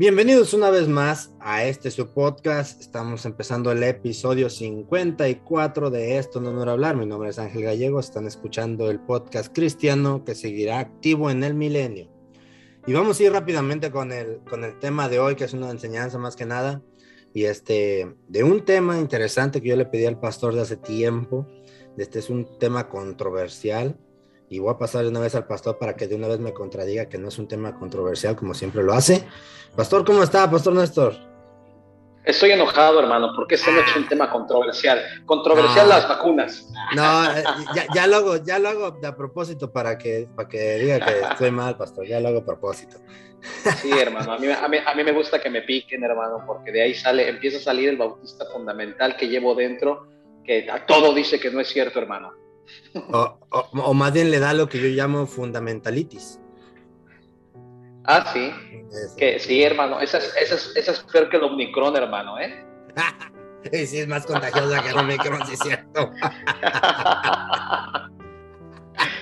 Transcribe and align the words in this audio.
Bienvenidos 0.00 0.54
una 0.54 0.70
vez 0.70 0.88
más 0.88 1.30
a 1.40 1.64
este 1.64 1.90
su 1.90 2.14
podcast. 2.14 2.80
Estamos 2.80 3.26
empezando 3.26 3.70
el 3.70 3.82
episodio 3.82 4.48
54 4.48 5.90
de 5.90 6.16
Esto 6.16 6.40
no 6.40 6.58
es 6.58 6.68
hablar. 6.68 6.96
Mi 6.96 7.04
nombre 7.04 7.28
es 7.28 7.38
Ángel 7.38 7.64
Gallego. 7.64 8.00
Están 8.00 8.26
escuchando 8.26 8.90
el 8.90 8.98
podcast 8.98 9.54
cristiano 9.54 10.24
que 10.24 10.34
seguirá 10.34 10.78
activo 10.78 11.30
en 11.30 11.44
el 11.44 11.52
milenio. 11.52 12.10
Y 12.86 12.94
vamos 12.94 13.20
a 13.20 13.24
ir 13.24 13.32
rápidamente 13.32 13.90
con 13.90 14.10
el, 14.10 14.38
con 14.48 14.64
el 14.64 14.78
tema 14.78 15.10
de 15.10 15.18
hoy, 15.18 15.36
que 15.36 15.44
es 15.44 15.52
una 15.52 15.70
enseñanza 15.70 16.16
más 16.16 16.34
que 16.34 16.46
nada. 16.46 16.80
Y 17.34 17.44
este, 17.44 18.10
de 18.26 18.42
un 18.42 18.64
tema 18.64 18.98
interesante 18.98 19.60
que 19.60 19.68
yo 19.68 19.76
le 19.76 19.84
pedí 19.84 20.06
al 20.06 20.18
pastor 20.18 20.54
de 20.54 20.62
hace 20.62 20.78
tiempo. 20.78 21.46
Este 21.98 22.20
es 22.20 22.30
un 22.30 22.58
tema 22.58 22.88
controversial 22.88 23.98
y 24.50 24.58
voy 24.58 24.74
a 24.74 24.76
pasar 24.76 25.06
una 25.06 25.20
vez 25.20 25.34
al 25.36 25.46
pastor 25.46 25.78
para 25.78 25.94
que 25.94 26.08
de 26.08 26.16
una 26.16 26.26
vez 26.26 26.40
me 26.40 26.52
contradiga 26.52 27.08
que 27.08 27.18
no 27.18 27.28
es 27.28 27.38
un 27.38 27.46
tema 27.46 27.78
controversial 27.78 28.34
como 28.34 28.52
siempre 28.52 28.82
lo 28.82 28.92
hace. 28.92 29.24
Pastor, 29.76 30.04
¿cómo 30.04 30.24
está, 30.24 30.50
Pastor 30.50 30.74
Néstor? 30.74 31.14
Estoy 32.24 32.50
enojado, 32.50 32.98
hermano, 32.98 33.32
porque 33.34 33.54
ese 33.54 33.70
no 33.70 33.80
es 33.80 33.96
un 33.96 34.08
tema 34.08 34.28
controversial. 34.28 35.00
Controversial 35.24 35.88
las 35.88 36.08
vacunas. 36.08 36.68
No, 36.96 37.30
eh, 37.30 37.44
ya, 37.76 37.86
ya, 37.94 38.06
lo 38.08 38.16
hago, 38.16 38.36
ya 38.38 38.58
lo 38.58 38.68
hago 38.68 38.90
de 38.90 39.06
a 39.06 39.16
propósito 39.16 39.72
para 39.72 39.96
que, 39.96 40.28
para 40.34 40.48
que 40.48 40.74
diga 40.78 40.98
que 40.98 41.20
estoy 41.30 41.52
mal, 41.52 41.76
pastor. 41.76 42.06
Ya 42.06 42.18
lo 42.18 42.28
hago 42.28 42.40
a 42.40 42.44
propósito. 42.44 42.98
Sí, 43.80 43.90
hermano, 43.96 44.32
a 44.32 44.38
mí, 44.38 44.48
a, 44.48 44.68
mí, 44.68 44.78
a 44.84 44.94
mí 44.94 45.04
me 45.04 45.12
gusta 45.12 45.40
que 45.40 45.48
me 45.48 45.62
piquen, 45.62 46.02
hermano, 46.02 46.42
porque 46.44 46.72
de 46.72 46.82
ahí 46.82 46.94
sale, 46.94 47.28
empieza 47.28 47.58
a 47.58 47.60
salir 47.60 47.88
el 47.88 47.96
bautista 47.96 48.44
fundamental 48.52 49.16
que 49.16 49.28
llevo 49.28 49.54
dentro, 49.54 50.08
que 50.44 50.68
a 50.70 50.84
todo 50.84 51.14
dice 51.14 51.38
que 51.38 51.50
no 51.50 51.60
es 51.60 51.68
cierto, 51.68 52.00
hermano. 52.00 52.39
O, 53.12 53.38
o, 53.50 53.94
más 53.94 54.12
bien 54.12 54.30
le 54.30 54.40
da 54.40 54.52
lo 54.52 54.68
que 54.68 54.80
yo 54.80 54.88
llamo 54.88 55.26
fundamentalitis. 55.26 56.40
Ah, 58.04 58.32
sí. 58.32 58.50
Que, 59.16 59.38
sí, 59.38 59.62
hermano. 59.62 60.00
Esa 60.00 60.18
es, 60.18 60.34
esa, 60.36 60.56
es, 60.56 60.76
esa 60.76 60.92
es 60.92 61.00
peor 61.12 61.28
que 61.28 61.36
el 61.36 61.44
Omicron, 61.44 61.96
hermano, 61.96 62.38
¿eh? 62.38 62.64
sí, 63.86 64.00
es 64.00 64.08
más 64.08 64.26
contagiosa 64.26 64.82
que 64.82 64.88
el 64.88 64.98
Omicron, 64.98 65.46
sí 65.46 65.54
es 65.54 65.60
cierto. 65.60 66.10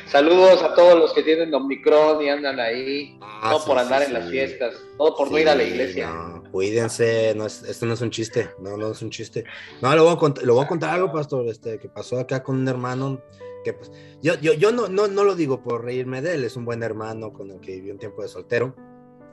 Saludos 0.06 0.62
a 0.62 0.74
todos 0.74 0.98
los 0.98 1.12
que 1.12 1.22
tienen 1.22 1.54
Omicron 1.54 2.22
y 2.22 2.30
andan 2.30 2.58
ahí, 2.58 3.18
ah, 3.20 3.50
no 3.52 3.64
por 3.64 3.78
andar 3.78 4.02
en 4.02 4.14
las 4.14 4.30
fiestas, 4.30 4.74
todo 4.96 5.14
por 5.14 5.30
no 5.30 5.38
ir 5.38 5.48
a 5.48 5.54
la 5.54 5.62
iglesia. 5.62 6.10
cuídense, 6.50 7.34
no 7.36 7.44
es, 7.44 7.62
esto 7.62 7.84
no 7.84 7.92
es 7.92 8.00
un 8.00 8.10
chiste, 8.10 8.50
no, 8.58 8.78
no 8.78 8.92
es 8.92 9.02
un 9.02 9.10
chiste. 9.10 9.44
No, 9.82 9.94
le 9.94 10.00
voy 10.00 10.12
a 10.12 10.16
contar, 10.16 10.46
voy 10.46 10.64
a 10.64 10.66
contar 10.66 10.94
algo, 10.94 11.12
pastor, 11.12 11.46
este, 11.48 11.78
que 11.78 11.90
pasó 11.90 12.18
acá 12.18 12.42
con 12.42 12.56
un 12.56 12.66
hermano 12.66 13.20
que 13.64 13.74
pues, 13.74 13.90
yo, 14.22 14.34
yo, 14.40 14.54
yo 14.54 14.72
no, 14.72 14.88
no, 14.88 15.08
no 15.08 15.24
lo 15.24 15.34
digo 15.34 15.62
por 15.62 15.84
reírme 15.84 16.22
de 16.22 16.34
él, 16.34 16.44
es 16.44 16.56
un 16.56 16.64
buen 16.64 16.82
hermano 16.82 17.32
con 17.32 17.50
el 17.50 17.60
que 17.60 17.72
viví 17.72 17.90
un 17.90 17.98
tiempo 17.98 18.22
de 18.22 18.28
soltero. 18.28 18.74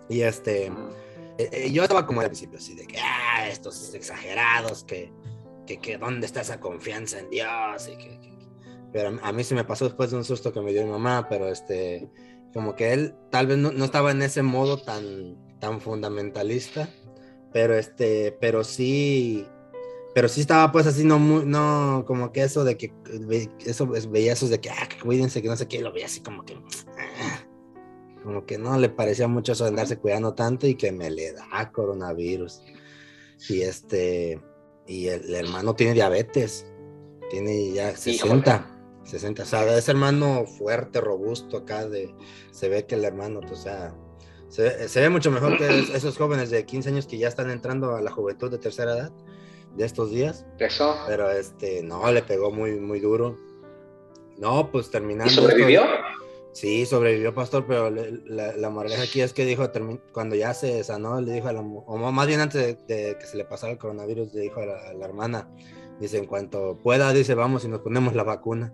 Y 0.09 0.22
este, 0.22 0.66
eh, 1.38 1.49
eh, 1.52 1.72
yo 1.72 1.83
estaba 1.83 2.05
como 2.05 2.20
al 2.20 2.27
principio 2.27 2.59
así 2.59 2.75
de 2.75 2.86
que, 2.86 2.97
ah, 2.99 3.47
estos 3.47 3.94
exagerados, 3.94 4.83
que, 4.83 5.11
que, 5.66 5.77
que, 5.80 5.97
¿dónde 5.97 6.25
está 6.25 6.42
esa 6.42 6.59
confianza 6.59 7.20
en 7.20 7.30
Dios? 7.30 7.88
Y 7.88 7.97
que, 7.97 8.34
pero 8.95 9.19
a 9.21 9.31
mí 9.33 9.43
se 9.43 9.55
me 9.55 9.65
pasó 9.65 9.83
después 9.83 10.09
de 10.09 10.15
un 10.15 10.23
susto 10.23 10.53
que 10.53 10.61
me 10.61 10.71
dio 10.71 10.85
mi 10.85 10.89
mamá, 10.89 11.27
pero 11.27 11.49
este, 11.49 12.09
como 12.53 12.77
que 12.77 12.93
él 12.93 13.14
tal 13.30 13.45
vez 13.45 13.58
no, 13.58 13.73
no 13.73 13.83
estaba 13.83 14.11
en 14.11 14.21
ese 14.21 14.42
modo 14.42 14.81
tan, 14.81 15.36
tan 15.59 15.81
fundamentalista, 15.81 16.87
pero 17.52 17.77
este, 17.77 18.37
pero 18.39 18.64
sí, 18.64 19.45
pero 20.14 20.30
sí 20.30 20.39
estaba 20.39 20.71
pues 20.71 20.87
así, 20.87 21.03
no, 21.03 21.20
muy, 21.20 21.45
no, 21.45 22.05
como 22.08 22.31
que 22.31 22.43
eso 22.43 22.64
de 22.64 22.77
que, 22.77 22.93
eso 23.65 23.86
veía 23.86 24.31
esos 24.31 24.49
de 24.49 24.61
que, 24.61 24.70
ah, 24.70 24.87
que 24.87 24.97
cuídense, 24.97 25.41
que 25.41 25.49
no 25.49 25.58
sé 25.58 25.67
qué, 25.67 25.81
lo 25.81 25.91
veía 25.91 26.05
así 26.05 26.21
como 26.21 26.45
que, 26.45 26.53
ah, 26.53 27.43
como 28.23 28.45
que 28.45 28.58
no 28.58 28.80
le 28.80 28.87
parecía 28.87 29.27
mucho 29.27 29.52
eso 29.52 29.65
de 29.65 29.71
andarse 29.71 29.97
cuidando 29.97 30.33
tanto 30.36 30.67
y 30.67 30.75
que 30.75 30.93
me 30.93 31.11
le 31.11 31.33
da 31.33 31.70
coronavirus. 31.73 32.61
Y 33.49 33.59
este, 33.59 34.41
y 34.87 35.08
el, 35.08 35.36
hermano 35.36 35.75
tiene 35.75 35.95
diabetes, 35.95 36.65
tiene 37.30 37.73
ya 37.73 37.93
60. 37.93 38.71
60, 39.05 39.43
o 39.43 39.45
sea, 39.45 39.77
ese 39.77 39.92
hermano 39.92 40.45
fuerte, 40.45 40.99
robusto 40.99 41.58
acá, 41.58 41.88
de, 41.88 42.14
se 42.52 42.70
ve 42.70 42.86
que 42.86 42.95
el 42.95 43.05
hermano, 43.05 43.39
o 43.39 43.55
sea, 43.55 43.95
se, 44.49 44.89
se, 44.89 45.02
ve 45.02 45.10
mucho 45.10 45.32
mejor 45.32 45.58
que 45.58 45.80
esos 45.93 46.17
jóvenes 46.17 46.49
de 46.49 46.66
15 46.66 46.89
años 46.89 47.08
que 47.08 47.17
ya 47.17 47.27
están 47.27 47.49
entrando 47.49 47.95
a 47.95 48.02
la 48.02 48.11
juventud 48.11 48.52
de 48.52 48.58
tercera 48.58 48.94
edad 48.94 49.11
de 49.76 49.86
estos 49.86 50.11
días. 50.11 50.45
Eso. 50.60 50.95
Pero 51.08 51.30
este, 51.32 51.83
no, 51.83 52.11
le 52.11 52.21
pegó 52.21 52.52
muy, 52.52 52.80
muy 52.80 52.99
duro. 52.99 53.38
No, 54.38 54.71
pues 54.71 54.89
terminando. 54.89 55.32
¿Y 55.32 55.36
sobrevivió? 55.36 55.83
sí, 56.54 56.86
sobrevivió, 56.86 57.33
pastor, 57.33 57.65
pero 57.67 57.89
la, 57.89 58.55
la 58.55 58.70
moraleja 58.70 59.04
aquí 59.04 59.21
es 59.21 59.33
que 59.33 59.45
dijo, 59.45 59.70
cuando 60.14 60.36
ya 60.36 60.54
se 60.54 60.83
sanó, 60.83 61.20
le 61.20 61.33
dijo 61.33 61.48
a 61.48 61.54
la, 61.54 61.60
o 61.60 61.98
más 61.98 62.27
bien 62.27 62.39
antes 62.39 62.77
de, 62.88 63.17
que 63.20 63.26
se 63.26 63.38
le 63.38 63.45
pasara 63.45 63.73
el 63.73 63.77
coronavirus, 63.77 64.33
le 64.33 64.42
dijo 64.42 64.61
a 64.61 64.65
la, 64.65 64.89
a 64.89 64.94
la 64.94 65.05
hermana, 65.05 65.49
dice, 65.99 66.17
en 66.17 66.26
cuanto 66.26 66.80
pueda, 66.82 67.11
dice, 67.14 67.36
vamos 67.36 67.65
y 67.65 67.67
nos 67.67 67.82
ponemos 67.82 68.15
la 68.15 68.23
vacuna. 68.23 68.73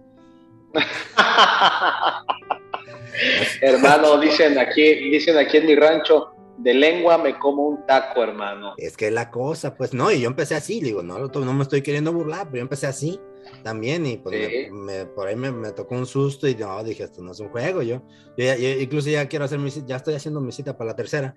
Hermano, 3.62 4.20
dicen 4.20 4.58
aquí, 4.58 5.10
dicen 5.10 5.38
aquí 5.38 5.58
en 5.58 5.66
mi 5.68 5.76
rancho, 5.76 6.32
de 6.58 6.74
lengua 6.74 7.18
me 7.18 7.38
como 7.38 7.68
un 7.68 7.86
taco, 7.86 8.24
hermano. 8.24 8.74
Es 8.78 8.96
que 8.96 9.12
la 9.12 9.32
cosa, 9.32 9.76
pues 9.76 9.94
no, 9.94 10.12
y 10.12 10.22
yo 10.22 10.28
empecé 10.28 10.56
así, 10.56 10.80
digo, 10.80 11.02
no, 11.04 11.20
no 11.20 11.54
me 11.54 11.64
estoy 11.64 11.82
queriendo 11.82 12.14
burlar, 12.14 12.46
pero 12.46 12.58
yo 12.58 12.64
empecé 12.64 12.88
así 12.88 13.20
también 13.64 14.06
y 14.06 14.18
pues 14.18 14.72
me, 14.72 15.06
por 15.06 15.28
ahí 15.28 15.36
me, 15.36 15.52
me, 15.52 15.72
tocó 15.72 15.96
un 15.96 16.06
susto 16.06 16.48
y 16.48 16.56
no, 16.56 16.84
dije, 16.84 17.04
esto 17.04 17.22
no 17.22 17.32
es 17.32 17.40
un 17.40 17.50
juego, 17.50 17.82
yo, 17.82 18.04
yo, 18.38 18.54
incluso 18.80 19.10
ya 19.10 19.28
quiero 19.28 19.46
hacer 19.46 19.60
mi 19.60 19.70
ya 19.70 19.98
estoy 19.98 20.14
haciendo 20.14 20.40
mi 20.40 20.52
cita 20.52 20.78
para 20.78 20.92
la 20.92 20.96
tercera. 20.96 21.36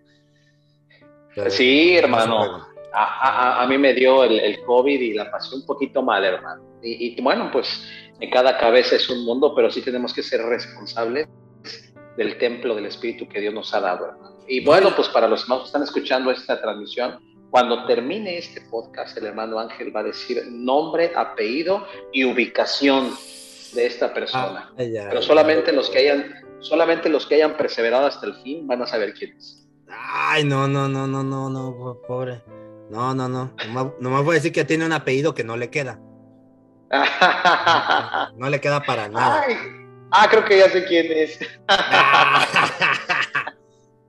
Pero, 1.34 1.50
sí, 1.50 1.96
hermano. 1.96 2.68
A, 2.96 3.58
a, 3.58 3.62
a, 3.62 3.66
mí 3.66 3.76
me 3.76 3.92
dio 3.92 4.22
el, 4.22 4.38
el, 4.38 4.62
COVID 4.62 5.00
y 5.00 5.14
la 5.14 5.28
pasé 5.28 5.56
un 5.56 5.66
poquito 5.66 6.00
mal, 6.00 6.24
hermano. 6.24 6.62
Y, 6.80 7.18
y 7.18 7.20
bueno, 7.20 7.50
pues 7.52 7.82
en 8.20 8.30
cada 8.30 8.56
cabeza 8.58 8.96
es 8.96 9.08
un 9.10 9.24
mundo, 9.24 9.54
pero 9.54 9.70
sí 9.70 9.82
tenemos 9.82 10.12
que 10.12 10.22
ser 10.22 10.42
responsables 10.42 11.28
del 12.16 12.38
templo 12.38 12.74
del 12.74 12.86
Espíritu 12.86 13.28
que 13.28 13.40
Dios 13.40 13.52
nos 13.52 13.74
ha 13.74 13.80
dado, 13.80 14.06
hermano. 14.06 14.38
Y 14.46 14.64
bueno, 14.64 14.94
pues 14.94 15.08
para 15.08 15.26
los 15.26 15.42
hermanos 15.42 15.64
que 15.64 15.68
están 15.68 15.82
escuchando 15.82 16.30
esta 16.30 16.60
transmisión, 16.60 17.18
cuando 17.50 17.86
termine 17.86 18.38
este 18.38 18.60
podcast, 18.62 19.16
el 19.16 19.26
hermano 19.26 19.58
Ángel 19.58 19.94
va 19.94 20.00
a 20.00 20.04
decir 20.04 20.44
nombre, 20.50 21.12
apellido 21.14 21.86
y 22.12 22.24
ubicación 22.24 23.14
de 23.74 23.86
esta 23.86 24.12
persona. 24.12 24.72
Ah, 24.76 24.82
ya, 24.82 25.08
Pero 25.08 25.22
solamente 25.22 25.72
los 25.72 25.88
que 25.90 25.98
hayan, 25.98 26.34
solamente 26.60 27.08
los 27.08 27.26
que 27.26 27.36
hayan 27.36 27.56
perseverado 27.56 28.06
hasta 28.06 28.26
el 28.26 28.34
fin 28.36 28.66
van 28.66 28.82
a 28.82 28.86
saber 28.86 29.14
quién 29.14 29.36
es. 29.36 29.66
Ay, 29.88 30.44
no, 30.44 30.68
no, 30.68 30.88
no, 30.88 31.06
no, 31.06 31.22
no, 31.22 31.48
no, 31.48 32.00
pobre. 32.06 32.42
No, 32.90 33.14
no, 33.14 33.28
no. 33.28 33.54
no 34.00 34.10
me 34.10 34.22
voy 34.22 34.32
a 34.32 34.34
decir 34.34 34.52
que 34.52 34.64
tiene 34.64 34.84
un 34.84 34.92
apellido 34.92 35.34
que 35.34 35.44
no 35.44 35.56
le 35.56 35.70
queda. 35.70 36.00
No 38.36 38.48
le 38.48 38.60
queda 38.60 38.80
para 38.82 39.08
nada. 39.08 39.44
Ay. 39.46 39.56
Ah, 40.10 40.28
creo 40.30 40.44
que 40.44 40.58
ya 40.58 40.68
sé 40.70 40.84
quién 40.84 41.06
es. 41.10 41.38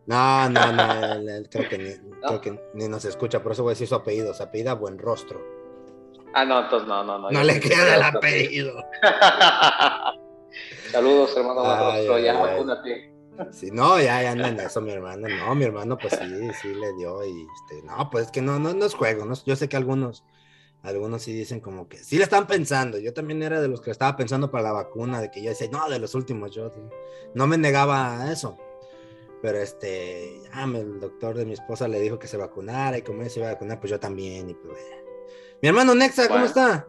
No, 0.07 0.47
no, 0.49 0.71
no, 0.71 1.43
creo 1.49 1.67
que, 1.67 1.77
ni, 1.79 1.89
¿No? 2.21 2.27
creo 2.27 2.41
que 2.41 2.59
ni 2.75 2.87
nos 2.87 3.05
escucha, 3.05 3.41
por 3.41 3.53
eso 3.53 3.63
voy 3.63 3.71
a 3.71 3.73
decir 3.73 3.87
su 3.87 3.95
apellido, 3.95 4.35
su 4.35 4.43
apellido 4.43 4.77
Buen 4.77 4.99
Rostro. 4.99 5.41
Ah, 6.35 6.45
no, 6.45 6.59
entonces 6.59 6.87
no, 6.87 7.03
no, 7.03 7.17
no. 7.17 7.31
No 7.31 7.43
le 7.43 7.59
queda 7.59 7.95
el 7.95 8.03
apellido. 8.03 8.83
Saludos, 10.91 11.35
hermano 11.35 11.63
Buen 11.63 11.79
Rostro, 11.79 12.19
ya 12.19 12.33
vacúnate. 12.33 13.15
Sí, 13.51 13.69
no, 13.71 13.99
ya, 13.99 14.21
ya 14.21 14.31
anda 14.31 14.49
en 14.49 14.59
eso, 14.59 14.79
mi 14.79 14.91
hermano. 14.91 15.27
No, 15.27 15.55
mi 15.55 15.65
hermano, 15.65 15.97
pues 15.97 16.13
sí, 16.13 16.49
sí 16.61 16.73
le 16.73 16.93
dio. 16.93 17.25
Y 17.25 17.47
este, 17.55 17.81
no, 17.87 18.09
pues 18.11 18.25
es 18.25 18.31
que 18.31 18.41
no, 18.41 18.59
no, 18.59 18.73
no 18.73 18.85
es 18.85 18.93
juego. 18.93 19.25
No, 19.25 19.33
yo 19.43 19.55
sé 19.55 19.67
que 19.67 19.75
algunos 19.75 20.23
algunos 20.85 21.23
sí 21.23 21.33
dicen 21.33 21.59
como 21.59 21.87
que 21.87 21.97
sí 21.97 22.17
le 22.17 22.23
están 22.23 22.47
pensando. 22.47 22.97
Yo 22.99 23.13
también 23.13 23.41
era 23.41 23.61
de 23.61 23.67
los 23.67 23.81
que 23.81 23.91
estaba 23.91 24.15
pensando 24.15 24.51
para 24.51 24.65
la 24.65 24.71
vacuna, 24.71 25.19
de 25.19 25.31
que 25.31 25.41
yo 25.41 25.49
decía, 25.49 25.67
no, 25.71 25.89
de 25.89 25.99
los 25.99 26.15
últimos, 26.15 26.51
yo 26.51 26.71
no 27.33 27.47
me 27.47 27.57
negaba 27.57 28.21
a 28.21 28.31
eso. 28.31 28.57
Pero 29.41 29.59
este, 29.59 30.41
ya 30.43 30.63
el 30.63 30.99
doctor 30.99 31.35
de 31.35 31.45
mi 31.45 31.53
esposa 31.53 31.87
le 31.87 31.99
dijo 31.99 32.17
que 32.17 32.27
se 32.27 32.37
vacunara 32.37 32.97
y 32.97 33.01
como 33.01 33.21
él 33.23 33.29
se 33.29 33.39
iba 33.39 33.49
a 33.49 33.53
vacunar, 33.53 33.79
pues 33.79 33.91
yo 33.91 33.99
también. 33.99 34.49
Y 34.49 34.53
pues, 34.53 34.79
mi 35.61 35.69
hermano 35.69 35.93
Nexa, 35.95 36.27
¿cómo 36.27 36.39
bueno. 36.39 36.47
está? 36.47 36.87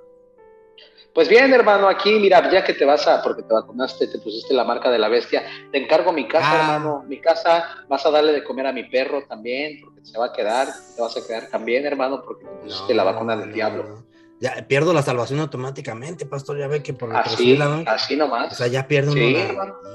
Pues 1.16 1.30
bien, 1.30 1.50
hermano, 1.54 1.88
aquí, 1.88 2.18
mira, 2.18 2.50
ya 2.50 2.62
que 2.62 2.74
te 2.74 2.84
vas 2.84 3.08
a, 3.08 3.22
porque 3.22 3.42
te 3.42 3.54
vacunaste, 3.54 4.06
te 4.06 4.18
pusiste 4.18 4.52
la 4.52 4.64
marca 4.64 4.90
de 4.90 4.98
la 4.98 5.08
bestia, 5.08 5.44
te 5.72 5.82
encargo 5.82 6.12
mi 6.12 6.28
casa, 6.28 6.50
ah. 6.50 6.74
hermano, 6.74 7.04
mi 7.08 7.22
casa, 7.22 7.86
vas 7.88 8.04
a 8.04 8.10
darle 8.10 8.34
de 8.34 8.44
comer 8.44 8.66
a 8.66 8.72
mi 8.72 8.84
perro 8.84 9.22
también, 9.26 9.80
porque 9.80 10.04
se 10.04 10.18
va 10.18 10.26
a 10.26 10.32
quedar, 10.34 10.68
te 10.94 11.00
vas 11.00 11.16
a 11.16 11.26
quedar 11.26 11.48
también, 11.48 11.86
hermano, 11.86 12.22
porque 12.22 12.44
te 12.44 12.50
pusiste 12.56 12.92
la 12.92 13.04
vacuna 13.04 13.34
del 13.34 13.50
diablo 13.50 14.05
ya 14.38 14.66
pierdo 14.68 14.92
la 14.92 15.02
salvación 15.02 15.40
automáticamente, 15.40 16.26
pastor, 16.26 16.58
ya 16.58 16.68
ve 16.68 16.82
que 16.82 16.92
por 16.92 17.14
así, 17.16 17.58
así 17.86 18.16
nomás. 18.16 18.52
O 18.52 18.54
sea, 18.54 18.66
ya 18.66 18.86
pierdo 18.86 19.12
sí, 19.12 19.36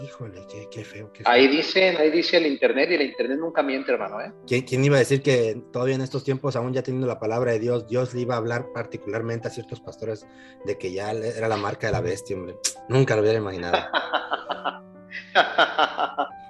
Híjole, 0.03 0.47
qué, 0.71 0.83
feo. 0.83 1.11
ahí 1.25 1.47
dicen, 1.47 1.97
ahí 1.97 2.09
dice 2.09 2.37
el 2.37 2.47
internet 2.47 2.89
y 2.91 2.95
el 2.95 3.03
internet 3.03 3.37
nunca 3.39 3.61
miente, 3.61 3.91
hermano, 3.91 4.19
¿eh? 4.19 4.33
¿Quién, 4.47 4.83
iba 4.83 4.95
a 4.95 4.99
decir 4.99 5.21
que 5.21 5.61
todavía 5.71 5.95
en 5.95 6.01
estos 6.01 6.23
tiempos, 6.23 6.55
aún 6.55 6.73
ya 6.73 6.81
teniendo 6.81 7.07
la 7.07 7.19
palabra 7.19 7.51
de 7.51 7.59
Dios, 7.59 7.87
Dios 7.87 8.13
le 8.15 8.21
iba 8.21 8.33
a 8.33 8.37
hablar 8.37 8.67
particularmente 8.73 9.47
a 9.47 9.51
ciertos 9.51 9.79
pastores 9.79 10.25
de 10.65 10.77
que 10.77 10.91
ya 10.91 11.11
era 11.11 11.47
la 11.47 11.57
marca 11.57 11.87
de 11.87 11.93
la 11.93 12.01
bestia, 12.01 12.35
hombre? 12.35 12.55
Nunca 12.89 13.15
lo 13.15 13.21
hubiera 13.21 13.37
imaginado. 13.37 13.77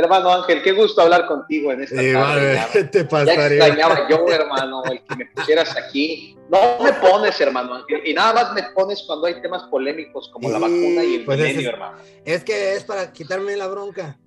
hermano 0.00 0.32
Ángel, 0.32 0.62
qué 0.62 0.72
gusto 0.72 1.02
hablar 1.02 1.26
contigo 1.26 1.72
en 1.72 1.82
esta 1.82 1.96
tarde. 1.96 2.88
te 2.92 3.04
pasaría. 3.04 3.34
Ya 3.34 3.66
extrañaba 3.66 4.08
yo, 4.08 4.26
hermano, 4.28 4.82
el 4.84 5.02
que 5.02 5.16
me 5.16 5.26
pusieras 5.26 5.76
aquí. 5.76 6.36
No 6.48 6.82
me 6.82 6.92
pones, 6.94 7.40
hermano 7.40 7.74
Ángel, 7.74 8.02
y 8.04 8.12
nada 8.12 8.32
más 8.32 8.54
me 8.54 8.62
pones 8.74 9.04
cuando 9.06 9.26
hay 9.26 9.40
temas 9.40 9.62
polémicos 9.64 10.28
como 10.32 10.50
la 10.50 10.58
vacuna 10.58 11.04
y 11.04 11.16
el 11.16 11.24
pues 11.24 11.38
milenio, 11.38 11.70
hermano. 11.70 11.98
Es 12.24 12.42
que 12.42 12.74
es 12.74 12.82
para 12.82 13.12
quitarme 13.12 13.56
la 13.56 13.68
bronca, 13.68 14.18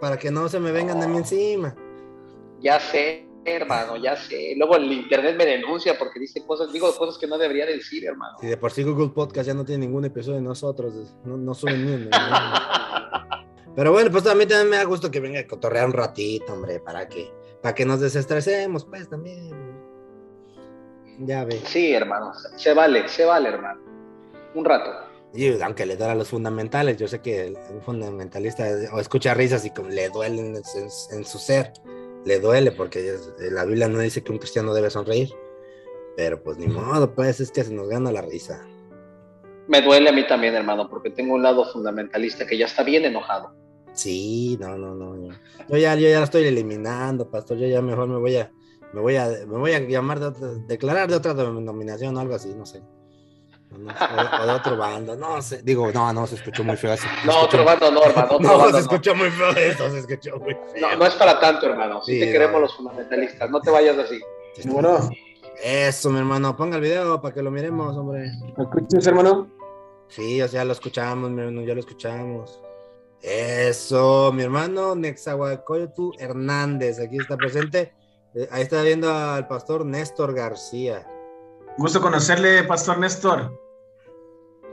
para 0.00 0.16
que 0.16 0.30
no 0.30 0.48
se 0.48 0.60
me 0.60 0.70
vengan 0.70 1.00
de 1.00 1.08
mí 1.08 1.16
encima. 1.16 1.74
Ya 2.60 2.78
sé, 2.78 3.26
hermano, 3.44 3.96
ya 3.96 4.16
sé. 4.16 4.54
Luego 4.56 4.76
el 4.76 4.92
internet 4.92 5.36
me 5.36 5.44
denuncia 5.44 5.98
porque 5.98 6.20
dice 6.20 6.44
cosas, 6.46 6.72
digo 6.72 6.94
cosas 6.96 7.18
que 7.18 7.26
no 7.26 7.38
debería 7.38 7.66
decir, 7.66 8.04
hermano. 8.06 8.38
Y 8.42 8.46
de 8.46 8.56
por 8.56 8.70
sí 8.72 8.82
Google 8.82 9.08
Podcast 9.08 9.46
ya 9.46 9.54
no 9.54 9.64
tiene 9.64 9.86
ningún 9.86 10.04
episodio 10.04 10.36
de 10.36 10.42
nosotros, 10.42 10.94
no, 11.24 11.36
no 11.36 11.54
suben 11.54 11.84
ni 11.86 12.08
Pero 13.76 13.92
bueno, 13.92 14.10
pues 14.10 14.24
también, 14.24 14.48
también 14.48 14.70
me 14.70 14.76
da 14.78 14.84
gusto 14.84 15.10
que 15.10 15.20
venga 15.20 15.38
a 15.38 15.46
cotorrear 15.46 15.86
un 15.86 15.92
ratito, 15.92 16.54
hombre, 16.54 16.80
para 16.80 17.06
que, 17.06 17.30
para 17.62 17.74
que 17.74 17.84
nos 17.84 18.00
desestresemos, 18.00 18.86
pues 18.86 19.08
también. 19.08 19.54
Ya 21.18 21.44
ve. 21.44 21.60
Sí, 21.64 21.92
hermano, 21.92 22.32
se 22.56 22.72
vale, 22.72 23.06
se 23.06 23.26
vale, 23.26 23.50
hermano. 23.50 23.80
Un 24.54 24.64
rato. 24.64 24.90
Y 25.34 25.60
aunque 25.60 25.84
le 25.84 25.96
duele 25.96 26.12
a 26.12 26.16
los 26.16 26.28
fundamentales, 26.28 26.96
yo 26.96 27.06
sé 27.06 27.20
que 27.20 27.54
un 27.70 27.82
fundamentalista 27.82 28.66
o 28.92 29.00
escucha 29.00 29.34
risas 29.34 29.66
y 29.66 29.70
como 29.70 29.90
le 29.90 30.08
duele 30.08 30.40
en, 30.40 31.24
su 31.24 31.38
ser, 31.38 31.74
le 32.24 32.40
duele 32.40 32.72
porque 32.72 33.14
la 33.38 33.66
Biblia 33.66 33.88
no 33.88 33.98
dice 33.98 34.22
que 34.22 34.32
un 34.32 34.38
cristiano 34.38 34.72
debe 34.72 34.88
sonreír. 34.88 35.28
Pero 36.16 36.42
pues 36.42 36.56
ni 36.56 36.66
modo, 36.66 37.14
pues 37.14 37.40
es 37.40 37.50
que 37.50 37.62
se 37.62 37.74
nos 37.74 37.88
gana 37.88 38.10
la 38.10 38.22
risa. 38.22 38.66
Me 39.68 39.82
duele 39.82 40.08
a 40.08 40.12
mí 40.12 40.26
también, 40.26 40.54
hermano, 40.54 40.88
porque 40.88 41.10
tengo 41.10 41.34
un 41.34 41.42
lado 41.42 41.70
fundamentalista 41.70 42.46
que 42.46 42.56
ya 42.56 42.64
está 42.64 42.82
bien 42.82 43.04
enojado. 43.04 43.65
Sí, 43.96 44.58
no, 44.60 44.76
no, 44.76 44.94
no. 44.94 45.34
Yo 45.68 45.76
ya, 45.78 45.94
yo 45.94 46.08
ya 46.08 46.18
la 46.18 46.24
estoy 46.24 46.44
eliminando, 46.44 47.30
pastor. 47.30 47.56
Yo 47.56 47.66
ya 47.66 47.80
mejor 47.80 48.06
me 48.06 48.18
voy 48.18 48.36
a, 48.36 48.52
me 48.92 49.00
voy 49.00 49.16
a, 49.16 49.26
me 49.26 49.58
voy 49.58 49.72
a 49.72 49.80
llamar 49.80 50.20
de 50.20 50.60
declarar 50.66 51.08
de 51.08 51.16
otra 51.16 51.32
denominación 51.32 52.14
o 52.16 52.20
algo 52.20 52.34
así, 52.34 52.54
no 52.54 52.66
sé. 52.66 52.82
o, 53.72 54.46
de 54.46 54.52
otro 54.52 54.76
bando, 54.76 55.16
no 55.16 55.40
sé. 55.40 55.62
Digo, 55.62 55.90
no, 55.92 56.12
no, 56.12 56.26
se 56.26 56.34
escuchó 56.34 56.62
muy 56.62 56.76
feo 56.76 56.92
eso. 56.92 57.06
No, 57.24 57.40
otro 57.40 57.64
bando 57.64 57.90
no, 57.90 58.04
hermano. 58.04 58.38
no, 58.40 58.70
se 58.70 58.80
escuchó 58.80 59.14
muy 59.14 59.30
feo 59.30 59.50
eso, 59.52 59.90
se 59.90 59.98
escuchó 60.00 60.36
muy 60.40 60.52
feo. 60.54 60.88
No, 60.90 60.96
no 60.96 61.06
es 61.06 61.14
para 61.14 61.40
tanto, 61.40 61.66
hermano. 61.66 62.02
Sí, 62.02 62.20
te 62.20 62.30
queremos 62.30 62.60
los 62.60 62.76
fundamentalistas, 62.76 63.50
no 63.50 63.60
te 63.62 63.70
vayas 63.70 63.96
así. 63.96 64.20
Bueno. 64.66 65.08
Eso, 65.62 66.10
mi 66.10 66.18
hermano, 66.18 66.54
ponga 66.54 66.76
el 66.76 66.82
video 66.82 67.18
para 67.22 67.32
que 67.32 67.42
lo 67.42 67.50
miremos, 67.50 67.96
hombre. 67.96 68.30
¿Me 68.58 68.64
escuchas, 68.64 69.06
hermano? 69.06 69.48
Sí, 70.08 70.42
o 70.42 70.48
sea, 70.48 70.66
lo 70.66 70.72
escuchamos, 70.72 71.30
mi 71.30 71.40
hermano, 71.40 71.62
ya 71.62 71.72
lo 71.72 71.80
escuchamos. 71.80 72.60
Eso, 73.22 74.32
mi 74.32 74.42
hermano 74.42 74.94
Nexahuacoyotl 74.94 76.10
Hernández, 76.18 77.00
aquí 77.00 77.18
está 77.18 77.36
presente. 77.36 77.92
Eh, 78.34 78.48
ahí 78.50 78.62
está 78.62 78.82
viendo 78.82 79.12
al 79.12 79.46
pastor 79.48 79.84
Néstor 79.84 80.34
García. 80.34 81.06
Gusto 81.78 82.00
conocerle, 82.00 82.62
pastor 82.64 82.98
Néstor. 82.98 83.58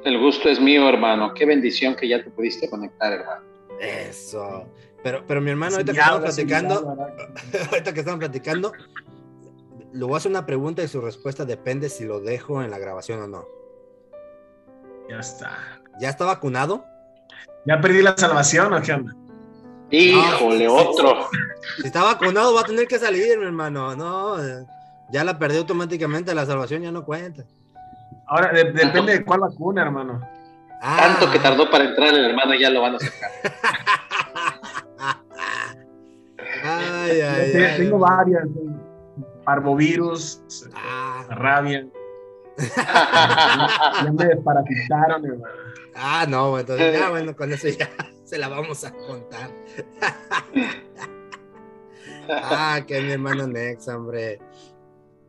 El 0.03 0.19
gusto 0.19 0.49
es 0.49 0.59
mío, 0.59 0.87
hermano. 0.87 1.33
Qué 1.33 1.45
bendición 1.45 1.95
que 1.95 2.07
ya 2.07 2.23
te 2.23 2.29
pudiste 2.29 2.69
conectar, 2.69 3.13
hermano. 3.13 3.45
Eso. 3.79 4.65
Pero, 5.01 5.23
pero 5.27 5.41
mi 5.41 5.51
hermano, 5.51 5.75
ahorita 5.75 5.93
que 5.93 5.99
estamos 5.99 6.21
platicando, 6.21 6.75
ahorita 7.71 7.93
que 7.93 7.99
estamos 7.99 8.19
platicando, 8.19 8.71
le 9.93 10.05
voy 10.05 10.13
a 10.13 10.17
hacer 10.17 10.31
una 10.31 10.45
pregunta 10.45 10.83
y 10.83 10.87
su 10.87 11.01
respuesta 11.01 11.45
depende 11.45 11.89
si 11.89 12.05
lo 12.05 12.19
dejo 12.19 12.63
en 12.63 12.71
la 12.71 12.79
grabación 12.79 13.21
o 13.21 13.27
no. 13.27 13.45
Ya 15.09 15.19
está. 15.19 15.81
¿Ya 15.99 16.09
está 16.09 16.25
vacunado? 16.25 16.85
¿Ya 17.65 17.79
perdí 17.79 18.01
la 18.01 18.17
salvación 18.17 18.73
o 18.73 18.81
qué 18.81 18.93
onda? 18.93 19.13
Híjole, 19.89 20.67
otro. 20.67 21.29
Si 21.77 21.87
está 21.87 22.03
vacunado 22.03 22.53
va 22.53 22.61
a 22.61 22.65
tener 22.65 22.87
que 22.87 22.97
salir, 22.97 23.37
mi 23.37 23.45
hermano. 23.45 23.95
No, 23.95 24.37
ya 25.11 25.23
la 25.23 25.37
perdió 25.37 25.59
automáticamente, 25.59 26.33
la 26.33 26.45
salvación 26.45 26.81
ya 26.81 26.91
no 26.91 27.05
cuenta. 27.05 27.43
Ahora, 28.27 28.51
depende 28.51 29.13
de 29.13 29.23
cuál 29.23 29.41
vacuna, 29.41 29.83
hermano. 29.83 30.21
Ah. 30.81 30.97
Tanto 30.99 31.31
que 31.31 31.39
tardó 31.39 31.69
para 31.69 31.85
entrar 31.85 32.13
el 32.13 32.25
hermano, 32.25 32.53
ya 32.55 32.69
lo 32.69 32.81
van 32.81 32.95
a 32.95 32.99
sacar. 32.99 33.31
ay, 36.63 37.21
ay, 37.21 37.77
Tengo 37.77 37.99
varias. 37.99 38.47
Parvovirus, 39.45 40.41
ah. 40.73 41.25
rabia. 41.29 41.85
Ya 42.57 44.11
me 44.11 44.25
desparasitaron, 44.25 45.25
hermano. 45.25 45.53
Ah, 45.95 46.25
no, 46.27 46.59
entonces 46.59 46.99
ya, 46.99 47.09
bueno, 47.09 47.35
con 47.35 47.51
eso 47.51 47.67
ya 47.69 47.89
se 48.23 48.37
la 48.37 48.47
vamos 48.47 48.83
a 48.83 48.91
contar. 48.91 49.49
ah, 52.29 52.81
que 52.85 53.01
mi 53.01 53.11
hermano 53.11 53.47
Nex, 53.47 53.87
hombre. 53.87 54.39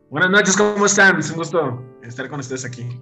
Buenas 0.09 0.29
noches, 0.29 0.57
¿cómo 0.57 0.85
están? 0.85 1.19
Es 1.19 1.29
un 1.31 1.37
gusto 1.37 1.83
estar 2.03 2.29
con 2.29 2.39
ustedes 2.39 2.65
aquí. 2.65 3.01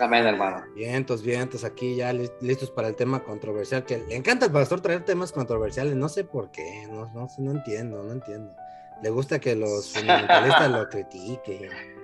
Amén, 0.00 0.26
hermano. 0.26 0.64
Vientos, 0.74 1.22
vientos, 1.22 1.64
aquí 1.64 1.96
ya 1.96 2.12
listos 2.12 2.70
para 2.70 2.88
el 2.88 2.96
tema 2.96 3.22
controversial, 3.22 3.84
que 3.84 3.98
le 3.98 4.16
encanta 4.16 4.46
al 4.46 4.52
pastor 4.52 4.80
traer 4.80 5.04
temas 5.04 5.32
controversiales, 5.32 5.94
no 5.94 6.08
sé 6.08 6.24
por 6.24 6.50
qué, 6.50 6.86
no, 6.90 7.10
no, 7.12 7.28
no 7.38 7.50
entiendo, 7.50 8.02
no 8.02 8.12
entiendo. 8.12 8.54
Le 9.02 9.10
gusta 9.10 9.38
que 9.38 9.54
los 9.54 9.92
fundamentalistas 9.92 10.70
lo 10.70 10.88
critiquen. 10.88 11.99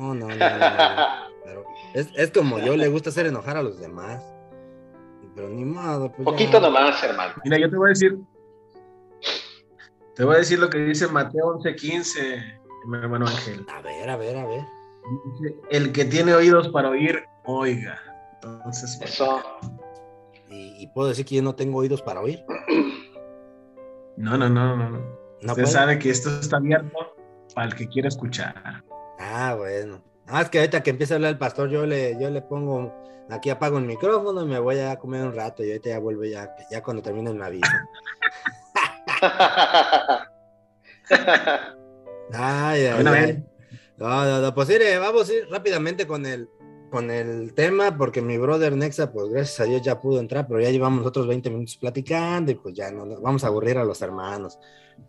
No, 0.00 0.14
no, 0.14 0.28
no, 0.28 0.34
no. 0.34 0.36
Pero 1.44 1.64
es, 1.92 2.08
es, 2.16 2.30
como 2.30 2.58
yo, 2.58 2.74
le 2.74 2.88
gusta 2.88 3.10
hacer 3.10 3.26
enojar 3.26 3.58
a 3.58 3.62
los 3.62 3.78
demás. 3.78 4.24
Pero 5.34 5.50
ni 5.50 5.64
modo. 5.64 6.10
Pues 6.10 6.24
Poquito 6.24 6.58
nomás, 6.58 7.02
hermano. 7.04 7.34
Mira, 7.44 7.58
yo 7.58 7.70
te 7.70 7.76
voy 7.76 7.88
a 7.88 7.90
decir. 7.90 8.18
Te 10.16 10.24
voy 10.24 10.36
a 10.36 10.38
decir 10.38 10.58
lo 10.58 10.70
que 10.70 10.78
dice 10.78 11.06
Mateo 11.06 11.58
11:15, 11.58 12.60
mi 12.86 12.96
hermano 12.96 13.26
Ángel. 13.26 13.64
A 13.72 13.82
ver, 13.82 14.08
a 14.08 14.16
ver, 14.16 14.36
a 14.38 14.46
ver. 14.46 14.64
El 15.70 15.92
que 15.92 16.04
tiene 16.06 16.34
oídos 16.34 16.68
para 16.68 16.90
oír, 16.90 17.22
oiga. 17.44 17.98
Entonces, 18.42 18.98
eso. 19.02 19.42
¿Y, 20.48 20.86
puedo 20.88 21.08
decir 21.08 21.26
que 21.26 21.36
yo 21.36 21.42
no 21.42 21.54
tengo 21.54 21.78
oídos 21.78 22.02
para 22.02 22.20
oír? 22.20 22.42
No, 24.16 24.36
no, 24.36 24.48
no, 24.48 24.76
no. 24.76 24.90
no. 24.90 25.00
Usted 25.42 25.66
sabe 25.66 25.98
que 25.98 26.10
esto 26.10 26.28
está 26.40 26.56
abierto 26.56 27.14
para 27.54 27.68
el 27.68 27.74
que 27.74 27.86
quiera 27.86 28.08
escuchar. 28.08 28.82
Ah, 29.20 29.54
bueno. 29.56 30.02
Ah, 30.26 30.40
es 30.42 30.48
que 30.48 30.58
ahorita 30.58 30.82
que 30.82 30.90
empieza 30.90 31.14
a 31.14 31.16
hablar 31.16 31.32
el 31.32 31.38
pastor, 31.38 31.68
yo 31.68 31.84
le, 31.84 32.16
yo 32.18 32.30
le 32.30 32.40
pongo, 32.40 32.94
aquí 33.28 33.50
apago 33.50 33.76
el 33.78 33.84
micrófono 33.84 34.42
y 34.42 34.46
me 34.46 34.58
voy 34.58 34.78
a 34.78 34.98
comer 34.98 35.22
un 35.22 35.34
rato 35.34 35.62
y 35.62 35.68
ahorita 35.68 35.90
ya 35.90 35.98
vuelvo 35.98 36.24
ya, 36.24 36.56
ya 36.70 36.82
cuando 36.82 37.02
termine 37.02 37.30
el 37.30 37.42
aviso. 37.42 37.70
ay, 42.32 42.86
ay, 42.86 43.06
ay. 43.06 43.44
No, 43.98 44.24
no, 44.24 44.40
no, 44.40 44.54
pues 44.54 44.68
mire, 44.68 44.96
vamos 44.98 45.28
a 45.28 45.34
ir 45.34 45.46
rápidamente 45.50 46.06
con 46.06 46.24
el, 46.24 46.48
con 46.90 47.10
el 47.10 47.52
tema, 47.52 47.98
porque 47.98 48.22
mi 48.22 48.38
brother 48.38 48.74
Nexa, 48.74 49.12
pues 49.12 49.28
gracias 49.28 49.60
a 49.60 49.64
Dios 49.64 49.82
ya 49.82 50.00
pudo 50.00 50.20
entrar, 50.20 50.48
pero 50.48 50.60
ya 50.60 50.70
llevamos 50.70 51.04
otros 51.04 51.26
20 51.26 51.50
minutos 51.50 51.76
platicando 51.76 52.50
y 52.52 52.54
pues 52.54 52.74
ya 52.74 52.90
no 52.90 53.20
vamos 53.20 53.44
a 53.44 53.48
aburrir 53.48 53.76
a 53.76 53.84
los 53.84 54.00
hermanos. 54.00 54.58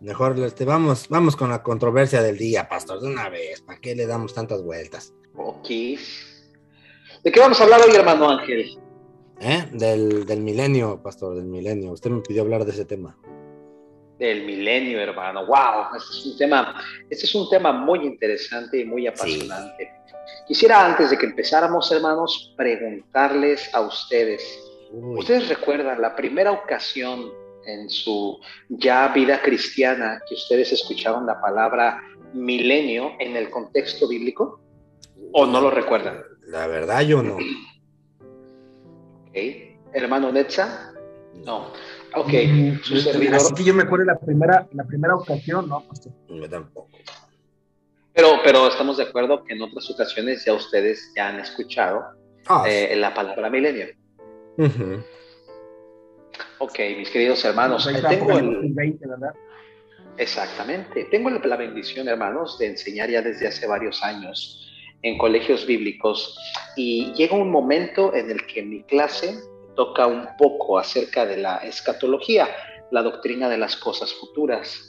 Mejor 0.00 0.38
este, 0.40 0.64
vamos, 0.64 1.08
vamos 1.08 1.36
con 1.36 1.50
la 1.50 1.62
controversia 1.62 2.22
del 2.22 2.38
día, 2.38 2.68
pastor, 2.68 3.00
de 3.00 3.08
una 3.08 3.28
vez. 3.28 3.60
¿Para 3.62 3.80
qué 3.80 3.94
le 3.94 4.06
damos 4.06 4.34
tantas 4.34 4.62
vueltas? 4.62 5.14
Ok. 5.36 5.68
¿De 5.68 7.30
qué 7.30 7.40
vamos 7.40 7.60
a 7.60 7.64
hablar 7.64 7.80
hoy, 7.86 7.94
hermano 7.94 8.30
Ángel? 8.30 8.78
¿Eh? 9.40 9.68
Del, 9.72 10.26
del 10.26 10.40
milenio, 10.40 11.02
pastor, 11.02 11.36
del 11.36 11.44
milenio. 11.44 11.92
Usted 11.92 12.10
me 12.10 12.20
pidió 12.20 12.42
hablar 12.42 12.64
de 12.64 12.72
ese 12.72 12.84
tema. 12.84 13.16
Del 14.18 14.44
milenio, 14.44 15.00
hermano. 15.00 15.46
Wow, 15.46 15.96
este 15.96 16.10
es 16.18 16.26
un 16.26 16.38
tema, 16.38 16.82
este 17.10 17.26
es 17.26 17.34
un 17.34 17.48
tema 17.50 17.72
muy 17.72 18.00
interesante 18.06 18.78
y 18.78 18.84
muy 18.84 19.06
apasionante. 19.06 19.90
Quisiera 20.46 20.84
antes 20.84 21.10
de 21.10 21.18
que 21.18 21.26
empezáramos, 21.26 21.90
hermanos, 21.90 22.54
preguntarles 22.56 23.72
a 23.74 23.80
ustedes. 23.80 24.42
¿Ustedes 24.92 25.48
recuerdan 25.48 26.00
la 26.02 26.14
primera 26.14 26.52
ocasión 26.52 27.32
en 27.66 27.88
su 27.90 28.38
ya 28.68 29.08
vida 29.08 29.40
cristiana 29.42 30.20
que 30.28 30.34
ustedes 30.34 30.72
escucharon 30.72 31.26
la 31.26 31.40
palabra 31.40 32.02
milenio 32.32 33.12
en 33.18 33.36
el 33.36 33.50
contexto 33.50 34.08
bíblico? 34.08 34.60
¿O 35.32 35.46
no 35.46 35.60
lo 35.60 35.70
recuerdan? 35.70 36.22
La 36.46 36.66
verdad, 36.66 37.02
yo 37.02 37.22
no. 37.22 37.36
Ok. 39.28 39.36
Hermano 39.94 40.32
Netza, 40.32 40.92
no. 41.44 41.72
Ok, 42.14 42.28
mm, 42.28 42.78
su 42.82 42.96
servidor. 42.98 43.36
Así 43.36 43.54
que 43.54 43.64
yo 43.64 43.74
me 43.74 43.82
acuerdo 43.82 44.04
la 44.04 44.18
primera, 44.18 44.68
la 44.72 44.84
primera 44.84 45.14
ocasión, 45.14 45.68
¿no? 45.68 45.84
No, 46.28 46.48
tampoco. 46.48 46.90
Pero, 48.12 48.40
pero 48.44 48.68
estamos 48.68 48.98
de 48.98 49.04
acuerdo 49.04 49.42
que 49.44 49.54
en 49.54 49.62
otras 49.62 49.90
ocasiones 49.90 50.44
ya 50.44 50.52
ustedes 50.52 51.12
ya 51.16 51.28
han 51.28 51.40
escuchado 51.40 52.04
ah, 52.46 52.64
eh, 52.66 52.94
la 52.96 53.14
palabra 53.14 53.48
milenio. 53.48 53.86
Ok, 56.58 56.78
mis 56.96 57.10
queridos 57.10 57.44
hermanos, 57.44 57.88
tengo 58.08 58.38
el... 58.38 58.72
20, 58.72 59.06
¿verdad? 59.06 59.34
Exactamente. 60.16 61.04
Tengo 61.04 61.30
la 61.30 61.56
bendición, 61.56 62.08
hermanos, 62.08 62.58
de 62.58 62.68
enseñar 62.68 63.10
ya 63.10 63.22
desde 63.22 63.48
hace 63.48 63.66
varios 63.66 64.02
años 64.02 64.68
en 65.02 65.18
colegios 65.18 65.66
bíblicos 65.66 66.38
y 66.76 67.12
llega 67.14 67.36
un 67.36 67.50
momento 67.50 68.14
en 68.14 68.30
el 68.30 68.46
que 68.46 68.62
mi 68.62 68.82
clase 68.84 69.36
toca 69.74 70.06
un 70.06 70.28
poco 70.38 70.78
acerca 70.78 71.26
de 71.26 71.38
la 71.38 71.56
escatología, 71.58 72.48
la 72.90 73.02
doctrina 73.02 73.48
de 73.48 73.58
las 73.58 73.76
cosas 73.76 74.12
futuras. 74.12 74.88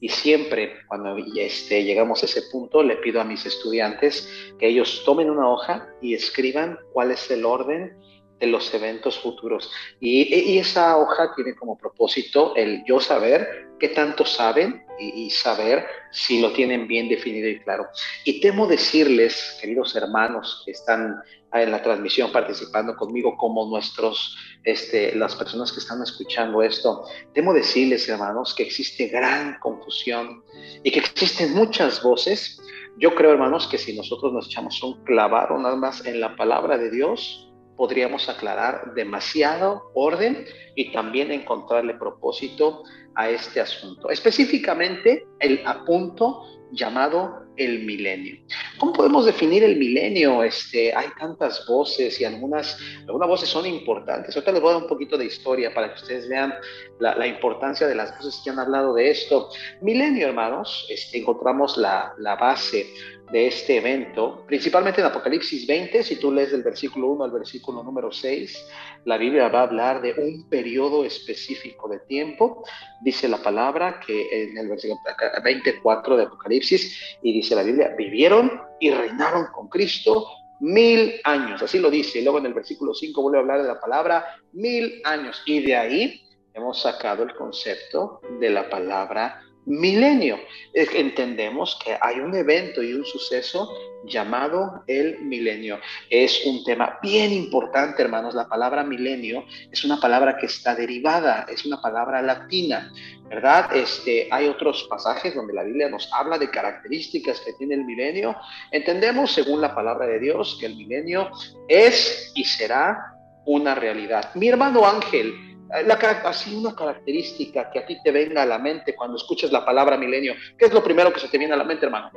Y 0.00 0.08
siempre 0.08 0.74
cuando 0.88 1.16
este, 1.36 1.84
llegamos 1.84 2.22
a 2.22 2.26
ese 2.26 2.42
punto, 2.50 2.82
le 2.82 2.96
pido 2.96 3.20
a 3.20 3.24
mis 3.24 3.46
estudiantes 3.46 4.28
que 4.58 4.68
ellos 4.68 5.02
tomen 5.06 5.30
una 5.30 5.48
hoja 5.48 5.88
y 6.02 6.14
escriban 6.14 6.78
cuál 6.92 7.12
es 7.12 7.30
el 7.30 7.44
orden 7.46 7.96
de 8.40 8.46
los 8.46 8.72
eventos 8.74 9.18
futuros. 9.18 9.70
Y, 10.00 10.58
esa 10.58 10.96
hoja 10.96 11.34
tiene 11.34 11.54
como 11.54 11.78
propósito 11.78 12.54
el 12.56 12.84
yo 12.84 13.00
saber 13.00 13.68
qué 13.78 13.88
tanto 13.88 14.24
saben 14.24 14.84
y, 14.98 15.28
saber 15.30 15.86
si 16.12 16.40
lo 16.40 16.52
tienen 16.52 16.86
bien 16.86 17.08
definido 17.08 17.48
y 17.48 17.60
claro. 17.60 17.88
Y 18.24 18.40
temo 18.40 18.66
decirles, 18.66 19.58
queridos 19.60 19.96
hermanos 19.96 20.62
que 20.64 20.70
están 20.70 21.20
en 21.52 21.70
la 21.70 21.82
transmisión 21.82 22.32
participando 22.32 22.96
conmigo, 22.96 23.36
como 23.36 23.66
nuestros, 23.66 24.36
este, 24.64 25.14
las 25.14 25.34
personas 25.36 25.72
que 25.72 25.80
están 25.80 26.02
escuchando 26.02 26.62
esto, 26.62 27.04
temo 27.32 27.52
decirles, 27.52 28.08
hermanos, 28.08 28.54
que 28.54 28.64
existe 28.64 29.08
gran 29.08 29.58
confusión 29.60 30.42
y 30.82 30.90
que 30.90 31.00
existen 31.00 31.54
muchas 31.54 32.02
voces. 32.02 32.60
Yo 32.98 33.14
creo, 33.14 33.32
hermanos, 33.32 33.66
que 33.66 33.78
si 33.78 33.96
nosotros 33.96 34.32
nos 34.32 34.46
echamos 34.46 34.80
un 34.82 35.04
clavado 35.04 35.58
nada 35.58 35.76
más 35.76 36.04
en 36.06 36.20
la 36.20 36.36
palabra 36.36 36.78
de 36.78 36.90
Dios, 36.90 37.52
podríamos 37.76 38.28
aclarar 38.28 38.94
demasiado 38.94 39.90
orden 39.94 40.46
y 40.74 40.92
también 40.92 41.30
encontrarle 41.32 41.94
propósito 41.94 42.84
a 43.14 43.30
este 43.30 43.60
asunto. 43.60 44.10
Específicamente 44.10 45.26
el 45.40 45.62
apunto 45.66 46.42
llamado 46.72 47.44
el 47.56 47.84
milenio. 47.84 48.36
¿Cómo 48.78 48.92
podemos 48.92 49.26
definir 49.26 49.62
el 49.62 49.76
milenio? 49.76 50.42
Este, 50.42 50.94
hay 50.94 51.06
tantas 51.18 51.64
voces 51.66 52.20
y 52.20 52.24
algunas, 52.24 52.76
algunas 53.06 53.28
voces 53.28 53.48
son 53.48 53.66
importantes. 53.66 54.34
Ahorita 54.34 54.52
les 54.52 54.60
voy 54.60 54.70
a 54.70 54.74
dar 54.74 54.82
un 54.82 54.88
poquito 54.88 55.16
de 55.16 55.26
historia 55.26 55.72
para 55.72 55.94
que 55.94 56.00
ustedes 56.00 56.28
vean 56.28 56.52
la, 56.98 57.26
importancia 57.26 57.86
de 57.86 57.94
las 57.94 58.16
voces 58.18 58.40
que 58.42 58.50
han 58.50 58.58
hablado 58.58 58.94
de 58.94 59.10
esto. 59.10 59.50
Milenio, 59.82 60.26
hermanos, 60.26 60.86
este, 60.90 61.18
encontramos 61.18 61.76
la, 61.76 62.12
la 62.18 62.34
base 62.36 62.86
de 63.32 63.46
este 63.46 63.78
evento, 63.78 64.44
principalmente 64.46 65.00
en 65.00 65.06
Apocalipsis 65.06 65.66
20, 65.66 66.02
si 66.02 66.16
tú 66.16 66.30
lees 66.30 66.52
del 66.52 66.62
versículo 66.62 67.08
1 67.08 67.24
al 67.24 67.30
versículo 67.30 67.82
número 67.82 68.12
6, 68.12 68.66
la 69.04 69.16
Biblia 69.16 69.48
va 69.48 69.60
a 69.60 69.62
hablar 69.64 70.02
de 70.02 70.12
un 70.12 70.48
periodo 70.48 71.04
específico 71.04 71.88
de 71.88 72.00
tiempo, 72.00 72.64
dice 73.02 73.28
la 73.28 73.38
palabra 73.38 74.00
que 74.04 74.44
en 74.44 74.58
el 74.58 74.68
versículo 74.68 75.00
24 75.42 76.16
de 76.16 76.22
Apocalipsis, 76.24 77.18
y 77.22 77.32
dice 77.32 77.54
la 77.54 77.62
Biblia, 77.62 77.94
vivieron 77.96 78.60
y 78.78 78.90
reinaron 78.90 79.46
con 79.52 79.68
Cristo 79.68 80.26
mil 80.60 81.20
años, 81.24 81.62
así 81.62 81.78
lo 81.78 81.90
dice, 81.90 82.20
y 82.20 82.22
luego 82.22 82.38
en 82.38 82.46
el 82.46 82.54
versículo 82.54 82.94
5 82.94 83.20
vuelve 83.20 83.38
a 83.38 83.40
hablar 83.40 83.62
de 83.62 83.68
la 83.68 83.80
palabra 83.80 84.36
mil 84.52 85.00
años, 85.04 85.42
y 85.46 85.62
de 85.62 85.76
ahí 85.76 86.20
hemos 86.52 86.80
sacado 86.80 87.22
el 87.22 87.34
concepto 87.34 88.20
de 88.38 88.50
la 88.50 88.70
palabra 88.70 89.40
milenio. 89.66 90.38
Entendemos 90.72 91.78
que 91.84 91.96
hay 92.00 92.20
un 92.20 92.34
evento 92.34 92.82
y 92.82 92.92
un 92.92 93.04
suceso 93.04 93.68
llamado 94.06 94.84
el 94.86 95.20
milenio. 95.20 95.78
Es 96.10 96.44
un 96.46 96.64
tema 96.64 96.98
bien 97.02 97.32
importante, 97.32 98.02
hermanos. 98.02 98.34
La 98.34 98.48
palabra 98.48 98.84
milenio 98.84 99.44
es 99.70 99.84
una 99.84 99.98
palabra 99.98 100.36
que 100.36 100.46
está 100.46 100.74
derivada, 100.74 101.46
es 101.48 101.64
una 101.64 101.80
palabra 101.80 102.20
latina, 102.22 102.92
¿verdad? 103.28 103.74
Este, 103.74 104.28
hay 104.30 104.46
otros 104.46 104.86
pasajes 104.88 105.34
donde 105.34 105.54
la 105.54 105.64
Biblia 105.64 105.88
nos 105.88 106.12
habla 106.12 106.38
de 106.38 106.50
características 106.50 107.40
que 107.40 107.52
tiene 107.54 107.74
el 107.74 107.84
milenio. 107.84 108.36
Entendemos, 108.70 109.32
según 109.32 109.60
la 109.60 109.74
palabra 109.74 110.06
de 110.06 110.20
Dios, 110.20 110.56
que 110.60 110.66
el 110.66 110.76
milenio 110.76 111.30
es 111.68 112.32
y 112.34 112.44
será 112.44 113.14
una 113.46 113.74
realidad. 113.74 114.30
Mi 114.34 114.48
hermano 114.48 114.86
Ángel 114.86 115.34
la, 115.82 115.94
así 115.94 116.54
una 116.54 116.74
característica 116.74 117.70
que 117.70 117.80
a 117.80 117.86
ti 117.86 117.98
te 118.02 118.10
venga 118.12 118.42
a 118.42 118.46
la 118.46 118.58
mente 118.58 118.94
cuando 118.94 119.16
escuchas 119.16 119.50
la 119.50 119.64
palabra 119.64 119.96
milenio. 119.96 120.34
¿Qué 120.56 120.66
es 120.66 120.72
lo 120.72 120.82
primero 120.82 121.12
que 121.12 121.20
se 121.20 121.28
te 121.28 121.38
viene 121.38 121.54
a 121.54 121.56
la 121.56 121.64
mente, 121.64 121.86
hermano? 121.86 122.10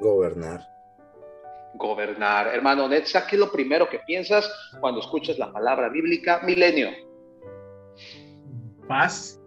Gobernar. 0.00 0.66
Gobernar. 1.74 2.48
Hermano 2.48 2.88
Netza, 2.88 3.26
¿qué 3.26 3.36
es 3.36 3.40
lo 3.40 3.50
primero 3.50 3.88
que 3.88 3.98
piensas 4.00 4.50
cuando 4.80 5.00
escuchas 5.00 5.38
la 5.38 5.52
palabra 5.52 5.88
bíblica 5.88 6.40
milenio? 6.44 6.90
Paz 8.88 9.40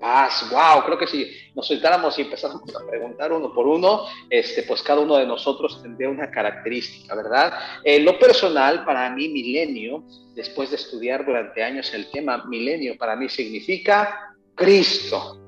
paz, 0.00 0.48
wow, 0.50 0.82
creo 0.84 0.98
que 0.98 1.06
si 1.06 1.30
nos 1.54 1.66
sentáramos 1.66 2.18
y 2.18 2.22
empezáramos 2.22 2.74
a 2.74 2.86
preguntar 2.88 3.32
uno 3.32 3.52
por 3.52 3.66
uno, 3.66 4.06
este, 4.28 4.62
pues 4.62 4.82
cada 4.82 5.00
uno 5.00 5.16
de 5.16 5.26
nosotros 5.26 5.80
tendría 5.82 6.08
una 6.08 6.30
característica, 6.30 7.14
¿verdad? 7.14 7.52
En 7.84 8.04
lo 8.04 8.18
personal, 8.18 8.84
para 8.84 9.10
mí, 9.10 9.28
milenio, 9.28 10.02
después 10.34 10.70
de 10.70 10.76
estudiar 10.76 11.24
durante 11.24 11.62
años 11.62 11.92
el 11.92 12.10
tema 12.10 12.44
milenio, 12.46 12.96
para 12.96 13.14
mí 13.14 13.28
significa 13.28 14.34
Cristo, 14.54 15.38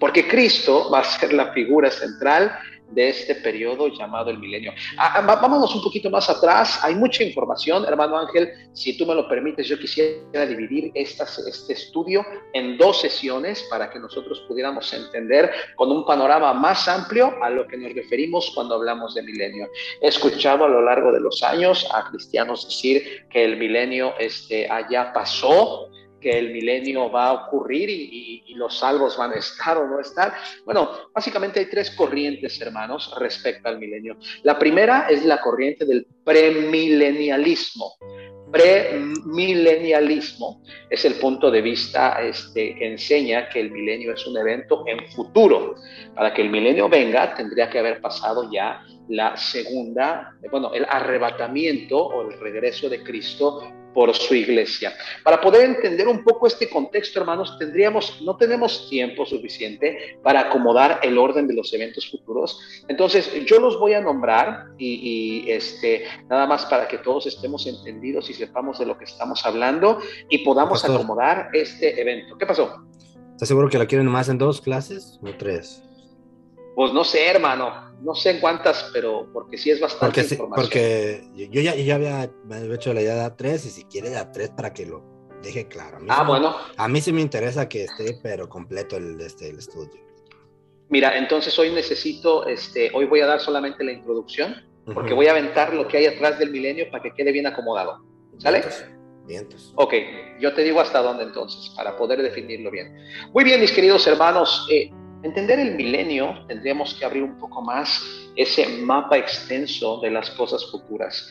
porque 0.00 0.26
Cristo 0.26 0.90
va 0.90 1.00
a 1.00 1.04
ser 1.04 1.32
la 1.32 1.52
figura 1.52 1.90
central 1.90 2.58
de 2.90 3.08
este 3.08 3.34
periodo 3.36 3.88
llamado 3.88 4.30
el 4.30 4.38
milenio. 4.38 4.72
Ah, 4.96 5.20
vámonos 5.20 5.74
un 5.74 5.82
poquito 5.82 6.10
más 6.10 6.28
atrás, 6.30 6.78
hay 6.82 6.94
mucha 6.94 7.22
información, 7.24 7.84
hermano 7.84 8.18
Ángel, 8.18 8.52
si 8.72 8.96
tú 8.96 9.06
me 9.06 9.14
lo 9.14 9.28
permites, 9.28 9.68
yo 9.68 9.78
quisiera 9.78 10.46
dividir 10.46 10.92
este 10.94 11.72
estudio 11.72 12.24
en 12.52 12.78
dos 12.78 13.00
sesiones 13.00 13.66
para 13.70 13.90
que 13.90 13.98
nosotros 13.98 14.44
pudiéramos 14.48 14.92
entender 14.92 15.50
con 15.74 15.90
un 15.90 16.04
panorama 16.04 16.52
más 16.52 16.88
amplio 16.88 17.32
a 17.42 17.50
lo 17.50 17.66
que 17.66 17.76
nos 17.76 17.92
referimos 17.94 18.52
cuando 18.54 18.76
hablamos 18.76 19.14
de 19.14 19.22
milenio. 19.22 19.68
He 20.00 20.08
escuchado 20.08 20.64
a 20.64 20.68
lo 20.68 20.82
largo 20.82 21.12
de 21.12 21.20
los 21.20 21.42
años 21.42 21.88
a 21.92 22.08
cristianos 22.10 22.66
decir 22.66 23.26
que 23.30 23.44
el 23.44 23.56
milenio 23.56 24.14
este, 24.18 24.70
allá 24.70 25.12
pasó, 25.12 25.90
que 26.20 26.38
el 26.38 26.52
milenio 26.52 27.10
va 27.10 27.28
a 27.28 27.32
ocurrir 27.32 27.90
y, 27.90 28.42
los 28.56 28.78
salvos 28.78 29.18
van 29.18 29.32
a 29.32 29.34
estar 29.34 29.76
o 29.76 29.86
no 29.86 30.00
estar. 30.00 30.32
Bueno, 30.64 30.88
básicamente 31.14 31.60
hay 31.60 31.66
tres 31.66 31.90
corrientes, 31.90 32.58
hermanos, 32.58 33.14
respecto 33.20 33.68
al 33.68 33.78
milenio. 33.78 34.16
La 34.44 34.58
primera 34.58 35.08
es 35.10 35.26
la 35.26 35.42
corriente 35.42 35.84
del 35.84 36.06
premilenialismo. 36.24 37.96
Premilenialismo 38.50 40.62
es 40.88 41.04
el 41.04 41.16
punto 41.16 41.50
de 41.50 41.60
vista 41.60 42.22
este, 42.22 42.76
que 42.76 42.86
enseña 42.86 43.50
que 43.50 43.60
el 43.60 43.70
milenio 43.70 44.14
es 44.14 44.26
un 44.26 44.38
evento 44.38 44.84
en 44.86 45.06
futuro. 45.10 45.74
Para 46.14 46.32
que 46.32 46.40
el 46.40 46.48
milenio 46.48 46.88
venga, 46.88 47.34
tendría 47.34 47.68
que 47.68 47.80
haber 47.80 48.00
pasado 48.00 48.50
ya 48.50 48.82
la 49.08 49.36
segunda, 49.36 50.32
bueno, 50.50 50.72
el 50.72 50.86
arrebatamiento 50.88 51.98
o 51.98 52.30
el 52.30 52.40
regreso 52.40 52.88
de 52.88 53.02
Cristo 53.02 53.70
por 53.96 54.14
su 54.14 54.34
iglesia. 54.34 54.92
Para 55.24 55.40
poder 55.40 55.64
entender 55.64 56.06
un 56.06 56.22
poco 56.22 56.46
este 56.46 56.68
contexto, 56.68 57.18
hermanos, 57.18 57.56
tendríamos, 57.58 58.20
no 58.20 58.36
tenemos 58.36 58.90
tiempo 58.90 59.24
suficiente 59.24 60.18
para 60.22 60.40
acomodar 60.40 61.00
el 61.02 61.16
orden 61.16 61.48
de 61.48 61.54
los 61.54 61.72
eventos 61.72 62.10
futuros. 62.10 62.60
Entonces, 62.88 63.32
yo 63.46 63.58
los 63.58 63.80
voy 63.80 63.94
a 63.94 64.02
nombrar 64.02 64.66
y, 64.76 65.46
este, 65.48 66.04
nada 66.28 66.46
más 66.46 66.66
para 66.66 66.86
que 66.86 66.98
todos 66.98 67.26
estemos 67.26 67.66
entendidos 67.66 68.28
y 68.28 68.34
sepamos 68.34 68.78
de 68.78 68.84
lo 68.84 68.98
que 68.98 69.04
estamos 69.04 69.46
hablando 69.46 69.98
y 70.28 70.44
podamos 70.44 70.84
acomodar 70.84 71.48
este 71.54 71.98
evento. 71.98 72.36
¿Qué 72.36 72.44
pasó? 72.44 72.84
¿Estás 73.32 73.48
seguro 73.48 73.70
que 73.70 73.78
la 73.78 73.86
quieren 73.86 74.08
más 74.08 74.28
en 74.28 74.36
dos 74.36 74.60
clases 74.60 75.18
o 75.22 75.30
tres? 75.38 75.82
Pues 76.74 76.92
no 76.92 77.02
sé, 77.02 77.28
hermano, 77.28 77.85
no 78.02 78.14
sé 78.14 78.30
en 78.30 78.40
cuántas, 78.40 78.90
pero 78.92 79.28
porque 79.32 79.56
sí 79.58 79.70
es 79.70 79.80
bastante 79.80 80.20
porque, 80.20 80.34
información. 80.34 80.64
Porque 80.64 81.24
yo 81.34 81.60
ya, 81.60 81.74
ya 81.74 81.94
había 81.94 82.30
hecho 82.72 82.92
la 82.92 83.02
idea 83.02 83.14
de 83.14 83.36
A3 83.36 83.54
y 83.54 83.58
si 83.58 83.84
quiere 83.84 84.16
a 84.16 84.30
3 84.30 84.50
para 84.50 84.72
que 84.72 84.86
lo 84.86 85.02
deje 85.42 85.66
claro. 85.68 85.98
ah, 86.08 86.24
bueno. 86.24 86.56
A 86.76 86.88
mí 86.88 87.00
sí 87.00 87.12
me 87.12 87.20
interesa 87.20 87.68
que 87.68 87.84
esté, 87.84 88.18
pero 88.22 88.48
completo 88.48 88.96
el, 88.96 89.20
este, 89.20 89.48
el 89.50 89.58
estudio. 89.58 90.04
Mira, 90.88 91.16
entonces 91.18 91.58
hoy 91.58 91.70
necesito, 91.70 92.46
este, 92.46 92.90
hoy 92.94 93.06
voy 93.06 93.20
a 93.20 93.26
dar 93.26 93.40
solamente 93.40 93.82
la 93.82 93.92
introducción, 93.92 94.64
porque 94.94 95.14
voy 95.14 95.26
a 95.26 95.32
aventar 95.32 95.74
lo 95.74 95.88
que 95.88 95.96
hay 95.96 96.06
atrás 96.06 96.38
del 96.38 96.50
milenio 96.50 96.88
para 96.90 97.02
que 97.02 97.12
quede 97.12 97.32
bien 97.32 97.46
acomodado. 97.46 98.04
¿Sale? 98.38 98.62
Vientos. 99.26 99.72
Ok, 99.74 99.94
yo 100.38 100.54
te 100.54 100.62
digo 100.62 100.80
hasta 100.80 101.02
dónde 101.02 101.24
entonces, 101.24 101.70
para 101.74 101.96
poder 101.96 102.22
definirlo 102.22 102.70
bien. 102.70 102.96
Muy 103.32 103.42
bien, 103.42 103.60
mis 103.60 103.72
queridos 103.72 104.06
hermanos, 104.06 104.68
eh, 104.70 104.90
entender 105.26 105.58
el 105.58 105.74
milenio 105.74 106.44
tendríamos 106.48 106.94
que 106.94 107.04
abrir 107.04 107.22
un 107.22 107.38
poco 107.38 107.60
más 107.62 108.02
ese 108.34 108.66
mapa 108.80 109.18
extenso 109.18 110.00
de 110.00 110.10
las 110.10 110.30
cosas 110.30 110.70
futuras. 110.70 111.28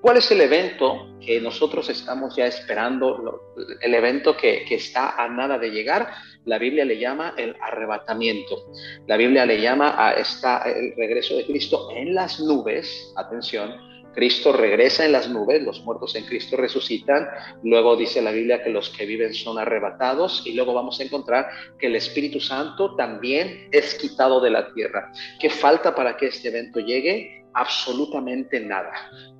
¿Cuál 0.00 0.18
es 0.18 0.30
el 0.30 0.42
evento 0.42 1.16
que 1.18 1.40
nosotros 1.40 1.88
estamos 1.88 2.36
ya 2.36 2.46
esperando? 2.46 3.54
El 3.80 3.94
evento 3.94 4.36
que, 4.36 4.66
está 4.68 5.16
a 5.16 5.28
nada 5.28 5.58
de 5.58 5.70
llegar. 5.70 6.10
La 6.44 6.58
Biblia 6.58 6.84
le 6.84 6.98
llama 6.98 7.32
el 7.38 7.56
arrebatamiento. 7.58 8.66
La 9.06 9.16
Biblia 9.16 9.46
le 9.46 9.62
llama 9.62 9.94
a 9.96 10.12
esta, 10.12 10.58
el 10.64 10.94
regreso 10.94 11.36
de 11.36 11.46
Cristo 11.46 11.88
en 11.96 12.14
las 12.14 12.38
nubes. 12.38 13.14
Atención, 13.16 13.93
Cristo 14.14 14.52
regresa 14.52 15.04
en 15.04 15.12
las 15.12 15.28
nubes, 15.28 15.62
los 15.62 15.82
muertos 15.82 16.14
en 16.14 16.24
Cristo 16.24 16.56
resucitan, 16.56 17.28
luego 17.62 17.96
dice 17.96 18.22
la 18.22 18.30
Biblia 18.30 18.62
que 18.62 18.70
los 18.70 18.90
que 18.90 19.06
viven 19.06 19.34
son 19.34 19.58
arrebatados 19.58 20.42
y 20.46 20.54
luego 20.54 20.72
vamos 20.72 21.00
a 21.00 21.04
encontrar 21.04 21.48
que 21.78 21.88
el 21.88 21.96
Espíritu 21.96 22.40
Santo 22.40 22.94
también 22.96 23.68
es 23.72 23.94
quitado 23.94 24.40
de 24.40 24.50
la 24.50 24.72
tierra. 24.72 25.12
¿Qué 25.40 25.50
falta 25.50 25.94
para 25.94 26.16
que 26.16 26.26
este 26.26 26.48
evento 26.48 26.80
llegue? 26.80 27.44
absolutamente 27.54 28.60
nada. 28.60 28.92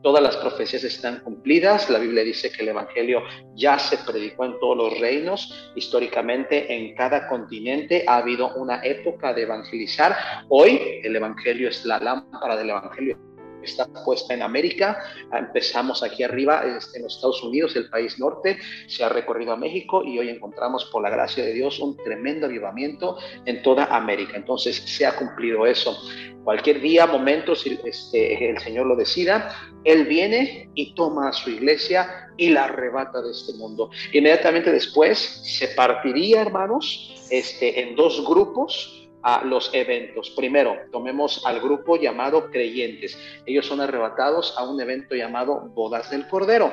Todas 0.03 0.23
las 0.23 0.37
profecías 0.37 0.85
están 0.85 1.21
cumplidas. 1.21 1.91
La 1.91 1.99
Biblia 1.99 2.23
dice 2.23 2.51
que 2.51 2.63
el 2.63 2.69
Evangelio 2.69 3.23
ya 3.55 3.79
se 3.79 3.99
predicó 3.99 4.45
en 4.45 4.59
todos 4.61 4.77
los 4.77 5.01
reinos. 5.01 5.73
Históricamente 5.75 6.73
en 6.73 6.95
cada 6.95 7.29
continente 7.29 8.05
ha 8.07 8.19
habido 8.19 8.55
una 8.55 8.83
época 8.85 9.35
de 9.35 9.43
evangelizar. 9.43 10.17
Hoy 10.49 11.01
el 11.03 11.17
Evangelio 11.17 11.69
es 11.69 11.85
la 11.85 11.99
lámpara 11.99 12.57
del 12.57 12.71
Evangelio 12.71 13.34
está 13.65 13.87
puesta 14.05 14.35
en 14.35 14.43
América. 14.43 15.03
Empezamos 15.33 16.03
aquí 16.03 16.23
arriba 16.23 16.65
este, 16.65 16.99
en 16.99 17.05
los 17.05 17.17
Estados 17.17 17.43
Unidos, 17.43 17.77
el 17.77 17.89
país 17.89 18.19
norte, 18.19 18.59
se 18.87 19.05
ha 19.05 19.09
recorrido 19.09 19.53
a 19.53 19.57
México 19.57 20.03
y 20.05 20.19
hoy 20.19 20.29
encontramos 20.29 20.85
por 20.87 21.03
la 21.03 21.11
gracia 21.11 21.45
de 21.45 21.53
Dios 21.53 21.79
un 21.79 21.97
tremendo 21.97 22.47
avivamiento 22.47 23.19
en 23.45 23.63
toda 23.63 23.85
América. 23.85 24.37
Entonces 24.37 24.77
se 24.77 25.07
ha 25.07 25.17
cumplido 25.17 25.67
eso. 25.67 25.97
Cualquier 26.45 26.83
día, 26.83 27.07
momento, 27.07 27.55
si 27.55 27.79
este, 27.85 28.51
el 28.51 28.59
Señor 28.59 28.87
lo 28.87 28.97
decida, 28.97 29.57
Él 29.83 30.05
viene 30.05 30.69
y 30.75 30.95
toma 30.95 31.31
a 31.31 31.33
su 31.33 31.49
iglesia 31.49 32.29
y 32.37 32.51
la 32.51 32.65
arrebata 32.65 33.23
de 33.23 33.31
este 33.31 33.55
mundo. 33.55 33.91
Inmediatamente 34.13 34.71
después 34.71 35.19
se 35.19 35.69
partiría, 35.69 36.43
hermanos, 36.43 37.27
este, 37.31 37.81
en 37.81 37.97
dos 37.97 38.23
grupos 38.27 39.04
a 39.25 39.43
los 39.45 39.75
eventos. 39.75 40.31
Primero, 40.31 40.77
tomemos 40.93 41.45
al 41.47 41.61
grupo 41.61 41.97
llamado 41.97 42.51
creyentes. 42.51 43.19
Ellos 43.47 43.67
son 43.67 43.81
arrebatados 43.81 44.55
a 44.57 44.65
un 44.65 44.81
evento 44.81 45.15
llamado 45.15 45.61
Bodas 45.75 46.11
del 46.11 46.29
Cordero 46.29 46.71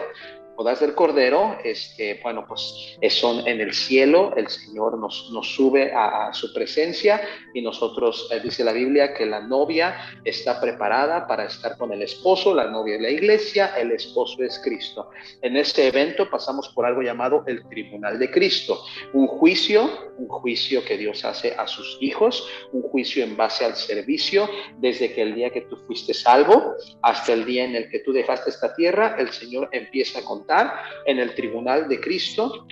bodas 0.55 0.79
del 0.79 0.93
Cordero, 0.93 1.57
este, 1.63 2.19
bueno, 2.21 2.45
pues 2.47 2.97
son 3.09 3.47
en 3.47 3.61
el 3.61 3.73
cielo, 3.73 4.33
el 4.35 4.47
Señor 4.47 4.97
nos, 4.97 5.29
nos 5.31 5.53
sube 5.55 5.91
a, 5.93 6.31
su 6.33 6.53
presencia 6.53 7.21
y 7.53 7.61
nosotros, 7.61 8.29
eh, 8.31 8.39
dice 8.39 8.63
la 8.63 8.71
Biblia, 8.71 9.13
que 9.13 9.25
la 9.25 9.41
novia 9.41 9.95
está 10.23 10.61
preparada 10.61 11.27
para 11.27 11.45
estar 11.45 11.77
con 11.77 11.91
el 11.93 12.01
esposo, 12.01 12.53
la 12.53 12.67
novia 12.67 12.95
es 12.95 13.01
la 13.01 13.09
iglesia, 13.09 13.73
el 13.77 13.91
esposo 13.91 14.43
es 14.43 14.59
Cristo. 14.63 15.09
En 15.41 15.57
este 15.57 15.87
evento 15.87 16.29
pasamos 16.29 16.69
por 16.69 16.85
algo 16.85 17.01
llamado 17.01 17.43
el 17.47 17.67
Tribunal 17.67 18.19
de 18.19 18.29
Cristo, 18.29 18.83
un 19.13 19.27
juicio, 19.27 20.11
un 20.17 20.27
juicio 20.27 20.83
que 20.85 20.97
Dios 20.97 21.25
hace 21.25 21.53
a 21.57 21.67
sus 21.67 21.97
hijos, 22.01 22.47
un 22.71 22.83
juicio 22.83 23.23
en 23.23 23.35
base 23.35 23.65
al 23.65 23.75
servicio, 23.75 24.49
desde 24.77 25.13
que 25.13 25.21
el 25.21 25.35
día 25.35 25.49
que 25.49 25.61
tú 25.61 25.77
fuiste 25.87 26.13
salvo 26.13 26.75
hasta 27.01 27.33
el 27.33 27.45
día 27.45 27.65
en 27.65 27.75
el 27.75 27.89
que 27.89 27.99
tú 27.99 28.13
dejaste 28.13 28.49
esta 28.49 28.75
tierra, 28.75 29.15
el 29.17 29.31
Señor 29.31 29.69
empieza 29.71 30.19
a 30.19 30.23
en 31.05 31.19
el 31.19 31.33
tribunal 31.35 31.87
de 31.87 31.99
Cristo 31.99 32.65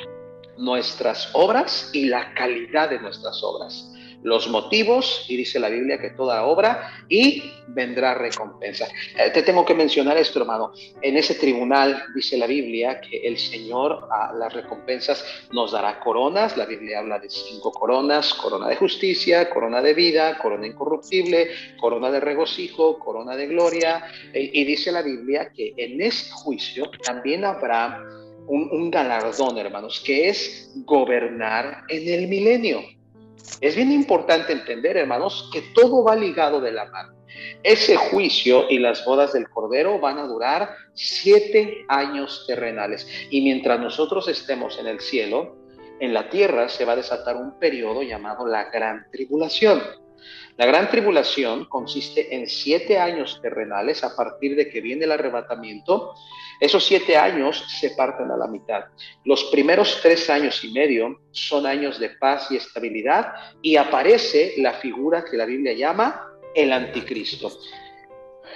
nuestras 0.58 1.30
obras 1.34 1.90
y 1.94 2.06
la 2.06 2.34
calidad 2.34 2.90
de 2.90 3.00
nuestras 3.00 3.42
obras 3.44 3.90
los 4.24 4.50
motivos, 4.50 5.26
y 5.30 5.38
dice 5.38 5.60
la 5.60 5.70
Biblia 5.70 6.00
que 6.00 6.10
toda 6.10 6.46
obra, 6.46 7.06
y 7.08 7.52
vendrá 7.68 8.14
recompensa. 8.14 8.88
Eh, 9.18 9.30
te 9.32 9.44
tengo 9.44 9.66
que 9.66 9.74
mencionar 9.74 10.18
esto, 10.18 10.40
hermano. 10.40 10.72
En 11.02 11.18
ese 11.18 11.36
tribunal 11.36 12.04
dice 12.14 12.38
la 12.38 12.48
Biblia 12.48 13.00
que 13.00 13.26
el 13.26 13.38
Señor 13.38 14.08
a 14.12 14.34
las 14.34 14.54
recompensas 14.54 15.24
nos 15.52 15.72
dará 15.72 16.00
coronas. 16.00 16.58
La 16.58 16.66
Biblia 16.66 17.00
habla 17.00 17.20
de 17.20 17.30
cinco 17.30 17.72
coronas, 17.72 18.34
corona 18.34 18.68
de 18.68 18.76
justicia, 18.76 19.50
corona 19.50 19.82
de 19.82 19.94
vida, 19.94 20.38
corona 20.38 20.68
incorruptible, 20.68 21.50
corona 21.80 22.12
de 22.12 22.20
regocijo, 22.20 23.00
corona 23.00 23.36
de 23.36 23.48
gloria. 23.48 24.06
Eh, 24.34 24.50
y 24.54 24.64
dice 24.66 24.92
la 24.92 25.02
Biblia 25.02 25.52
que 25.56 25.74
en 25.78 26.02
ese 26.02 26.32
juicio 26.32 26.90
también 27.04 27.46
habrá 27.46 28.04
un 28.52 28.90
galardón, 28.90 29.60
hermanos, 29.60 30.02
que 30.04 30.30
es 30.30 30.72
gobernar 30.84 31.84
en 31.88 32.10
el 32.12 32.28
milenio. 32.28 32.82
Es 33.62 33.76
bien 33.76 33.92
importante 33.92 34.54
entender, 34.54 34.98
hermanos, 34.98 35.50
que 35.52 35.62
todo 35.74 36.04
va 36.04 36.16
ligado 36.16 36.62
de 36.62 36.72
la 36.72 36.86
mano. 36.86 37.14
Ese 37.64 37.96
juicio 37.96 38.66
y 38.70 38.80
las 38.80 39.06
bodas 39.06 39.34
del 39.34 39.50
Cordero 39.50 40.00
van 40.00 40.18
a 40.18 40.28
durar 40.28 40.76
siete 40.94 41.86
años 41.88 42.46
terrenales. 42.48 43.08
Y 43.30 43.42
mientras 43.42 43.80
nosotros 43.80 44.28
estemos 44.28 44.78
en 44.80 44.88
el 44.88 45.00
cielo, 45.00 45.58
en 46.00 46.14
la 46.14 46.30
tierra 46.30 46.70
se 46.70 46.86
va 46.86 46.94
a 46.94 46.98
desatar 46.98 47.36
un 47.36 47.60
periodo 47.60 48.02
llamado 48.02 48.48
la 48.48 48.70
Gran 48.72 49.06
Tribulación. 49.12 49.82
La 50.60 50.66
gran 50.66 50.90
tribulación 50.90 51.64
consiste 51.70 52.36
en 52.36 52.46
siete 52.50 53.00
años 53.00 53.40
terrenales 53.42 54.04
a 54.04 54.14
partir 54.14 54.58
de 54.58 54.68
que 54.68 54.82
viene 54.82 55.06
el 55.06 55.14
arrebatamiento. 55.14 56.14
Esos 56.60 56.86
siete 56.86 57.16
años 57.16 57.64
se 57.80 57.92
parten 57.92 58.30
a 58.30 58.36
la 58.36 58.46
mitad. 58.46 58.84
Los 59.24 59.46
primeros 59.46 60.00
tres 60.02 60.30
años 60.30 60.62
y 60.66 60.74
medio 60.74 61.22
son 61.32 61.66
años 61.66 61.98
de 61.98 62.10
paz 62.10 62.52
y 62.52 62.58
estabilidad 62.58 63.36
y 63.62 63.78
aparece 63.78 64.56
la 64.58 64.74
figura 64.74 65.24
que 65.24 65.38
la 65.38 65.46
Biblia 65.46 65.72
llama 65.72 66.28
el 66.54 66.74
anticristo. 66.74 67.58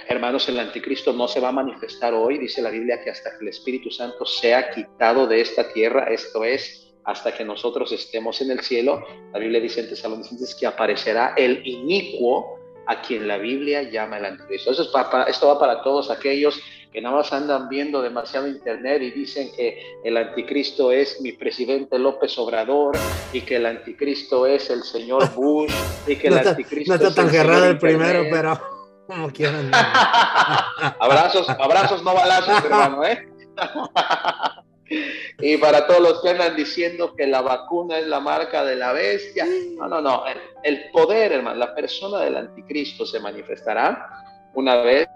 Hermanos, 0.06 0.46
el 0.50 0.58
anticristo 0.58 1.14
no 1.14 1.26
se 1.26 1.40
va 1.40 1.48
a 1.48 1.52
manifestar 1.52 2.12
hoy, 2.12 2.36
dice 2.36 2.60
la 2.60 2.68
Biblia, 2.68 3.02
que 3.02 3.08
hasta 3.08 3.30
que 3.30 3.44
el 3.44 3.48
Espíritu 3.48 3.90
Santo 3.90 4.26
sea 4.26 4.70
quitado 4.72 5.26
de 5.26 5.40
esta 5.40 5.72
tierra, 5.72 6.04
esto 6.12 6.44
es, 6.44 6.93
hasta 7.04 7.32
que 7.34 7.44
nosotros 7.44 7.92
estemos 7.92 8.40
en 8.40 8.50
el 8.50 8.60
cielo. 8.60 9.04
La 9.32 9.38
Biblia 9.38 9.60
dice 9.60 9.80
en 9.80 9.88
Tesalonicenses 9.88 10.54
que 10.54 10.66
aparecerá 10.66 11.34
el 11.36 11.66
inicuo 11.66 12.58
a 12.86 13.00
quien 13.00 13.28
la 13.28 13.38
Biblia 13.38 13.82
llama 13.82 14.18
el 14.18 14.26
anticristo. 14.26 14.70
Eso 14.70 14.82
es 14.82 14.88
esto 15.28 15.48
va 15.48 15.58
para 15.58 15.82
todos 15.82 16.10
aquellos 16.10 16.60
que 16.94 17.00
nada 17.00 17.16
más 17.16 17.32
andan 17.32 17.68
viendo 17.68 18.00
demasiado 18.00 18.46
internet 18.46 19.02
y 19.02 19.10
dicen 19.10 19.50
que 19.56 19.98
el 20.04 20.16
anticristo 20.16 20.92
es 20.92 21.20
mi 21.20 21.32
presidente 21.32 21.98
López 21.98 22.38
Obrador 22.38 22.96
y 23.32 23.40
que 23.40 23.56
el 23.56 23.66
anticristo 23.66 24.46
es 24.46 24.70
el 24.70 24.84
señor 24.84 25.28
Bush 25.34 25.72
y 26.06 26.14
que 26.14 26.28
el 26.28 26.38
anticristo 26.38 26.96
no 26.96 27.08
está 27.08 27.22
tan 27.22 27.30
cerrado 27.30 27.66
el 27.66 27.78
primero, 27.78 28.24
pero 28.30 28.60
como 29.08 29.28
quieran. 29.30 29.72
abrazos, 31.00 31.48
abrazos, 31.48 32.02
no 32.04 32.14
balazos, 32.14 32.64
hermano, 32.64 33.04
¿eh? 33.04 33.28
Y 35.40 35.56
para 35.56 35.86
todos 35.86 36.00
los 36.00 36.22
que 36.22 36.30
andan 36.30 36.56
diciendo 36.56 37.14
que 37.14 37.26
la 37.26 37.40
vacuna 37.40 37.98
es 37.98 38.06
la 38.06 38.20
marca 38.20 38.64
de 38.64 38.76
la 38.76 38.92
bestia, 38.92 39.46
no, 39.76 39.88
no, 39.88 40.00
no. 40.00 40.24
El, 40.62 40.90
poder, 40.90 41.32
hermano, 41.32 41.56
la 41.56 41.74
persona 41.74 42.20
del 42.20 42.36
anticristo 42.36 43.06
se 43.06 43.20
manifestará 43.20 44.08
una 44.54 44.76
vez 44.76 45.08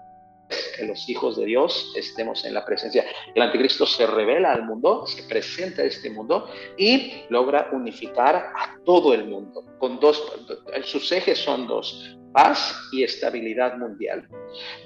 que 0.75 0.85
los 0.85 1.07
hijos 1.07 1.37
de 1.37 1.45
Dios 1.45 1.93
estemos 1.95 2.43
en 2.45 2.55
la 2.55 2.65
presencia. 2.65 3.05
El 3.35 3.41
anticristo 3.41 3.85
se 3.85 4.07
revela 4.07 4.51
al 4.51 4.65
mundo, 4.65 5.05
se 5.05 5.23
presenta 5.23 5.83
a 5.83 5.85
este 5.85 6.09
mundo 6.09 6.49
y 6.75 7.23
logra 7.29 7.69
unificar 7.71 8.35
a 8.35 8.75
todo 8.83 9.13
el 9.13 9.25
mundo. 9.25 9.63
Con 9.77 9.99
dos, 9.99 10.23
sus 10.83 11.11
ejes 11.11 11.37
son 11.37 11.67
dos, 11.67 12.17
paz 12.33 12.75
y 12.91 13.03
estabilidad 13.03 13.77
mundial. 13.77 14.27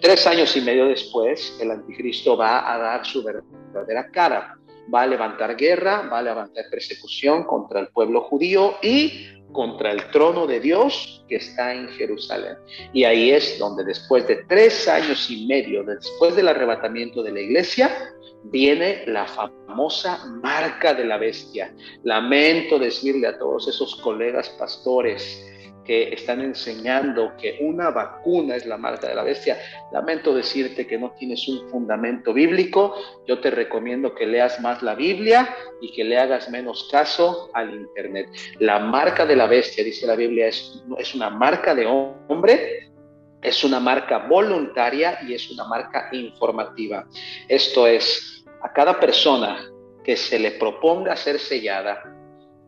Tres 0.01 0.27
años 0.27 0.55
y 0.57 0.61
medio 0.61 0.85
después, 0.85 1.57
el 1.61 1.71
anticristo 1.71 2.35
va 2.35 2.73
a 2.73 2.77
dar 2.77 3.05
su 3.05 3.23
verdadera 3.23 4.11
cara 4.11 4.57
va 4.93 5.03
a 5.03 5.07
levantar 5.07 5.55
guerra, 5.55 6.07
va 6.11 6.19
a 6.19 6.23
levantar 6.23 6.65
persecución 6.71 7.43
contra 7.43 7.79
el 7.79 7.89
pueblo 7.89 8.21
judío 8.21 8.75
y 8.81 9.27
contra 9.51 9.91
el 9.91 10.09
trono 10.09 10.47
de 10.47 10.59
Dios 10.59 11.23
que 11.29 11.35
está 11.35 11.73
en 11.73 11.87
Jerusalén. 11.89 12.57
Y 12.91 13.03
ahí 13.03 13.31
es 13.31 13.59
donde 13.59 13.83
después 13.83 14.27
de 14.27 14.43
tres 14.47 14.87
años 14.87 15.29
y 15.29 15.45
medio, 15.45 15.83
después 15.83 16.35
del 16.35 16.47
arrebatamiento 16.47 17.21
de 17.23 17.31
la 17.31 17.39
iglesia, 17.39 17.91
viene 18.45 19.03
la 19.07 19.25
famosa 19.25 20.25
marca 20.41 20.93
de 20.93 21.05
la 21.05 21.17
bestia. 21.17 21.73
Lamento 22.03 22.79
decirle 22.79 23.27
a 23.27 23.37
todos 23.37 23.67
esos 23.67 23.95
colegas 23.97 24.49
pastores, 24.49 25.45
que 25.83 26.13
están 26.13 26.41
enseñando 26.41 27.33
que 27.37 27.59
una 27.61 27.89
vacuna 27.89 28.55
es 28.55 28.65
la 28.65 28.77
marca 28.77 29.07
de 29.07 29.15
la 29.15 29.23
bestia. 29.23 29.57
Lamento 29.91 30.33
decirte 30.33 30.87
que 30.87 30.97
no 30.97 31.11
tienes 31.11 31.47
un 31.47 31.69
fundamento 31.69 32.33
bíblico. 32.33 32.95
Yo 33.27 33.39
te 33.39 33.51
recomiendo 33.51 34.15
que 34.15 34.25
leas 34.25 34.59
más 34.61 34.81
la 34.81 34.95
Biblia 34.95 35.53
y 35.81 35.91
que 35.91 36.03
le 36.03 36.17
hagas 36.17 36.49
menos 36.49 36.87
caso 36.91 37.49
al 37.53 37.73
Internet. 37.73 38.29
La 38.59 38.79
marca 38.79 39.25
de 39.25 39.35
la 39.35 39.47
bestia, 39.47 39.83
dice 39.83 40.07
la 40.07 40.15
Biblia, 40.15 40.47
es, 40.47 40.83
es 40.97 41.15
una 41.15 41.29
marca 41.29 41.75
de 41.75 41.85
hombre, 41.85 42.91
es 43.41 43.63
una 43.63 43.79
marca 43.79 44.19
voluntaria 44.19 45.19
y 45.27 45.33
es 45.33 45.51
una 45.51 45.65
marca 45.65 46.09
informativa. 46.13 47.05
Esto 47.47 47.85
es, 47.87 48.45
a 48.61 48.71
cada 48.71 48.99
persona 48.99 49.69
que 50.03 50.15
se 50.15 50.39
le 50.39 50.51
proponga 50.51 51.15
ser 51.15 51.39
sellada, 51.39 52.01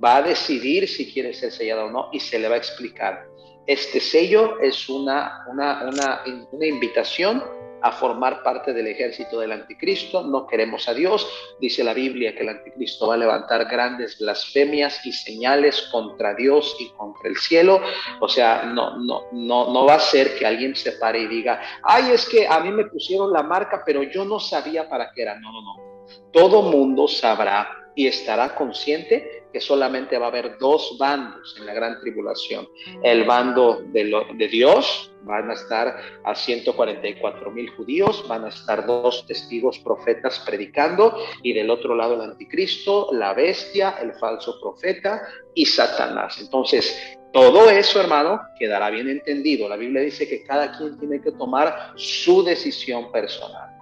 va 0.06 0.18
a 0.18 0.22
decidir 0.22 0.88
si 0.88 1.12
quiere 1.12 1.34
ser 1.34 1.52
sellado 1.52 1.86
o 1.86 1.91
no 1.91 2.10
y 2.12 2.20
se 2.20 2.38
le 2.38 2.48
va 2.48 2.56
a 2.56 2.60
explicar. 2.60 3.26
Este 3.65 4.00
sello 4.00 4.60
es 4.60 4.88
una, 4.89 5.44
una, 5.50 5.89
una, 5.89 6.65
invitación 6.68 7.44
a 7.82 7.91
formar 7.91 8.44
parte 8.44 8.74
del 8.74 8.86
ejército 8.86 9.39
del 9.39 9.52
anticristo. 9.52 10.22
No 10.22 10.46
queremos 10.46 10.88
a 10.88 10.94
Dios. 10.94 11.28
Dice 11.60 11.84
la 11.84 11.96
Biblia 11.96 12.36
que 12.36 12.44
el 12.44 12.50
anticristo 12.50 13.08
va 13.08 13.15
a 13.15 13.18
levantar 13.18 13.65
grandes 13.65 14.20
blasfemias 14.20 15.04
y 15.04 15.12
señales 15.12 15.82
contra 15.91 16.36
Dios 16.36 16.76
y 16.80 16.89
contra 16.89 17.28
el 17.28 17.38
cielo. 17.38 17.82
O 18.20 18.30
sea, 18.30 18.65
no, 18.65 18.98
no, 18.98 19.24
no, 19.32 19.74
no 19.74 19.86
va 19.86 19.96
a 19.96 20.00
ser 20.00 20.38
que 20.38 20.46
alguien 20.46 20.76
se 20.76 20.91
pare 20.94 21.22
y 21.22 21.28
diga, 21.28 21.60
ay, 21.82 22.12
es 22.12 22.30
que 22.30 22.48
a 22.48 22.60
mí 22.60 22.72
me 22.72 22.86
pusieron 22.86 23.34
la 23.34 23.41
marca, 23.41 23.82
pero 23.84 24.04
yo 24.04 24.26
no 24.26 24.39
sabía 24.39 24.88
para 24.88 25.12
qué 25.12 25.24
era. 25.24 25.39
No, 25.39 25.52
no, 25.52 25.62
no. 25.62 26.32
Todo 26.32 26.62
mundo 26.62 27.08
sabrá 27.08 27.85
y 27.95 28.08
estará 28.08 28.55
consciente 28.55 29.43
que 29.51 29.62
solamente 29.62 30.17
va 30.17 30.25
a 30.25 30.29
haber 30.29 30.58
dos 30.58 30.97
bandos 30.99 31.55
en 31.58 31.65
la 31.65 31.73
gran 31.73 31.99
tribulación. 32.01 32.67
El 33.03 33.23
bando 33.23 33.84
de, 33.88 34.12
de 34.36 34.47
Dios, 34.49 35.12
van 35.25 35.49
a 35.49 35.53
estar 35.53 35.97
a 36.23 36.36
144 36.36 37.51
mil 37.51 37.69
judíos, 37.71 38.25
van 38.27 38.45
a 38.45 38.49
estar 38.49 38.86
dos 38.86 39.25
testigos 39.25 39.79
profetas 39.79 40.39
predicando 40.45 41.17
y 41.41 41.53
del 41.53 41.69
otro 41.69 41.95
lado 41.95 42.15
el 42.15 42.21
anticristo, 42.21 43.10
la 43.12 43.34
bestia, 43.34 43.97
el 44.01 44.13
falso 44.13 44.60
profeta 44.62 45.27
y 45.53 45.65
Satanás. 45.65 46.39
Entonces, 46.39 47.17
todo 47.34 47.69
eso, 47.69 47.99
hermano, 47.99 48.39
quedará 48.58 48.89
bien 48.89 49.10
entendido. 49.10 49.67
La 49.67 49.75
Biblia 49.75 50.01
dice 50.01 50.27
que 50.27 50.43
cada 50.43 50.77
quien 50.77 50.97
tiene 50.97 51.21
que 51.21 51.31
tomar 51.31 51.91
su 51.95 52.43
decisión 52.43 53.12
personal. 53.12 53.75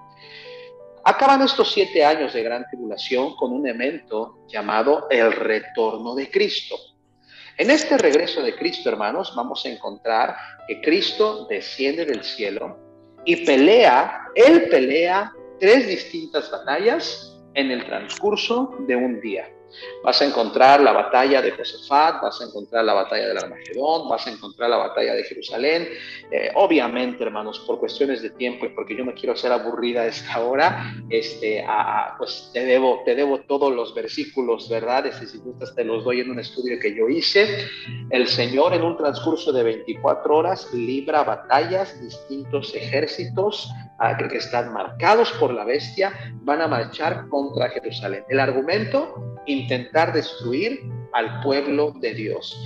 Acaban 1.06 1.42
estos 1.42 1.74
siete 1.74 2.06
años 2.06 2.34
de 2.34 2.44
gran 2.44 2.66
tribulación 2.68 3.36
con 3.36 3.52
un 3.52 3.68
evento 3.68 4.46
llamado 4.48 5.08
el 5.10 5.34
retorno 5.34 6.16
de 6.16 6.32
Cristo. 6.32 6.76
En 7.58 7.70
este 7.70 7.98
regreso 7.98 8.42
de 8.42 8.56
Cristo, 8.56 8.90
hermanos, 8.90 9.34
vamos 9.36 9.66
a 9.66 9.70
encontrar 9.70 10.36
que 10.68 10.82
Cristo 10.82 11.46
desciende 11.50 12.06
del 12.06 12.24
cielo 12.24 12.78
y 13.26 13.46
pelea, 13.46 14.28
él 14.34 14.70
pelea 14.70 15.32
tres 15.60 15.88
distintas 15.88 16.50
batallas 16.50 17.38
en 17.54 17.70
el 17.72 17.86
transcurso 17.86 18.76
de 18.88 18.96
un 18.96 19.20
día. 19.22 19.48
Vas 20.04 20.22
a 20.22 20.26
encontrar 20.26 20.82
la 20.82 20.92
batalla 20.92 21.42
de 21.42 21.52
Josafat, 21.52 22.22
vas 22.22 22.42
a 22.42 22.46
encontrar 22.46 22.84
la 22.84 22.94
batalla 22.94 23.28
del 23.28 23.38
Armagedón, 23.38 24.10
vas 24.10 24.28
a 24.28 24.32
encontrar 24.32 24.70
la 24.70 24.78
batalla 24.78 25.14
de 25.14 25.24
Jerusalén. 25.24 25.88
Eh, 26.32 26.52
obviamente, 26.56 27.24
hermanos, 27.24 27.60
por 27.60 27.80
cuestiones 27.80 28.22
de 28.22 28.32
tiempo 28.32 28.66
y 28.66 28.70
porque 28.70 28.96
yo 28.96 29.04
no 29.04 29.14
quiero 29.14 29.36
ser 29.36 29.52
aburrida 29.52 30.02
a 30.02 30.08
esta 30.08 30.40
hora, 30.42 30.94
este, 31.10 31.66
pues 32.18 32.50
te 32.54 32.66
debo, 32.66 33.02
te 33.06 33.16
debo 33.16 33.40
todos 33.42 33.74
los 33.74 33.94
versículos, 33.94 34.70
¿verdad? 34.70 35.06
Este, 35.08 35.28
si 35.28 35.38
gustas, 35.40 35.74
te 35.76 35.84
los 35.84 36.04
doy 36.04 36.22
en 36.22 36.32
un 36.32 36.40
estudio 36.40 36.80
que 36.80 36.96
yo 36.96 37.08
hice. 37.08 37.68
El 38.10 38.28
Señor 38.28 38.74
en 38.74 38.84
un 38.84 38.98
transcurso 38.98 39.52
de 39.52 39.64
24 39.64 40.36
horas 40.36 40.74
libra 40.74 41.24
batallas, 41.24 42.00
distintos 42.02 42.74
ejércitos 42.76 43.72
ah, 44.00 44.18
que 44.18 44.38
están 44.38 44.74
marcados 44.74 45.32
por 45.34 45.54
la 45.54 45.64
bestia, 45.64 46.14
van 46.42 46.62
a 46.62 46.68
marchar 46.68 47.28
contra 47.30 47.70
Jerusalén. 47.70 48.24
El 48.30 48.40
argumento 48.40 49.33
intentar 49.46 50.14
destruir 50.14 50.82
al 51.14 51.42
pueblo 51.42 51.92
de 52.00 52.14
Dios. 52.14 52.60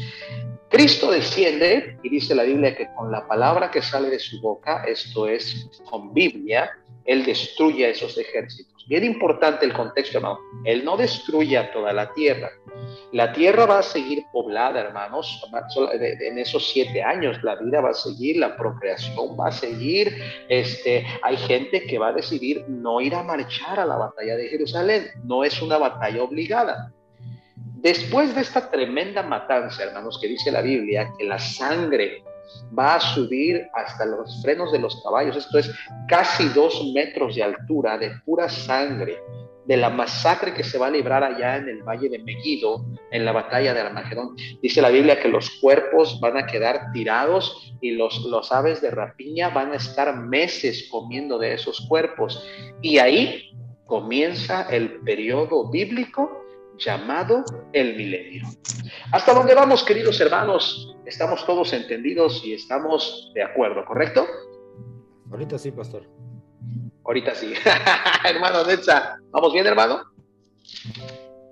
Cristo 0.70 1.12
desciende 1.12 1.98
y 2.04 2.10
dice 2.10 2.36
la 2.36 2.44
Biblia 2.44 2.76
que 2.76 2.88
con 2.96 3.12
la 3.12 3.26
palabra 3.28 3.72
que 3.72 3.82
sale 3.82 4.10
de 4.10 4.20
su 4.20 4.42
boca, 4.42 4.84
esto 4.86 5.28
es 5.28 5.70
con 5.90 6.14
Biblia, 6.14 6.70
Él 7.06 7.26
destruye 7.26 7.86
a 7.86 7.90
esos 7.90 8.18
ejércitos. 8.18 8.77
Bien 8.88 9.04
importante 9.04 9.66
el 9.66 9.74
contexto, 9.74 10.18
hermano. 10.18 10.40
Él 10.64 10.86
no 10.86 10.96
destruye 10.96 11.58
a 11.58 11.72
toda 11.74 11.92
la 11.92 12.14
tierra. 12.14 12.50
La 13.12 13.34
tierra 13.34 13.66
va 13.66 13.80
a 13.80 13.84
seguir 13.84 14.24
poblada, 14.32 14.80
hermanos, 14.80 15.44
en 15.94 16.38
esos 16.38 16.70
siete 16.70 17.04
años. 17.04 17.44
La 17.44 17.56
vida 17.56 17.82
va 17.82 17.90
a 17.90 17.94
seguir, 17.94 18.38
la 18.38 18.56
procreación 18.56 19.38
va 19.38 19.50
a 19.50 19.52
seguir. 19.52 20.18
Este, 20.48 21.06
hay 21.22 21.36
gente 21.36 21.84
que 21.84 21.98
va 21.98 22.10
a 22.10 22.14
decidir 22.14 22.64
no 22.70 23.02
ir 23.02 23.14
a 23.14 23.24
marchar 23.24 23.80
a 23.80 23.86
la 23.86 23.98
batalla 23.98 24.38
de 24.38 24.48
Jerusalén. 24.48 25.08
No 25.24 25.44
es 25.44 25.62
una 25.62 25.78
batalla 25.78 26.24
obligada. 26.24 26.94
Después 27.56 28.34
de 28.34 28.42
esta 28.42 28.72
tremenda 28.72 29.22
matanza, 29.22 29.84
hermanos, 29.84 30.18
que 30.22 30.28
dice 30.28 30.52
la 30.52 30.62
Biblia, 30.62 31.12
que 31.18 31.26
la 31.26 31.40
sangre 31.40 32.24
va 32.78 32.96
a 32.96 33.00
subir 33.00 33.68
hasta 33.74 34.06
los 34.06 34.42
frenos 34.42 34.72
de 34.72 34.80
los 34.80 35.02
caballos. 35.04 35.36
Esto 35.36 35.60
es 35.60 35.72
casi 36.08 36.48
dos 36.50 36.92
metros 36.94 37.36
de 37.36 37.44
altura 37.44 37.98
de 37.98 38.12
pura 38.26 38.50
sangre 38.50 39.20
de 39.68 39.78
la 39.78 39.90
masacre 39.90 40.54
que 40.54 40.64
se 40.64 40.78
va 40.78 40.88
a 40.88 40.92
librar 40.92 41.24
allá 41.24 41.58
en 41.58 41.68
el 41.68 41.84
valle 41.84 42.08
de 42.08 42.20
Megiddo, 42.20 42.86
en 43.12 43.26
la 43.26 43.34
batalla 43.34 43.74
de 43.74 43.82
Armagedón. 43.82 44.36
Dice 44.62 44.82
la 44.82 44.90
Biblia 44.90 45.20
que 45.20 45.28
los 45.28 45.50
cuerpos 45.60 46.20
van 46.22 46.38
a 46.38 46.46
quedar 46.46 46.92
tirados 46.94 47.74
y 47.82 47.92
los, 47.92 48.24
los 48.26 48.52
aves 48.52 48.82
de 48.82 48.92
rapiña 48.92 49.50
van 49.50 49.74
a 49.74 49.76
estar 49.76 50.16
meses 50.16 50.88
comiendo 50.90 51.38
de 51.38 51.54
esos 51.54 51.86
cuerpos. 51.90 52.48
Y 52.82 53.00
ahí 53.00 53.52
comienza 53.86 54.70
el 54.70 55.02
periodo 55.02 55.70
bíblico 55.70 56.47
llamado 56.78 57.44
el 57.74 57.96
milenio. 57.96 58.48
Hasta 59.12 59.34
dónde 59.34 59.54
vamos, 59.54 59.84
queridos 59.84 60.20
hermanos, 60.22 60.96
estamos 61.06 61.46
todos 61.46 61.74
entendidos 61.74 62.44
y 62.44 62.54
estamos 62.54 63.32
de 63.34 63.44
acuerdo, 63.44 63.84
¿correcto? 63.86 64.26
Ahorita 65.32 65.58
sí, 65.58 65.72
pastor. 65.72 66.04
Ahorita 67.06 67.36
sí. 67.36 67.54
hermano 68.24 68.64
Netza, 68.64 69.18
¿vamos 69.32 69.54
bien, 69.54 69.66
hermano? 69.66 70.02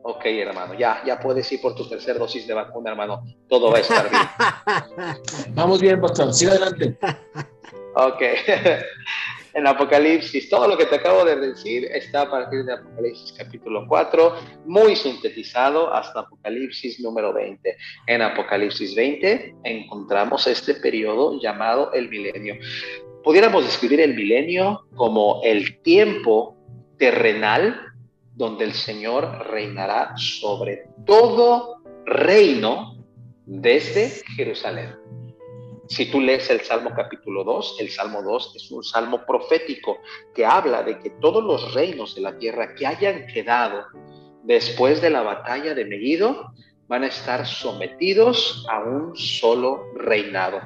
Ok, 0.04 0.26
hermano, 0.26 0.76
ya, 0.76 1.02
ya 1.04 1.20
puedes 1.20 1.52
ir 1.52 1.62
por 1.62 1.74
tu 1.74 1.90
tercera 1.90 2.20
dosis 2.20 2.46
de 2.46 2.54
vacuna, 2.54 2.92
hermano. 2.92 3.24
Todo 3.50 3.72
va 3.72 3.80
a 3.80 3.82
estar 3.82 4.08
bien. 4.08 4.22
Vamos 5.56 5.82
bien, 5.82 6.00
pastor. 6.00 6.32
Sigue 6.32 6.52
adelante. 6.52 6.96
ok. 7.96 8.22
en 9.56 9.66
Apocalipsis. 9.66 10.50
Todo 10.50 10.68
lo 10.68 10.78
que 10.78 10.86
te 10.86 10.96
acabo 10.96 11.26
de 11.26 11.38
decir 11.38 11.86
está 11.86 12.22
a 12.22 12.30
partir 12.30 12.66
de 12.66 12.74
Apocalipsis 12.74 13.34
capítulo 13.34 13.88
4, 13.88 14.36
muy 14.66 14.96
sintetizado 14.96 15.92
hasta 15.94 16.20
Apocalipsis 16.20 17.00
número 17.00 17.34
20. 17.34 17.78
En 18.08 18.22
Apocalipsis 18.22 18.94
20 18.94 19.56
encontramos 19.64 20.46
este 20.46 20.76
periodo 20.76 21.40
llamado 21.42 21.92
el 21.94 22.10
milenio. 22.10 22.56
Pudiéramos 23.24 23.66
describir 23.66 24.02
el 24.02 24.14
milenio 24.14 24.86
como 24.96 25.42
el 25.44 25.82
tiempo 25.82 26.56
terrenal 27.00 27.80
donde 28.36 28.66
el 28.66 28.74
Señor 28.74 29.48
reinará 29.50 30.14
sobre 30.18 30.84
todo 31.06 31.82
reino 32.06 32.98
desde 33.46 34.10
Jerusalén. 34.36 35.05
Si 35.88 36.10
tú 36.10 36.20
lees 36.20 36.50
el 36.50 36.62
Salmo 36.62 36.92
capítulo 36.96 37.44
2, 37.44 37.78
el 37.80 37.90
Salmo 37.90 38.24
2 38.24 38.54
es 38.56 38.72
un 38.72 38.84
salmo 38.84 39.26
profético 39.26 40.00
que 40.34 40.46
habla 40.46 40.82
de 40.84 40.98
que 41.00 41.12
todos 41.22 41.44
los 41.44 41.74
reinos 41.74 42.16
de 42.16 42.22
la 42.22 42.38
tierra 42.38 42.74
que 42.74 42.88
hayan 42.88 43.28
quedado 43.28 43.86
después 44.44 45.02
de 45.02 45.12
la 45.12 45.22
batalla 45.22 45.76
de 45.76 45.86
Megiddo 45.86 46.52
van 46.88 47.04
a 47.04 47.08
estar 47.08 47.46
sometidos 47.46 48.66
a 48.70 48.80
un 48.80 49.16
solo 49.16 49.84
reinado. 49.96 50.60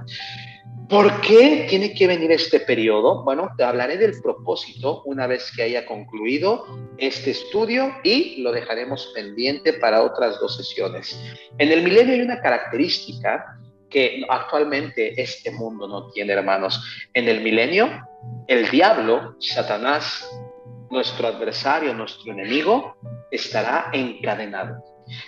¿Por 0.90 1.22
qué 1.22 1.68
tiene 1.70 1.94
que 1.94 2.08
venir 2.08 2.32
este 2.32 2.62
periodo? 2.62 3.24
Bueno, 3.24 3.52
te 3.56 3.64
hablaré 3.64 3.98
del 3.98 4.20
propósito 4.22 5.04
una 5.06 5.28
vez 5.28 5.52
que 5.56 5.62
haya 5.62 5.86
concluido 5.86 6.66
este 6.98 7.32
estudio 7.32 7.94
y 8.04 8.42
lo 8.42 8.52
dejaremos 8.52 9.12
pendiente 9.14 9.74
para 9.74 10.02
otras 10.02 10.40
dos 10.40 10.58
sesiones. 10.58 11.20
En 11.60 11.72
el 11.72 11.84
milenio 11.84 12.16
hay 12.16 12.22
una 12.22 12.42
característica 12.42 13.60
que 13.90 14.24
actualmente 14.28 15.20
este 15.22 15.52
mundo 15.52 15.88
no 15.88 16.10
tiene, 16.12 16.34
hermanos. 16.34 17.08
En 17.14 17.28
el 17.28 17.42
milenio, 17.42 18.08
el 18.48 18.70
diablo, 18.70 19.36
Satanás, 19.40 20.30
nuestro 20.90 21.28
adversario, 21.28 21.94
nuestro 21.94 22.32
enemigo, 22.32 22.96
estará 23.32 23.90
encadenado. 23.94 24.84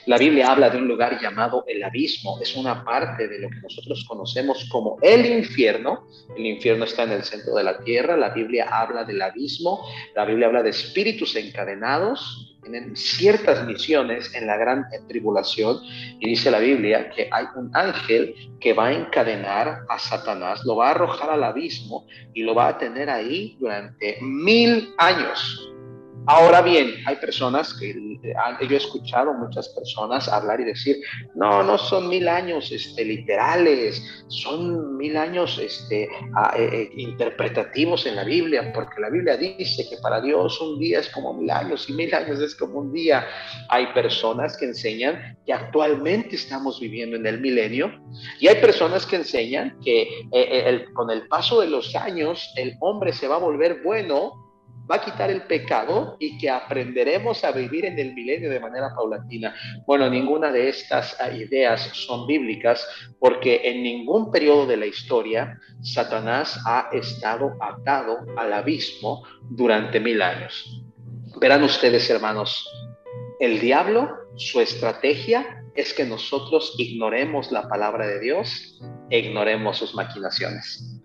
La 0.05 0.17
Biblia 0.17 0.51
habla 0.51 0.69
de 0.69 0.77
un 0.77 0.87
lugar 0.87 1.19
llamado 1.21 1.63
el 1.67 1.83
abismo, 1.83 2.39
es 2.41 2.55
una 2.55 2.83
parte 2.83 3.27
de 3.27 3.39
lo 3.39 3.49
que 3.49 3.59
nosotros 3.61 4.05
conocemos 4.07 4.67
como 4.69 4.97
el 5.01 5.25
infierno. 5.25 6.07
El 6.35 6.45
infierno 6.45 6.85
está 6.85 7.03
en 7.03 7.11
el 7.11 7.23
centro 7.23 7.55
de 7.55 7.63
la 7.63 7.79
tierra, 7.79 8.17
la 8.17 8.29
Biblia 8.29 8.67
habla 8.69 9.03
del 9.03 9.21
abismo, 9.21 9.85
la 10.15 10.25
Biblia 10.25 10.47
habla 10.47 10.63
de 10.63 10.69
espíritus 10.69 11.35
encadenados, 11.35 12.51
tienen 12.61 12.95
ciertas 12.95 13.65
misiones 13.65 14.33
en 14.35 14.47
la 14.47 14.57
gran 14.57 14.85
tribulación. 15.07 15.79
Y 16.19 16.29
dice 16.29 16.51
la 16.51 16.59
Biblia 16.59 17.09
que 17.09 17.27
hay 17.31 17.45
un 17.55 17.71
ángel 17.75 18.35
que 18.59 18.73
va 18.73 18.87
a 18.87 18.93
encadenar 18.93 19.79
a 19.89 19.99
Satanás, 19.99 20.63
lo 20.65 20.75
va 20.75 20.89
a 20.89 20.91
arrojar 20.91 21.31
al 21.31 21.43
abismo 21.43 22.05
y 22.33 22.43
lo 22.43 22.53
va 22.55 22.69
a 22.69 22.77
tener 22.77 23.09
ahí 23.09 23.57
durante 23.59 24.17
mil 24.21 24.93
años. 24.97 25.67
Ahora 26.27 26.61
bien, 26.61 26.93
hay 27.05 27.15
personas 27.15 27.73
que 27.73 27.93
yo 27.93 28.75
he 28.75 28.77
escuchado 28.77 29.33
muchas 29.33 29.69
personas 29.69 30.27
hablar 30.29 30.61
y 30.61 30.65
decir, 30.65 30.97
no, 31.35 31.63
no 31.63 31.77
son 31.77 32.09
mil 32.09 32.27
años 32.27 32.71
este, 32.71 33.03
literales, 33.03 34.23
son 34.27 34.97
mil 34.97 35.17
años 35.17 35.57
este, 35.57 36.03
eh, 36.03 36.09
eh, 36.55 36.91
interpretativos 36.95 38.05
en 38.05 38.15
la 38.15 38.23
Biblia, 38.23 38.71
porque 38.71 39.01
la 39.01 39.09
Biblia 39.09 39.35
dice 39.35 39.87
que 39.89 39.97
para 39.97 40.21
Dios 40.21 40.61
un 40.61 40.79
día 40.79 40.99
es 40.99 41.09
como 41.09 41.33
mil 41.33 41.49
años 41.49 41.89
y 41.89 41.93
mil 41.93 42.13
años 42.13 42.39
es 42.39 42.55
como 42.55 42.79
un 42.79 42.93
día. 42.93 43.25
Hay 43.69 43.87
personas 43.87 44.55
que 44.57 44.65
enseñan 44.65 45.37
que 45.45 45.53
actualmente 45.53 46.35
estamos 46.35 46.79
viviendo 46.79 47.15
en 47.15 47.25
el 47.25 47.41
milenio 47.41 47.91
y 48.39 48.47
hay 48.47 48.61
personas 48.61 49.07
que 49.07 49.15
enseñan 49.15 49.79
que 49.83 50.07
eh, 50.31 50.85
con 50.93 51.09
el 51.09 51.27
paso 51.27 51.61
de 51.61 51.67
los 51.67 51.95
años 51.95 52.53
el 52.57 52.75
hombre 52.79 53.11
se 53.11 53.27
va 53.27 53.35
a 53.35 53.39
volver 53.39 53.81
bueno 53.83 54.50
va 54.91 54.97
a 54.97 55.05
quitar 55.05 55.31
el 55.31 55.43
pecado 55.43 56.17
y 56.19 56.37
que 56.37 56.49
aprenderemos 56.49 57.43
a 57.45 57.51
vivir 57.51 57.85
en 57.85 57.97
el 57.97 58.13
milenio 58.13 58.49
de 58.49 58.59
manera 58.59 58.93
paulatina. 58.93 59.55
Bueno, 59.87 60.09
ninguna 60.09 60.51
de 60.51 60.67
estas 60.67 61.17
ideas 61.33 61.81
son 61.93 62.27
bíblicas 62.27 62.85
porque 63.17 63.61
en 63.63 63.83
ningún 63.83 64.31
periodo 64.31 64.67
de 64.67 64.77
la 64.77 64.85
historia 64.85 65.57
Satanás 65.81 66.59
ha 66.65 66.89
estado 66.91 67.53
atado 67.61 68.19
al 68.35 68.51
abismo 68.51 69.23
durante 69.49 69.99
mil 69.99 70.21
años. 70.21 70.83
Verán 71.39 71.63
ustedes, 71.63 72.09
hermanos, 72.09 72.67
el 73.39 73.59
diablo, 73.61 74.09
su 74.35 74.59
estrategia 74.59 75.63
es 75.73 75.93
que 75.93 76.05
nosotros 76.05 76.75
ignoremos 76.77 77.51
la 77.51 77.67
palabra 77.69 78.05
de 78.05 78.19
Dios 78.19 78.79
e 79.09 79.19
ignoremos 79.19 79.77
sus 79.77 79.95
maquinaciones. 79.95 81.00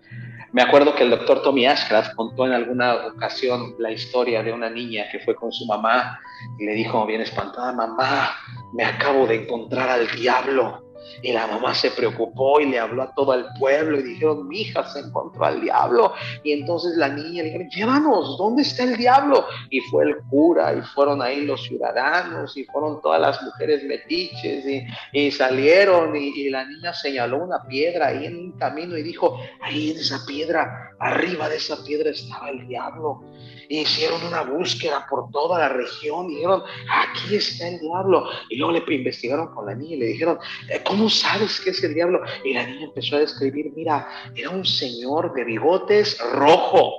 Me 0.57 0.63
acuerdo 0.63 0.95
que 0.95 1.03
el 1.03 1.11
doctor 1.11 1.43
Tommy 1.43 1.67
Ashcraft 1.67 2.15
contó 2.15 2.47
en 2.47 2.53
alguna 2.53 2.95
ocasión 3.05 3.75
la 3.77 3.91
historia 3.91 4.41
de 4.41 4.51
una 4.51 4.71
niña 4.71 5.05
que 5.11 5.19
fue 5.19 5.35
con 5.35 5.51
su 5.51 5.67
mamá 5.67 6.19
y 6.57 6.65
le 6.65 6.71
dijo 6.71 7.05
bien 7.05 7.21
espantada, 7.21 7.71
mamá, 7.73 8.31
me 8.73 8.83
acabo 8.83 9.27
de 9.27 9.43
encontrar 9.43 9.87
al 9.87 10.07
diablo. 10.07 10.83
Y 11.21 11.31
la 11.31 11.47
mamá 11.47 11.73
se 11.73 11.91
preocupó 11.91 12.59
y 12.59 12.65
le 12.65 12.79
habló 12.79 13.03
a 13.03 13.13
todo 13.13 13.33
el 13.33 13.45
pueblo 13.59 13.99
y 13.99 14.03
dijeron, 14.03 14.47
mi 14.47 14.61
hija 14.61 14.87
se 14.87 14.99
encontró 14.99 15.45
al 15.45 15.61
diablo. 15.61 16.13
Y 16.43 16.51
entonces 16.51 16.95
la 16.97 17.09
niña 17.09 17.43
le 17.43 17.51
dijo, 17.51 17.69
llévanos, 17.69 18.37
¿dónde 18.37 18.61
está 18.61 18.83
el 18.83 18.97
diablo? 18.97 19.45
Y 19.69 19.79
fue 19.81 20.05
el 20.05 20.17
cura 20.29 20.73
y 20.73 20.81
fueron 20.81 21.21
ahí 21.21 21.45
los 21.45 21.63
ciudadanos 21.63 22.55
y 22.57 22.65
fueron 22.65 23.01
todas 23.01 23.21
las 23.21 23.41
mujeres 23.41 23.83
metiches 23.83 24.65
y, 25.13 25.31
salieron 25.31 26.15
y, 26.15 26.29
y, 26.29 26.49
la 26.49 26.65
niña 26.65 26.93
señaló 26.93 27.43
una 27.43 27.63
piedra 27.67 28.07
ahí 28.07 28.25
en 28.25 28.37
un 28.37 28.51
camino 28.53 28.97
y 28.97 29.03
dijo, 29.03 29.39
ahí 29.61 29.91
en 29.91 29.97
esa 29.97 30.25
piedra, 30.25 30.91
arriba 30.99 31.49
de 31.49 31.57
esa 31.57 31.83
piedra 31.83 32.11
estaba 32.11 32.49
el 32.49 32.67
diablo 32.67 33.21
hicieron 33.69 34.23
una 34.25 34.41
búsqueda 34.41 35.05
por 35.09 35.29
toda 35.31 35.59
la 35.59 35.69
región 35.69 36.29
y 36.29 36.35
dijeron, 36.35 36.63
aquí 36.89 37.35
está 37.35 37.67
el 37.67 37.79
diablo. 37.79 38.25
Y 38.49 38.57
luego 38.57 38.73
le 38.73 38.95
investigaron 38.95 39.53
con 39.53 39.65
la 39.65 39.75
niña 39.75 39.95
y 39.95 39.99
le 39.99 40.05
dijeron, 40.07 40.39
eh, 40.69 40.81
¿cómo 40.85 41.09
sabes 41.09 41.59
que 41.61 41.71
es 41.71 41.83
el 41.83 41.93
diablo? 41.93 42.21
Y 42.43 42.53
la 42.53 42.65
niña 42.65 42.85
empezó 42.85 43.17
a 43.17 43.19
describir, 43.19 43.71
mira, 43.75 44.07
era 44.35 44.49
un 44.49 44.65
señor 44.65 45.33
de 45.33 45.43
bigotes 45.43 46.17
rojo, 46.33 46.93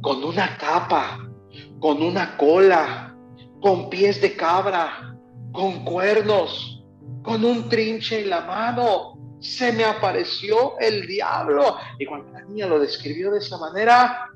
con 0.00 0.24
una 0.24 0.56
capa, 0.56 1.28
con 1.80 2.02
una 2.02 2.36
cola, 2.36 3.16
con 3.60 3.90
pies 3.90 4.20
de 4.20 4.34
cabra, 4.34 5.16
con 5.52 5.84
cuernos, 5.84 6.84
con 7.22 7.44
un 7.44 7.68
trinche 7.68 8.22
en 8.22 8.30
la 8.30 8.42
mano. 8.42 9.14
Se 9.40 9.72
me 9.72 9.84
apareció 9.84 10.78
el 10.80 11.06
diablo. 11.06 11.76
Y 11.98 12.06
cuando 12.06 12.32
la 12.32 12.44
niña 12.44 12.66
lo 12.66 12.80
describió 12.80 13.30
de 13.30 13.38
esa 13.38 13.56
manera, 13.58 14.28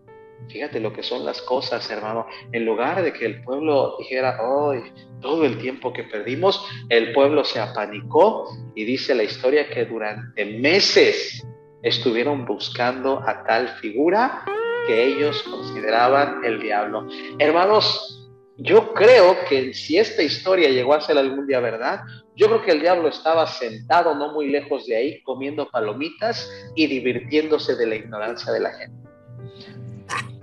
Fíjate 0.48 0.80
lo 0.80 0.92
que 0.92 1.02
son 1.02 1.24
las 1.24 1.40
cosas, 1.42 1.88
hermano. 1.90 2.26
En 2.52 2.64
lugar 2.64 3.02
de 3.02 3.12
que 3.12 3.26
el 3.26 3.42
pueblo 3.42 3.96
dijera, 3.98 4.38
hoy 4.42 4.82
todo 5.20 5.44
el 5.44 5.58
tiempo 5.58 5.92
que 5.92 6.04
perdimos, 6.04 6.64
el 6.88 7.12
pueblo 7.12 7.44
se 7.44 7.60
apanicó 7.60 8.48
y 8.74 8.84
dice 8.84 9.14
la 9.14 9.22
historia 9.22 9.68
que 9.68 9.84
durante 9.84 10.44
meses 10.44 11.46
estuvieron 11.82 12.44
buscando 12.44 13.20
a 13.26 13.44
tal 13.44 13.68
figura 13.80 14.44
que 14.86 15.04
ellos 15.04 15.42
consideraban 15.44 16.44
el 16.44 16.60
diablo. 16.60 17.06
Hermanos, 17.38 18.18
yo 18.58 18.92
creo 18.92 19.36
que 19.48 19.72
si 19.74 19.98
esta 19.98 20.22
historia 20.22 20.68
llegó 20.68 20.94
a 20.94 21.00
ser 21.00 21.18
algún 21.18 21.46
día 21.46 21.60
verdad, 21.60 22.00
yo 22.36 22.46
creo 22.48 22.62
que 22.62 22.72
el 22.72 22.80
diablo 22.80 23.08
estaba 23.08 23.46
sentado 23.46 24.14
no 24.14 24.32
muy 24.32 24.48
lejos 24.48 24.86
de 24.86 24.96
ahí 24.96 25.22
comiendo 25.22 25.68
palomitas 25.70 26.50
y 26.74 26.86
divirtiéndose 26.86 27.76
de 27.76 27.86
la 27.86 27.94
ignorancia 27.96 28.52
de 28.52 28.60
la 28.60 28.70
gente. 28.72 29.02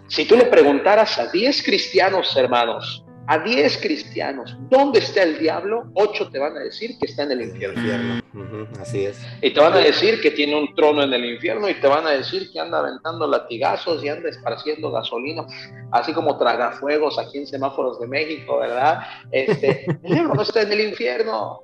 Si 0.10 0.26
tú 0.26 0.36
le 0.36 0.46
preguntaras 0.46 1.20
a 1.20 1.28
10 1.28 1.64
cristianos, 1.64 2.36
hermanos, 2.36 3.06
a 3.28 3.38
10 3.38 3.78
cristianos, 3.78 4.58
¿dónde 4.72 5.00
está 5.00 5.22
el 5.22 5.38
diablo? 5.38 5.92
8 5.94 6.30
te 6.32 6.40
van 6.40 6.58
a 6.58 6.62
decir 6.62 6.98
que 6.98 7.06
está 7.06 7.24
en 7.24 7.34
el 7.34 7.42
infierno. 7.44 8.22
así 8.82 9.06
es. 9.06 9.22
Y 9.44 9.52
te 9.54 9.60
van 9.60 9.74
a 9.74 9.78
decir 9.78 10.20
que 10.20 10.32
tiene 10.32 10.56
un 10.56 10.74
trono 10.74 11.04
en 11.04 11.14
el 11.14 11.24
infierno 11.26 11.70
y 11.70 11.76
te 11.76 11.88
van 11.88 12.08
a 12.08 12.12
decir 12.12 12.52
que 12.52 12.60
anda 12.60 12.80
aventando 12.80 13.28
latigazos 13.28 14.04
y 14.04 14.10
anda 14.10 14.30
esparciendo 14.30 14.92
gasolina, 14.92 15.46
así 15.92 16.12
como 16.12 16.40
tragafuegos 16.40 17.20
aquí 17.20 17.38
en 17.38 17.46
semáforos 17.46 18.00
de 18.00 18.08
México, 18.08 18.58
¿verdad? 18.58 19.02
Este, 19.32 19.86
el 19.86 20.12
diablo 20.12 20.34
no 20.34 20.42
está 20.42 20.64
en 20.64 20.72
el 20.72 20.82
infierno. 20.82 21.62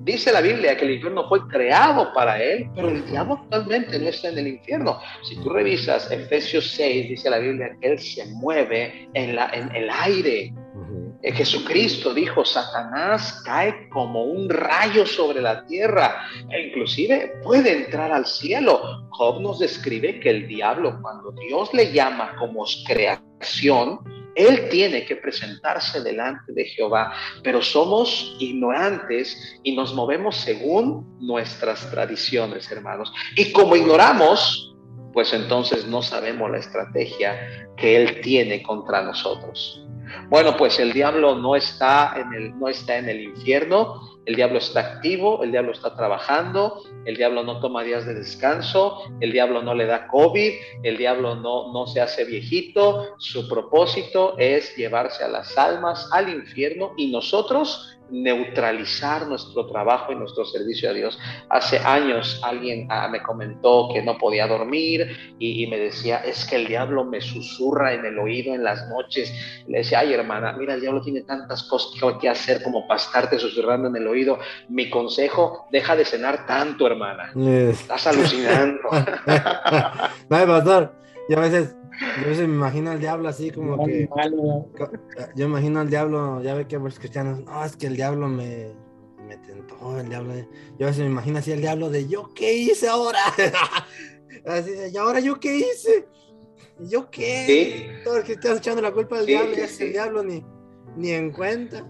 Dice 0.00 0.32
la 0.32 0.40
Biblia 0.40 0.76
que 0.78 0.86
el 0.86 0.92
infierno 0.92 1.28
fue 1.28 1.46
creado 1.48 2.10
para 2.14 2.42
él, 2.42 2.70
pero 2.74 2.88
el 2.88 3.04
diablo 3.04 3.34
actualmente 3.34 3.98
no 3.98 4.08
está 4.08 4.30
en 4.30 4.38
el 4.38 4.48
infierno. 4.48 4.98
Si 5.22 5.36
tú 5.36 5.50
revisas 5.50 6.10
Efesios 6.10 6.70
6, 6.70 7.10
dice 7.10 7.28
la 7.28 7.38
Biblia 7.38 7.76
que 7.78 7.92
él 7.92 7.98
se 7.98 8.24
mueve 8.26 9.10
en, 9.12 9.36
la, 9.36 9.50
en 9.52 9.74
el 9.76 9.90
aire. 9.90 10.54
Eh, 11.22 11.32
Jesucristo 11.32 12.14
dijo, 12.14 12.46
Satanás 12.46 13.42
cae 13.44 13.90
como 13.90 14.24
un 14.24 14.48
rayo 14.48 15.04
sobre 15.04 15.42
la 15.42 15.66
tierra 15.66 16.22
e 16.48 16.68
inclusive 16.68 17.34
puede 17.42 17.84
entrar 17.84 18.10
al 18.10 18.24
cielo. 18.24 19.06
Job 19.10 19.42
nos 19.42 19.58
describe 19.58 20.18
que 20.18 20.30
el 20.30 20.48
diablo, 20.48 20.98
cuando 21.02 21.30
Dios 21.32 21.74
le 21.74 21.92
llama 21.92 22.34
como 22.38 22.64
creación, 22.86 24.00
él 24.34 24.68
tiene 24.68 25.04
que 25.04 25.16
presentarse 25.16 26.02
delante 26.02 26.52
de 26.52 26.64
Jehová, 26.64 27.12
pero 27.42 27.62
somos 27.62 28.36
ignorantes 28.38 29.58
y 29.62 29.74
nos 29.74 29.94
movemos 29.94 30.36
según 30.36 31.16
nuestras 31.20 31.90
tradiciones, 31.90 32.70
hermanos. 32.70 33.12
Y 33.36 33.52
como 33.52 33.76
ignoramos, 33.76 34.74
pues 35.12 35.32
entonces 35.32 35.86
no 35.86 36.02
sabemos 36.02 36.50
la 36.50 36.58
estrategia 36.58 37.68
que 37.76 37.96
Él 37.96 38.20
tiene 38.20 38.62
contra 38.62 39.02
nosotros. 39.02 39.84
Bueno, 40.28 40.56
pues 40.56 40.78
el 40.78 40.92
diablo 40.92 41.36
no 41.36 41.56
está 41.56 42.14
en 42.16 42.32
el, 42.32 42.58
no 42.58 42.68
está 42.68 42.98
en 42.98 43.08
el 43.08 43.20
infierno, 43.20 44.20
el 44.26 44.36
diablo 44.36 44.58
está 44.58 44.80
activo, 44.80 45.42
el 45.42 45.50
diablo 45.50 45.72
está 45.72 45.96
trabajando, 45.96 46.82
el 47.04 47.16
diablo 47.16 47.42
no 47.42 47.60
toma 47.60 47.82
días 47.82 48.06
de 48.06 48.14
descanso, 48.14 49.02
el 49.20 49.32
diablo 49.32 49.62
no 49.62 49.74
le 49.74 49.86
da 49.86 50.06
COVID, 50.08 50.52
el 50.82 50.96
diablo 50.96 51.34
no, 51.34 51.72
no 51.72 51.86
se 51.86 52.00
hace 52.00 52.24
viejito, 52.24 53.16
su 53.18 53.48
propósito 53.48 54.36
es 54.38 54.76
llevarse 54.76 55.24
a 55.24 55.28
las 55.28 55.56
almas 55.58 56.08
al 56.12 56.28
infierno 56.28 56.92
y 56.96 57.10
nosotros 57.10 57.99
neutralizar 58.10 59.26
nuestro 59.26 59.66
trabajo 59.66 60.12
y 60.12 60.16
nuestro 60.16 60.44
servicio 60.44 60.90
a 60.90 60.92
Dios. 60.92 61.18
Hace 61.48 61.78
años 61.78 62.40
alguien 62.44 62.86
ah, 62.90 63.08
me 63.08 63.22
comentó 63.22 63.88
que 63.92 64.02
no 64.02 64.18
podía 64.18 64.46
dormir 64.46 65.34
y, 65.38 65.66
me 65.66 65.78
decía, 65.78 66.18
es 66.18 66.44
que 66.46 66.56
el 66.56 66.66
diablo 66.66 67.04
me 67.04 67.20
susurra 67.20 67.94
en 67.94 68.04
el 68.04 68.18
oído 68.18 68.54
en 68.54 68.64
las 68.64 68.88
noches. 68.88 69.32
Le 69.66 69.78
decía, 69.78 70.00
ay 70.00 70.12
hermana, 70.12 70.52
mira, 70.52 70.74
el 70.74 70.80
diablo 70.80 71.00
tiene 71.00 71.22
tantas 71.22 71.62
cosas 71.64 71.92
que 72.20 72.28
hacer 72.28 72.62
como 72.62 72.86
para 72.86 73.00
estarte 73.00 73.38
susurrando 73.38 73.88
en 73.88 73.96
el 73.96 74.06
oído. 74.06 74.38
Mi 74.68 74.90
consejo, 74.90 75.66
deja 75.70 75.96
de 75.96 76.04
cenar 76.04 76.46
tanto, 76.46 76.86
hermana. 76.86 77.32
Estás 77.34 78.06
alucinando. 78.06 78.88
no, 80.28 80.46
pastor, 80.46 80.92
y 81.28 81.34
a 81.34 81.40
veces 81.40 81.76
yo 82.24 82.34
se 82.34 82.46
me 82.46 82.54
imagino 82.54 82.90
al 82.90 83.00
diablo 83.00 83.28
así 83.28 83.50
como 83.50 83.84
que. 83.84 84.08
Yo 85.36 85.48
me 85.48 85.58
imagino 85.58 85.80
al 85.80 85.90
diablo, 85.90 86.42
ya 86.42 86.54
ve 86.54 86.66
que 86.66 86.78
los 86.78 86.98
cristianos, 86.98 87.40
no, 87.40 87.64
es 87.64 87.76
que 87.76 87.86
el 87.86 87.96
diablo 87.96 88.28
me, 88.28 88.72
me 89.26 89.36
tentó, 89.38 89.98
el 89.98 90.08
diablo. 90.08 90.34
Yo 90.78 90.86
a 90.86 90.90
veces 90.90 91.04
me 91.04 91.10
imagino 91.10 91.38
así 91.38 91.52
el 91.52 91.60
diablo 91.60 91.90
de 91.90 92.08
yo 92.08 92.30
qué 92.34 92.52
hice 92.52 92.88
ahora. 92.88 93.20
así 94.46 94.72
¿y 94.92 94.96
ahora 94.96 95.20
yo 95.20 95.38
qué 95.38 95.56
hice? 95.56 96.06
¿Yo 96.78 97.10
qué? 97.10 97.44
¿Sí? 97.46 98.04
Todo 98.04 98.18
el 98.18 98.24
cristiano 98.24 98.56
echando 98.56 98.82
la 98.82 98.92
culpa 98.92 99.18
al 99.18 99.26
diablo, 99.26 99.54
y 99.54 99.60
el 99.60 99.92
diablo 99.92 100.22
ni, 100.22 100.44
ni 100.96 101.10
en 101.10 101.30
cuenta 101.30 101.86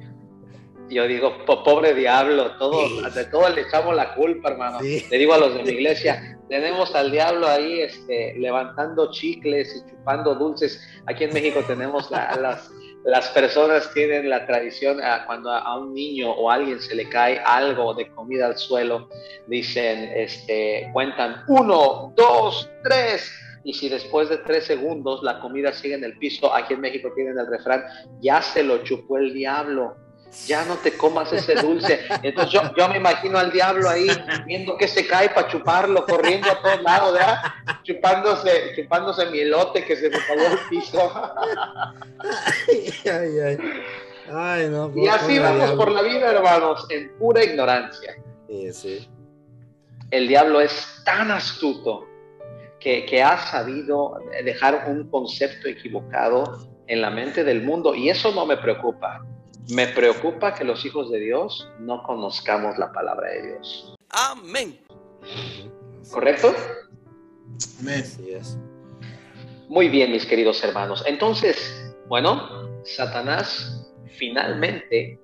yo 0.90 1.06
digo, 1.06 1.32
pobre 1.46 1.94
diablo, 1.94 2.56
todos, 2.56 3.14
de 3.14 3.24
todo 3.26 3.48
le 3.48 3.62
echamos 3.62 3.94
la 3.94 4.14
culpa, 4.14 4.50
hermano. 4.50 4.80
Le 4.80 5.18
digo 5.18 5.32
a 5.32 5.38
los 5.38 5.54
de 5.54 5.62
mi 5.62 5.70
iglesia, 5.78 6.38
tenemos 6.50 6.92
al 6.96 7.12
diablo 7.12 7.46
ahí 7.46 7.80
este, 7.80 8.34
levantando 8.36 9.10
chicles 9.12 9.74
y 9.76 9.90
chupando 9.90 10.34
dulces. 10.34 10.84
Aquí 11.06 11.24
en 11.24 11.32
México 11.32 11.62
tenemos 11.66 12.10
las, 12.10 12.70
las 13.04 13.28
personas 13.28 13.90
tienen 13.94 14.28
la 14.28 14.46
tradición 14.46 14.98
cuando 15.26 15.50
a, 15.52 15.78
un 15.78 15.94
niño 15.94 16.30
o 16.32 16.50
a 16.50 16.54
alguien 16.54 16.80
se 16.80 16.96
le 16.96 17.08
cae 17.08 17.40
algo 17.46 17.94
de 17.94 18.10
comida 18.10 18.46
al 18.46 18.58
suelo, 18.58 19.08
dicen, 19.46 20.10
este, 20.14 20.90
cuentan 20.92 21.44
uno, 21.46 22.12
dos, 22.16 22.68
tres 22.82 23.32
y 23.62 23.72
si 23.72 23.88
después 23.88 24.28
de 24.28 24.38
tres 24.38 24.64
segundos 24.64 25.22
la 25.22 25.38
comida 25.38 25.72
sigue 25.72 25.94
en 25.94 26.02
el 26.02 26.18
piso, 26.18 26.52
aquí 26.52 26.74
en 26.74 26.80
México 26.80 27.12
tienen 27.14 27.38
el 27.38 27.46
refrán, 27.46 27.84
ya 28.20 28.42
se 28.42 28.64
lo 28.64 28.82
chupó 28.82 29.18
el 29.18 29.32
diablo 29.34 29.96
ya 30.46 30.64
no 30.64 30.76
te 30.76 30.96
comas 30.96 31.32
ese 31.32 31.54
dulce. 31.54 32.00
Entonces 32.22 32.52
yo, 32.52 32.62
yo 32.76 32.88
me 32.88 32.96
imagino 32.98 33.38
al 33.38 33.50
diablo 33.50 33.88
ahí 33.88 34.08
viendo 34.46 34.76
que 34.76 34.88
se 34.88 35.06
cae 35.06 35.30
para 35.30 35.48
chuparlo, 35.48 36.04
corriendo 36.06 36.50
a 36.50 36.60
todos 36.60 36.82
lados, 36.82 37.14
¿verdad? 37.14 37.42
Chupándose, 37.82 38.72
chupándose 38.76 39.26
mi 39.26 39.40
elote 39.40 39.84
que 39.84 39.96
se 39.96 40.10
me 40.10 40.18
cayó 40.18 40.46
al 40.48 40.58
piso. 40.68 41.12
y 44.94 45.08
así 45.08 45.38
vamos 45.38 45.72
por 45.72 45.90
la 45.90 46.02
vida, 46.02 46.30
hermanos, 46.30 46.86
en 46.90 47.10
pura 47.18 47.44
ignorancia. 47.44 48.16
El 50.10 50.28
diablo 50.28 50.60
es 50.60 51.02
tan 51.04 51.30
astuto 51.30 52.06
que, 52.78 53.04
que 53.06 53.22
ha 53.22 53.38
sabido 53.38 54.18
dejar 54.44 54.86
un 54.88 55.08
concepto 55.10 55.68
equivocado 55.68 56.68
en 56.86 57.00
la 57.00 57.10
mente 57.10 57.44
del 57.44 57.62
mundo 57.62 57.94
y 57.94 58.10
eso 58.10 58.32
no 58.32 58.46
me 58.46 58.56
preocupa 58.56 59.20
me 59.72 59.88
preocupa 59.88 60.54
que 60.54 60.64
los 60.64 60.84
hijos 60.84 61.10
de 61.10 61.20
Dios 61.20 61.68
no 61.78 62.02
conozcamos 62.02 62.78
la 62.78 62.92
palabra 62.92 63.30
de 63.30 63.48
Dios. 63.48 63.94
Amén. 64.10 64.78
¿Correcto? 66.10 66.54
Amén. 67.80 68.04
Muy 69.68 69.88
bien, 69.88 70.10
mis 70.10 70.26
queridos 70.26 70.62
hermanos. 70.64 71.04
Entonces, 71.06 71.94
bueno, 72.08 72.82
Satanás 72.84 73.88
finalmente, 74.16 75.18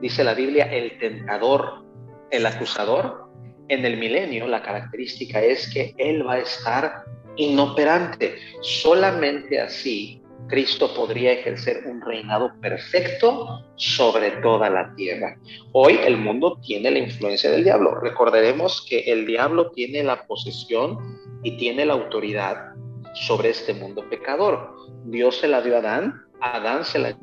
dice 0.00 0.24
la 0.24 0.34
Biblia, 0.34 0.64
el 0.72 0.98
tentador, 0.98 1.84
el 2.30 2.46
acusador, 2.46 3.30
en 3.68 3.84
el 3.84 3.98
milenio 3.98 4.46
la 4.48 4.62
característica 4.62 5.40
es 5.40 5.72
que 5.72 5.94
él 5.98 6.26
va 6.26 6.34
a 6.34 6.38
estar 6.38 7.04
inoperante. 7.36 8.36
Solamente 8.62 9.60
así 9.60 10.22
Cristo 10.50 10.92
podría 10.94 11.32
ejercer 11.32 11.84
un 11.86 12.00
reinado 12.00 12.52
perfecto 12.60 13.64
sobre 13.76 14.32
toda 14.42 14.68
la 14.68 14.92
tierra. 14.96 15.36
Hoy 15.72 15.98
el 16.04 16.16
mundo 16.16 16.58
tiene 16.60 16.90
la 16.90 16.98
influencia 16.98 17.50
del 17.50 17.62
diablo. 17.62 17.94
Recordaremos 18.00 18.84
que 18.88 19.00
el 19.12 19.26
diablo 19.26 19.70
tiene 19.70 20.02
la 20.02 20.26
posesión 20.26 20.98
y 21.44 21.56
tiene 21.56 21.86
la 21.86 21.94
autoridad 21.94 22.74
sobre 23.14 23.50
este 23.50 23.74
mundo 23.74 24.04
pecador. 24.10 24.74
Dios 25.04 25.36
se 25.38 25.46
la 25.46 25.62
dio 25.62 25.76
a 25.76 25.78
Adán, 25.78 26.20
Adán 26.40 26.84
se 26.84 26.98
la 26.98 27.16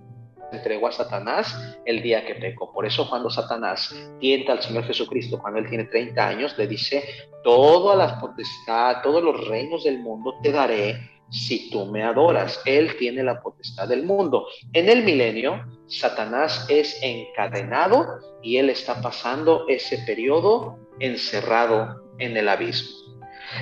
entregó 0.53 0.87
a 0.87 0.93
Satanás 0.93 1.77
el 1.85 2.01
día 2.01 2.25
que 2.25 2.35
pecó. 2.35 2.71
Por 2.71 2.85
eso 2.85 3.09
cuando 3.09 3.29
Satanás 3.29 3.93
tienta 4.19 4.53
al 4.53 4.61
Señor 4.61 4.85
Jesucristo, 4.85 5.37
cuando 5.39 5.59
él 5.59 5.67
tiene 5.67 5.83
30 5.83 6.27
años, 6.27 6.57
le 6.57 6.65
dice, 6.65 7.03
todas 7.43 7.97
las 7.97 8.13
potestades, 8.21 9.01
todos 9.03 9.21
los 9.21 9.47
reinos 9.47 9.83
del 9.83 9.99
mundo 9.99 10.35
te 10.41 10.51
daré 10.53 11.16
si 11.29 11.69
tú 11.69 11.85
me 11.85 12.03
adoras. 12.03 12.61
Él 12.65 12.95
tiene 12.97 13.23
la 13.23 13.41
potestad 13.41 13.87
del 13.87 14.03
mundo. 14.03 14.47
En 14.73 14.89
el 14.89 15.03
milenio, 15.03 15.65
Satanás 15.87 16.65
es 16.69 16.97
encadenado 17.01 18.19
y 18.41 18.57
él 18.57 18.69
está 18.69 19.01
pasando 19.01 19.65
ese 19.67 19.97
periodo 19.99 20.77
encerrado 20.99 22.03
en 22.19 22.35
el 22.37 22.49
abismo. 22.49 22.95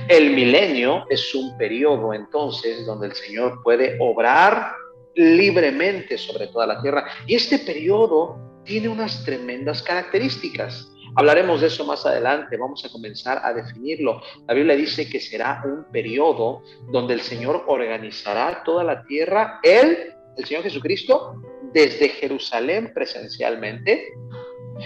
El 0.08 0.32
milenio 0.32 1.06
es 1.10 1.34
un 1.36 1.58
periodo 1.58 2.14
entonces 2.14 2.86
donde 2.86 3.08
el 3.08 3.14
Señor 3.14 3.62
puede 3.64 3.98
obrar 4.00 4.74
libremente 5.16 6.18
sobre 6.18 6.48
toda 6.48 6.68
la 6.68 6.82
tierra. 6.82 7.06
Y 7.28 7.36
este 7.36 7.60
periodo 7.60 8.38
tiene 8.66 8.90
unas 8.90 9.24
tremendas 9.24 9.82
características. 9.84 10.92
Hablaremos 11.18 11.62
de 11.62 11.68
eso 11.68 11.86
más 11.86 12.06
adelante, 12.06 12.58
vamos 12.58 12.84
a 12.84 12.90
comenzar 12.90 13.40
a 13.44 13.54
definirlo. 13.54 14.22
La 14.48 14.54
Biblia 14.54 14.76
dice 14.76 15.10
que 15.10 15.20
será 15.20 15.64
un 15.66 15.86
periodo 15.86 16.62
donde 16.92 17.14
el 17.14 17.22
Señor 17.22 17.64
organizará 17.68 18.64
toda 18.64 18.84
la 18.84 19.04
tierra, 19.06 19.60
Él, 19.64 20.14
el 20.38 20.46
Señor 20.46 20.64
Jesucristo, 20.64 21.42
desde 21.74 22.10
Jerusalén 22.10 22.92
presencialmente, 22.94 24.14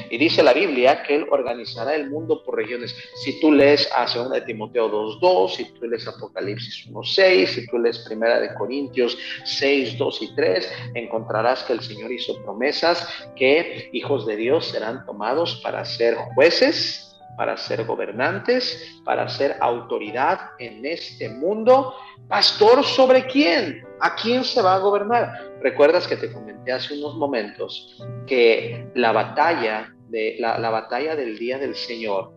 y 0.09 0.17
dice 0.17 0.43
la 0.43 0.53
Biblia 0.53 1.03
que 1.03 1.15
Él 1.15 1.25
organizará 1.29 1.95
el 1.95 2.09
mundo 2.09 2.43
por 2.43 2.55
regiones. 2.55 2.95
Si 3.23 3.39
tú 3.39 3.51
lees 3.51 3.89
a 3.95 4.05
2 4.05 4.31
de 4.31 4.41
Timoteo 4.41 4.91
2.2, 4.91 5.49
si 5.55 5.65
tú 5.73 5.87
lees 5.87 6.07
Apocalipsis 6.07 6.87
1.6, 6.89 7.47
si 7.47 7.67
tú 7.67 7.77
lees 7.77 7.99
Primera 7.99 8.39
de 8.39 8.53
Corintios 8.53 9.17
6, 9.43 9.97
2 9.97 10.21
y 10.21 10.35
3, 10.35 10.71
encontrarás 10.95 11.63
que 11.63 11.73
el 11.73 11.81
Señor 11.81 12.11
hizo 12.11 12.41
promesas 12.43 13.07
que 13.35 13.89
hijos 13.93 14.25
de 14.25 14.35
Dios 14.35 14.67
serán 14.67 15.05
tomados 15.05 15.59
para 15.63 15.85
ser 15.85 16.15
jueces, 16.35 17.08
para 17.37 17.57
ser 17.57 17.85
gobernantes, 17.85 18.99
para 19.03 19.27
ser 19.29 19.57
autoridad 19.59 20.39
en 20.59 20.85
este 20.85 21.29
mundo. 21.29 21.93
Pastor, 22.27 22.83
¿sobre 22.83 23.25
quién? 23.25 23.83
¿A 24.01 24.15
quién 24.15 24.43
se 24.43 24.61
va 24.61 24.75
a 24.75 24.79
gobernar? 24.79 25.31
Recuerdas 25.61 26.07
que 26.07 26.15
te 26.15 26.31
comenté 26.31 26.71
hace 26.71 26.97
unos 26.97 27.15
momentos 27.15 27.97
que 28.27 28.87
la 28.95 29.11
batalla 29.11 29.93
de 30.09 30.37
la, 30.39 30.57
la 30.57 30.69
batalla 30.69 31.15
del 31.15 31.37
día 31.37 31.57
del 31.57 31.75
Señor 31.75 32.33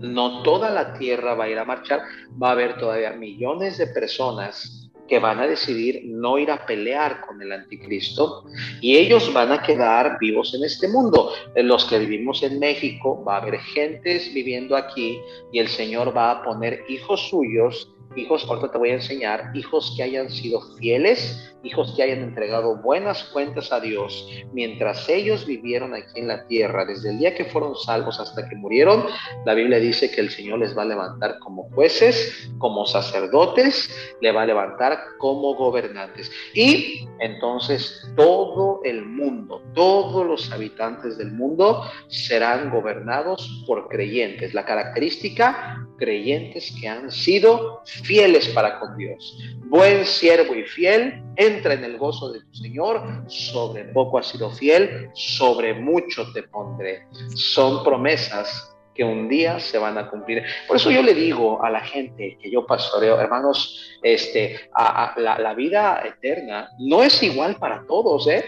no 0.00 0.42
toda 0.42 0.70
la 0.70 0.94
tierra 0.94 1.34
va 1.34 1.44
a 1.44 1.48
ir 1.48 1.58
a 1.58 1.64
marchar, 1.64 2.02
va 2.40 2.48
a 2.48 2.52
haber 2.52 2.76
todavía 2.78 3.12
millones 3.12 3.78
de 3.78 3.86
personas 3.86 4.83
que 5.08 5.18
van 5.18 5.38
a 5.40 5.46
decidir 5.46 6.02
no 6.04 6.38
ir 6.38 6.50
a 6.50 6.64
pelear 6.64 7.20
con 7.26 7.40
el 7.42 7.52
anticristo 7.52 8.44
y 8.80 8.96
ellos 8.96 9.32
van 9.32 9.52
a 9.52 9.62
quedar 9.62 10.18
vivos 10.18 10.54
en 10.54 10.64
este 10.64 10.88
mundo. 10.88 11.32
Los 11.56 11.84
que 11.84 11.98
vivimos 11.98 12.42
en 12.42 12.58
México, 12.58 13.22
va 13.24 13.36
a 13.36 13.42
haber 13.42 13.58
gentes 13.58 14.32
viviendo 14.32 14.76
aquí 14.76 15.18
y 15.52 15.58
el 15.58 15.68
Señor 15.68 16.16
va 16.16 16.30
a 16.30 16.42
poner 16.42 16.84
hijos 16.88 17.28
suyos 17.28 17.90
hijos, 18.16 18.46
ahorita 18.48 18.70
te 18.70 18.78
voy 18.78 18.90
a 18.90 18.94
enseñar, 18.94 19.50
hijos 19.54 19.92
que 19.96 20.02
hayan 20.02 20.30
sido 20.30 20.60
fieles, 20.78 21.53
hijos 21.64 21.94
que 21.96 22.02
hayan 22.02 22.20
entregado 22.20 22.76
buenas 22.76 23.24
cuentas 23.24 23.72
a 23.72 23.80
Dios 23.80 24.28
mientras 24.52 25.08
ellos 25.08 25.46
vivieron 25.46 25.94
aquí 25.94 26.20
en 26.20 26.28
la 26.28 26.46
tierra, 26.46 26.84
desde 26.84 27.10
el 27.10 27.18
día 27.18 27.34
que 27.34 27.46
fueron 27.46 27.74
salvos 27.74 28.20
hasta 28.20 28.48
que 28.48 28.54
murieron, 28.54 29.04
la 29.44 29.54
Biblia 29.54 29.78
dice 29.78 30.10
que 30.10 30.20
el 30.20 30.30
Señor 30.30 30.60
les 30.60 30.76
va 30.76 30.82
a 30.82 30.86
levantar 30.86 31.38
como 31.40 31.64
jueces, 31.70 32.50
como 32.58 32.86
sacerdotes, 32.86 33.90
le 34.20 34.32
va 34.32 34.42
a 34.42 34.46
levantar 34.46 34.98
como 35.18 35.54
gobernantes. 35.54 36.30
Y 36.54 37.08
entonces 37.20 38.06
todo 38.16 38.80
el 38.84 39.04
mundo, 39.04 39.62
todos 39.74 40.26
los 40.26 40.52
habitantes 40.52 41.18
del 41.18 41.32
mundo 41.32 41.82
serán 42.08 42.70
gobernados 42.70 43.64
por 43.66 43.88
creyentes. 43.88 44.54
La 44.54 44.64
característica, 44.64 45.86
creyentes 45.96 46.74
que 46.80 46.88
han 46.88 47.10
sido 47.10 47.82
fieles 47.84 48.48
para 48.48 48.78
con 48.78 48.96
Dios. 48.96 49.38
Buen 49.66 50.04
siervo 50.04 50.54
y 50.54 50.64
fiel, 50.64 51.22
entra 51.36 51.74
en 51.74 51.84
el 51.84 51.98
gozo 51.98 52.32
de 52.32 52.40
tu 52.40 52.54
Señor. 52.54 53.02
Sobre 53.28 53.84
poco 53.84 54.18
has 54.18 54.26
sido 54.26 54.50
fiel, 54.50 55.10
sobre 55.14 55.74
mucho 55.74 56.32
te 56.32 56.42
pondré. 56.44 57.06
Son 57.34 57.84
promesas 57.84 58.74
que 58.94 59.04
un 59.04 59.28
día 59.28 59.58
se 59.58 59.78
van 59.78 59.98
a 59.98 60.08
cumplir. 60.08 60.42
Por 60.68 60.76
eso 60.76 60.90
yo 60.90 61.02
le 61.02 61.14
digo 61.14 61.62
a 61.62 61.70
la 61.70 61.80
gente 61.80 62.38
que 62.40 62.50
yo 62.50 62.66
pastoreo, 62.66 63.20
hermanos, 63.20 63.98
este, 64.02 64.70
a, 64.74 65.14
la, 65.16 65.38
la, 65.38 65.54
vida 65.54 66.02
eterna 66.06 66.70
no 66.78 67.02
es 67.02 67.22
igual 67.22 67.56
para 67.56 67.84
todos, 67.86 68.28
¿eh? 68.28 68.44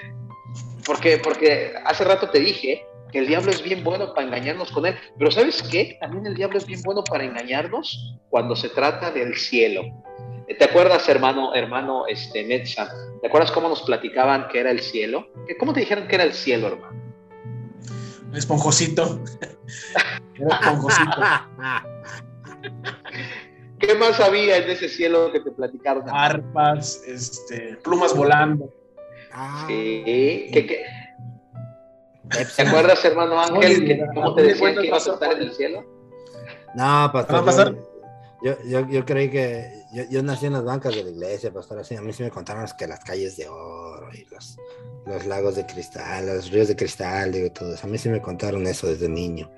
Porque, 0.86 1.18
porque 1.18 1.72
hace 1.84 2.04
rato 2.04 2.30
te 2.30 2.38
dije 2.38 2.86
que 3.10 3.18
el 3.18 3.26
diablo 3.26 3.50
es 3.50 3.62
bien 3.62 3.82
bueno 3.82 4.14
para 4.14 4.26
engañarnos 4.26 4.70
con 4.70 4.86
él. 4.86 4.94
Pero 5.18 5.30
¿sabes 5.30 5.62
qué? 5.64 5.96
También 6.00 6.26
el 6.26 6.34
diablo 6.34 6.58
es 6.58 6.66
bien 6.66 6.82
bueno 6.82 7.02
para 7.02 7.24
engañarnos 7.24 8.16
cuando 8.30 8.54
se 8.54 8.68
trata 8.68 9.10
del 9.10 9.36
cielo. 9.36 9.82
¿Te 10.46 10.64
acuerdas, 10.64 11.08
hermano, 11.08 11.54
hermano 11.54 12.06
este, 12.06 12.44
Netza? 12.44 12.88
¿Te 13.20 13.26
acuerdas 13.26 13.50
cómo 13.50 13.68
nos 13.68 13.82
platicaban 13.82 14.46
que 14.48 14.60
era 14.60 14.70
el 14.70 14.80
cielo? 14.80 15.26
¿Cómo 15.58 15.72
te 15.72 15.80
dijeron 15.80 16.06
que 16.06 16.14
era 16.14 16.24
el 16.24 16.32
cielo, 16.32 16.68
hermano? 16.68 17.02
Esponjosito. 18.32 19.20
era 20.34 20.56
esponjosito. 20.56 21.10
¿Qué 23.78 23.94
más 23.94 24.20
había 24.20 24.58
en 24.58 24.70
ese 24.70 24.88
cielo 24.88 25.32
que 25.32 25.40
te 25.40 25.50
platicaron? 25.50 26.04
Arpas, 26.08 27.02
este, 27.06 27.76
plumas 27.82 28.16
volando. 28.16 28.72
Sí, 29.66 30.48
¿Qué, 30.52 30.86
¿Te 32.56 32.62
acuerdas, 32.62 33.04
hermano 33.04 33.40
Ángel, 33.40 34.08
cómo 34.14 34.34
te 34.34 34.42
decían 34.42 34.76
que 34.76 34.86
ibas 34.86 35.06
a 35.06 35.14
estar 35.14 35.32
en 35.32 35.42
el 35.42 35.52
cielo? 35.52 35.84
No, 36.74 37.10
pastor. 37.12 37.76
Yo, 38.42 38.54
yo, 38.64 38.86
yo, 38.88 39.04
creí 39.04 39.30
que 39.30 39.84
yo, 39.92 40.04
yo, 40.10 40.22
nací 40.22 40.46
en 40.46 40.52
las 40.52 40.64
bancas 40.64 40.94
de 40.94 41.04
la 41.04 41.10
iglesia, 41.10 41.52
pastor. 41.52 41.78
Así, 41.78 41.96
a 41.96 42.02
mí 42.02 42.12
sí 42.12 42.22
me 42.22 42.30
contaron 42.30 42.66
que 42.78 42.86
las 42.86 43.00
calles 43.00 43.36
de 43.36 43.48
oro 43.48 44.08
y 44.12 44.24
los, 44.26 44.58
los 45.06 45.26
lagos 45.26 45.56
de 45.56 45.66
cristal, 45.66 46.26
los 46.26 46.50
ríos 46.50 46.68
de 46.68 46.76
cristal, 46.76 47.32
digo, 47.32 47.50
todo 47.50 47.74
eso. 47.74 47.86
A 47.86 47.90
mí 47.90 47.98
sí 47.98 48.08
me 48.08 48.20
contaron 48.20 48.66
eso 48.66 48.88
desde 48.88 49.08
niño. 49.08 49.50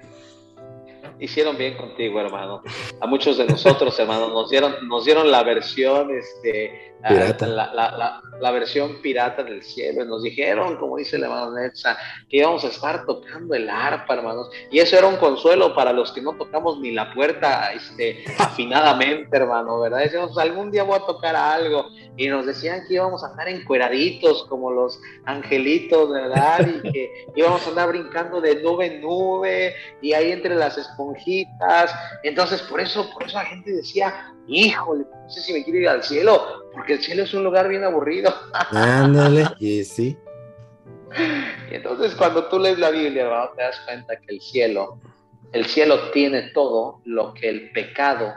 Hicieron 1.20 1.57
bien 1.57 1.76
contigo, 1.76 2.20
hermano. 2.20 2.62
A 3.00 3.07
muchos 3.07 3.38
de 3.38 3.46
nosotros, 3.46 3.98
hermano, 3.98 4.28
nos 4.28 4.50
dieron, 4.50 4.88
nos 4.88 5.04
dieron 5.04 5.31
la 5.31 5.42
versión, 5.42 6.11
este, 6.11 6.94
la, 7.09 8.22
la, 8.40 8.50
versión 8.50 9.00
pirata 9.02 9.42
del 9.42 9.62
cielo. 9.62 10.04
Nos 10.04 10.22
dijeron, 10.22 10.76
como 10.76 10.96
dice 10.96 11.16
el 11.16 11.24
hermano 11.24 11.52
Netza, 11.52 11.96
que 12.28 12.38
íbamos 12.38 12.64
a 12.64 12.68
estar 12.68 13.04
tocando 13.07 13.55
el 13.55 13.68
arpa, 13.68 14.14
hermanos. 14.14 14.51
Y 14.70 14.78
eso 14.78 14.97
era 14.97 15.07
un 15.07 15.16
consuelo 15.16 15.74
para 15.74 15.92
los 15.92 16.12
que 16.12 16.20
no 16.20 16.36
tocamos 16.36 16.78
ni 16.80 16.92
la 16.92 17.12
puerta 17.12 17.72
este, 17.72 18.24
afinadamente, 18.38 19.36
hermano, 19.36 19.80
¿verdad? 19.80 19.99
Decíamos, 19.99 20.36
algún 20.38 20.70
día 20.70 20.82
voy 20.82 20.97
a 20.97 21.07
tocar 21.07 21.36
algo. 21.36 21.86
Y 22.18 22.26
nos 22.26 22.46
decían 22.46 22.84
que 22.86 22.94
íbamos 22.94 23.22
a 23.22 23.28
andar 23.28 23.48
encueraditos 23.48 24.44
como 24.48 24.72
los 24.72 25.00
angelitos, 25.24 26.10
¿verdad? 26.10 26.66
Y 26.66 26.90
que 26.90 27.26
íbamos 27.36 27.64
a 27.64 27.70
andar 27.70 27.88
brincando 27.88 28.40
de 28.40 28.60
nube 28.60 28.86
en 28.86 29.00
nube 29.00 29.74
y 30.02 30.12
ahí 30.12 30.32
entre 30.32 30.56
las 30.56 30.76
esponjitas. 30.76 31.94
Entonces, 32.24 32.60
por 32.62 32.80
eso, 32.80 33.08
por 33.12 33.22
eso 33.22 33.38
la 33.38 33.44
gente 33.44 33.70
decía, 33.70 34.34
híjole, 34.48 35.04
no 35.10 35.30
sé 35.30 35.40
si 35.40 35.52
me 35.52 35.62
quiero 35.62 35.78
ir 35.78 35.88
al 35.88 36.02
cielo, 36.02 36.64
porque 36.74 36.94
el 36.94 37.02
cielo 37.02 37.22
es 37.22 37.32
un 37.32 37.44
lugar 37.44 37.68
bien 37.68 37.84
aburrido. 37.84 38.34
Ándale, 38.72 39.46
y 39.60 39.84
sí. 39.84 40.18
Y 41.70 41.74
entonces 41.74 42.14
cuando 42.16 42.48
tú 42.48 42.58
lees 42.58 42.78
la 42.78 42.90
Biblia, 42.90 43.50
te 43.56 43.62
das 43.62 43.80
cuenta 43.86 44.16
que 44.16 44.34
el 44.34 44.40
cielo, 44.40 44.98
el 45.52 45.66
cielo 45.66 46.10
tiene 46.10 46.50
todo 46.52 47.00
lo 47.04 47.32
que 47.32 47.48
el 47.48 47.70
pecado 47.70 48.34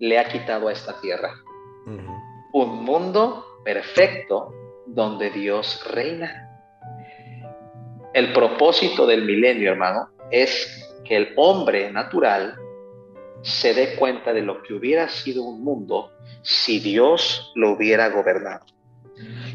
le 0.00 0.18
ha 0.18 0.28
quitado 0.28 0.68
a 0.68 0.72
esta 0.72 1.00
tierra. 1.00 1.32
Un 2.52 2.84
mundo 2.84 3.44
perfecto 3.64 4.52
donde 4.86 5.30
Dios 5.30 5.84
reina. 5.92 6.48
El 8.12 8.32
propósito 8.32 9.06
del 9.06 9.24
milenio, 9.24 9.70
hermano, 9.70 10.08
es 10.30 10.92
que 11.04 11.16
el 11.16 11.32
hombre 11.36 11.92
natural 11.92 12.56
se 13.42 13.72
dé 13.72 13.94
cuenta 13.96 14.32
de 14.32 14.42
lo 14.42 14.62
que 14.62 14.74
hubiera 14.74 15.08
sido 15.08 15.44
un 15.44 15.62
mundo 15.62 16.12
si 16.42 16.80
Dios 16.80 17.52
lo 17.54 17.72
hubiera 17.72 18.08
gobernado. 18.08 18.66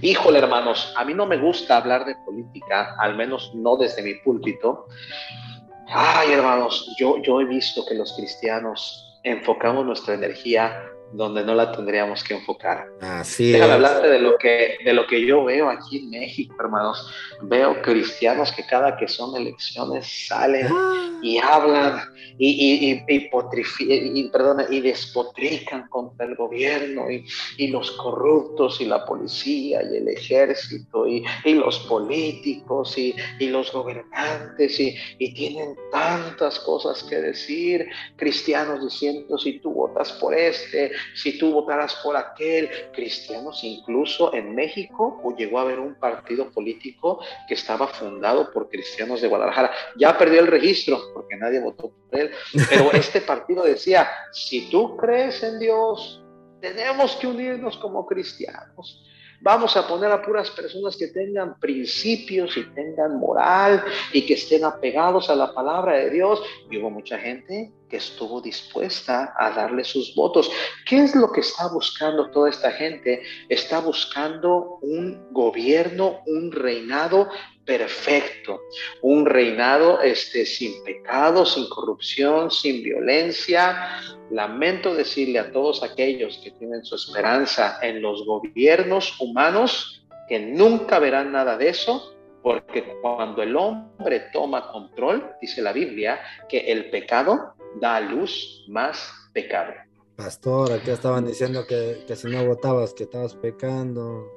Híjole, 0.02 0.40
hermanos, 0.40 0.94
a 0.96 1.04
mí 1.04 1.14
no 1.14 1.26
me 1.26 1.38
gusta 1.38 1.78
hablar 1.78 2.06
de 2.06 2.16
política, 2.26 2.96
al 3.00 3.16
menos 3.16 3.52
no 3.56 3.78
desde 3.78 4.04
mi 4.04 4.14
púlpito. 4.16 4.86
Ay, 5.88 6.32
hermanos, 6.32 6.96
yo, 6.98 7.22
yo 7.22 7.42
he 7.42 7.46
visto 7.46 7.86
que 7.86 7.96
los 7.96 8.14
cristianos 8.16 9.20
enfocamos 9.24 9.86
nuestra 9.86 10.14
energía 10.14 10.92
donde 11.16 11.44
no 11.44 11.56
la 11.56 11.72
tendríamos 11.72 12.24
que 12.24 12.36
enfocar. 12.36 12.88
Así 13.02 13.52
Déjame 13.52 13.74
hablarte 13.74 14.08
de 14.08 14.20
lo, 14.20 14.38
que, 14.38 14.78
de 14.84 14.94
lo 14.94 15.08
que 15.08 15.26
yo 15.26 15.44
veo 15.44 15.70
aquí 15.70 16.00
en 16.00 16.10
México, 16.10 16.56
hermanos. 16.60 17.10
Veo 17.42 17.82
cristianos 17.82 18.52
que 18.52 18.66
cada 18.66 18.98
que 18.98 19.08
son 19.08 19.36
elecciones 19.36 20.28
salen 20.28 20.68
ah. 20.70 21.15
Y 21.26 21.40
hablan 21.40 22.02
y, 22.38 22.50
y, 22.50 22.92
y, 22.92 24.20
y, 24.20 24.30
perdona, 24.30 24.68
y 24.70 24.82
despotrican 24.82 25.88
contra 25.88 26.28
el 26.28 26.36
gobierno 26.36 27.08
y, 27.10 27.26
los 27.68 27.92
corruptos 27.94 28.80
y 28.80 28.86
la 28.86 29.04
policía 29.06 29.82
y 29.82 29.98
el 29.98 30.08
ejército 30.08 31.08
y, 31.08 31.26
los 31.46 31.80
políticos 31.88 32.96
y, 32.98 33.16
los 33.40 33.72
gobernantes 33.72 34.80
y, 34.80 35.34
tienen 35.34 35.76
tantas 35.92 36.60
cosas 36.60 37.04
que 37.04 37.16
decir. 37.16 37.88
Cristianos 38.16 38.84
diciendo 38.84 39.38
si 39.40 39.60
tú 39.60 39.72
votas 39.72 40.12
por 40.14 40.36
este, 40.36 40.92
si 41.16 41.40
tú 41.40 41.52
votaras 41.52 41.96
por 42.04 42.16
aquel, 42.16 42.70
cristianos 42.94 43.64
incluso 43.64 44.34
en 44.34 44.54
México 44.54 45.20
o 45.24 45.36
llegó 45.36 45.58
a 45.58 45.64
haber 45.64 45.80
un 45.80 45.96
partido 45.96 46.52
político 46.52 47.20
que 47.48 47.56
estaba 47.56 47.88
fundado 47.88 48.52
por 48.52 48.70
cristianos 48.70 49.22
de 49.22 49.28
Guadalajara. 49.28 49.72
Ya 49.98 50.18
perdió 50.18 50.42
el 50.42 50.48
registro 50.48 51.15
porque 51.16 51.38
nadie 51.38 51.62
votó 51.62 51.92
por 51.92 52.20
él, 52.20 52.32
pero 52.70 52.92
este 52.92 53.22
partido 53.22 53.64
decía, 53.64 54.08
si 54.34 54.70
tú 54.70 54.98
crees 54.98 55.42
en 55.42 55.60
Dios, 55.60 56.22
tenemos 56.60 57.16
que 57.16 57.28
unirnos 57.28 57.78
como 57.78 58.06
cristianos. 58.06 59.02
Vamos 59.42 59.78
a 59.78 59.88
poner 59.88 60.12
a 60.12 60.22
puras 60.22 60.50
personas 60.50 60.98
que 60.98 61.08
tengan 61.08 61.60
principios 61.60 62.58
y 62.58 62.64
tengan 62.74 63.20
moral 63.20 63.84
y 64.12 64.26
que 64.26 64.34
estén 64.34 64.64
apegados 64.64 65.30
a 65.30 65.36
la 65.36 65.54
palabra 65.54 65.98
de 65.98 66.10
Dios. 66.10 66.42
Y 66.72 66.78
hubo 66.78 66.90
mucha 66.90 67.18
gente 67.20 67.72
que 67.90 67.98
estuvo 67.98 68.42
dispuesta 68.42 69.36
a 69.38 69.52
darle 69.52 69.84
sus 69.84 70.16
votos. 70.16 70.50
¿Qué 70.88 71.04
es 71.04 71.16
lo 71.16 71.32
que 71.32 71.42
está 71.42 71.68
buscando 71.68 72.32
toda 72.32 72.50
esta 72.50 72.72
gente? 72.72 73.22
Está 73.48 73.80
buscando 73.80 74.80
un 74.82 75.32
gobierno, 75.32 76.22
un 76.26 76.52
reinado 76.52 77.30
perfecto, 77.66 78.62
un 79.02 79.26
reinado 79.26 80.02
este, 80.02 80.46
sin 80.46 80.84
pecado, 80.84 81.46
sin 81.46 81.68
corrupción, 81.68 82.52
sin 82.52 82.84
violencia. 82.84 84.00
Lamento 84.30 84.94
decirle 84.94 85.40
a 85.40 85.52
todos 85.52 85.84
aquellos 85.84 86.40
que 86.44 86.52
tienen 86.52 86.86
su 86.86 86.96
esperanza 86.96 87.80
en 87.82 88.02
los 88.02 88.26
gobiernos 88.26 89.20
humanos 89.20 90.06
que 90.28 90.40
nunca 90.40 91.00
verán 91.00 91.32
nada 91.32 91.58
de 91.58 91.70
eso, 91.70 92.16
porque 92.42 92.84
cuando 93.02 93.44
el 93.44 93.56
hombre 93.56 94.28
toma 94.32 94.72
control, 94.72 95.32
dice 95.42 95.62
la 95.62 95.74
Biblia, 95.74 96.20
que 96.50 96.72
el 96.72 96.90
pecado 96.90 97.54
da 97.80 97.98
a 97.98 98.02
luz 98.02 98.66
más 98.68 99.12
pecado. 99.34 99.74
Pastor, 100.16 100.72
aquí 100.72 100.92
estaban 100.92 101.26
diciendo 101.26 101.66
que, 101.68 102.06
que 102.08 102.16
si 102.16 102.28
no 102.28 102.46
votabas, 102.46 102.94
que 102.94 103.04
estabas 103.04 103.36
pecando. 103.36 104.35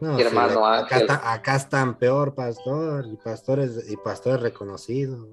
No, 0.00 0.18
hermano, 0.18 0.66
acá, 0.66 1.56
están 1.56 1.98
peor, 1.98 2.34
pastor, 2.34 3.06
y 3.06 3.16
pastores, 3.16 3.90
y 3.90 3.96
pastores 3.96 4.40
reconocidos. 4.40 5.28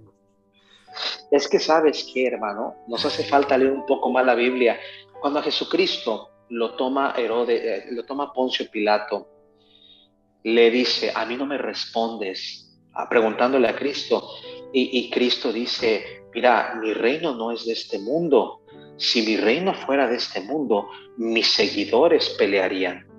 Es 1.30 1.47
que 1.47 1.60
sabes 1.60 2.10
que, 2.14 2.28
hermano, 2.28 2.76
nos 2.88 3.06
hace 3.06 3.24
falta 3.24 3.58
leer 3.58 3.72
un 3.72 3.86
poco 3.86 4.12
más 4.12 4.26
la 4.26 4.36
Biblia. 4.36 4.80
Cuando 5.20 5.39
a 5.39 5.43
Jesucristo 5.43 6.30
lo 6.49 6.76
toma 6.76 7.14
Herodes, 7.18 7.62
eh, 7.64 7.86
lo 7.91 8.04
toma 8.06 8.34
Poncio 8.34 8.70
Pilato, 8.70 9.28
le 10.43 10.70
dice, 10.72 11.12
a 11.14 11.26
mí 11.26 11.38
no 11.38 11.45
me 11.45 11.58
respondes, 11.58 12.78
a, 12.93 13.08
preguntándole 13.08 13.68
a 13.68 13.76
Cristo, 13.76 14.28
y, 14.74 14.99
y 14.99 15.10
Cristo 15.10 15.54
dice, 15.54 16.26
mira, 16.34 16.76
mi 16.82 16.93
reino 16.93 17.36
no 17.36 17.52
es 17.52 17.66
de 17.66 17.74
este 17.74 17.99
mundo. 17.99 18.62
Si 18.97 19.22
mi 19.24 19.38
reino 19.38 19.74
fuera 19.74 20.08
de 20.08 20.18
este 20.18 20.41
mundo, 20.41 20.88
mis 21.18 21.47
seguidores 21.47 22.30
pelearían. 22.38 23.11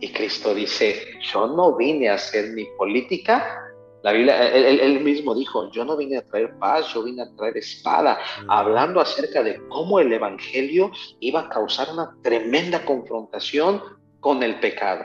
Y 0.00 0.12
Cristo 0.12 0.54
dice, 0.54 1.18
yo 1.32 1.46
no 1.46 1.76
vine 1.76 2.08
a 2.10 2.14
hacer 2.14 2.52
mi 2.52 2.64
política. 2.76 3.62
La 4.02 4.12
Biblia, 4.12 4.48
él, 4.52 5.00
mismo 5.00 5.34
dijo, 5.34 5.70
yo 5.72 5.84
no 5.84 5.96
vine 5.96 6.18
a 6.18 6.22
traer 6.22 6.56
paz, 6.58 6.92
yo 6.94 7.02
vine 7.02 7.22
a 7.22 7.34
traer 7.34 7.56
espada, 7.56 8.18
hablando 8.46 9.00
acerca 9.00 9.42
de 9.42 9.60
cómo 9.68 9.98
el 9.98 10.12
Evangelio 10.12 10.92
iba 11.20 11.40
a 11.40 11.48
causar 11.48 11.88
una 11.92 12.14
tremenda 12.22 12.84
confrontación 12.84 13.82
con 14.20 14.42
el 14.42 14.60
pecado. 14.60 15.04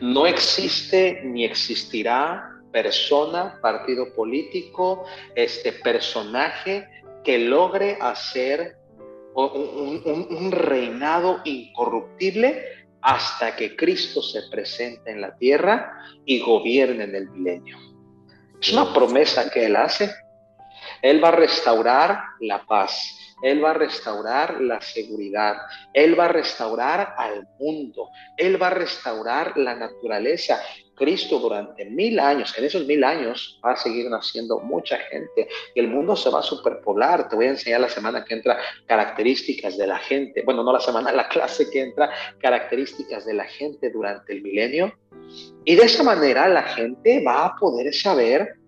No 0.00 0.26
existe 0.26 1.22
ni 1.24 1.44
existirá 1.44 2.50
persona, 2.72 3.58
partido 3.62 4.12
político, 4.14 5.04
este 5.34 5.72
personaje 5.72 6.86
que 7.24 7.38
logre 7.38 7.96
hacer 8.00 8.76
un 9.34 10.50
reinado 10.50 11.40
incorruptible 11.44 12.79
hasta 13.02 13.56
que 13.56 13.76
Cristo 13.76 14.22
se 14.22 14.42
presente 14.50 15.10
en 15.10 15.20
la 15.20 15.36
tierra 15.36 16.04
y 16.24 16.40
gobierne 16.40 17.04
en 17.04 17.14
el 17.14 17.30
milenio. 17.30 17.78
Es 18.60 18.72
una 18.72 18.92
promesa 18.92 19.50
que 19.50 19.66
Él 19.66 19.76
hace. 19.76 20.12
Él 21.02 21.22
va 21.22 21.28
a 21.28 21.32
restaurar 21.32 22.20
la 22.40 22.64
paz, 22.66 23.29
Él 23.42 23.64
va 23.64 23.70
a 23.70 23.74
restaurar 23.74 24.60
la 24.60 24.80
seguridad, 24.80 25.56
Él 25.92 26.18
va 26.18 26.26
a 26.26 26.28
restaurar 26.28 27.14
al 27.16 27.48
mundo, 27.58 28.08
Él 28.36 28.60
va 28.60 28.68
a 28.68 28.70
restaurar 28.74 29.56
la 29.56 29.74
naturaleza, 29.74 30.60
Cristo 31.00 31.38
durante 31.38 31.86
mil 31.86 32.20
años, 32.20 32.54
en 32.58 32.64
esos 32.66 32.86
mil 32.86 33.02
años 33.02 33.58
va 33.64 33.72
a 33.72 33.76
seguir 33.76 34.10
naciendo 34.10 34.60
mucha 34.60 34.98
gente 34.98 35.48
y 35.74 35.80
el 35.80 35.88
mundo 35.88 36.14
se 36.14 36.28
va 36.28 36.40
a 36.40 36.42
superpoblar. 36.42 37.26
Te 37.26 37.36
voy 37.36 37.46
a 37.46 37.50
enseñar 37.50 37.80
la 37.80 37.88
semana 37.88 38.22
que 38.22 38.34
entra 38.34 38.58
características 38.86 39.78
de 39.78 39.86
la 39.86 39.98
gente, 39.98 40.42
bueno, 40.44 40.62
no 40.62 40.74
la 40.74 40.80
semana, 40.80 41.10
la 41.10 41.26
clase 41.28 41.70
que 41.70 41.80
entra, 41.80 42.10
características 42.38 43.24
de 43.24 43.32
la 43.32 43.44
gente 43.44 43.90
durante 43.90 44.34
el 44.34 44.42
milenio. 44.42 44.92
Y 45.64 45.74
de 45.74 45.84
esa 45.84 46.02
manera 46.02 46.46
la 46.48 46.64
gente 46.64 47.24
va 47.24 47.46
a 47.46 47.56
poder 47.56 47.94
saber 47.94 48.59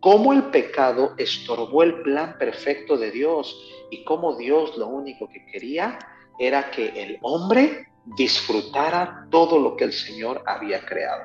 cómo 0.00 0.32
el 0.32 0.44
pecado 0.44 1.14
estorbó 1.16 1.82
el 1.82 2.02
plan 2.02 2.36
perfecto 2.38 2.96
de 2.96 3.10
Dios 3.10 3.56
y 3.90 4.04
cómo 4.04 4.36
Dios 4.36 4.76
lo 4.76 4.88
único 4.88 5.28
que 5.28 5.44
quería 5.46 5.98
era 6.38 6.70
que 6.70 6.88
el 7.02 7.18
hombre 7.22 7.88
disfrutara 8.16 9.26
todo 9.30 9.58
lo 9.58 9.76
que 9.76 9.84
el 9.84 9.92
Señor 9.92 10.42
había 10.46 10.80
creado. 10.84 11.24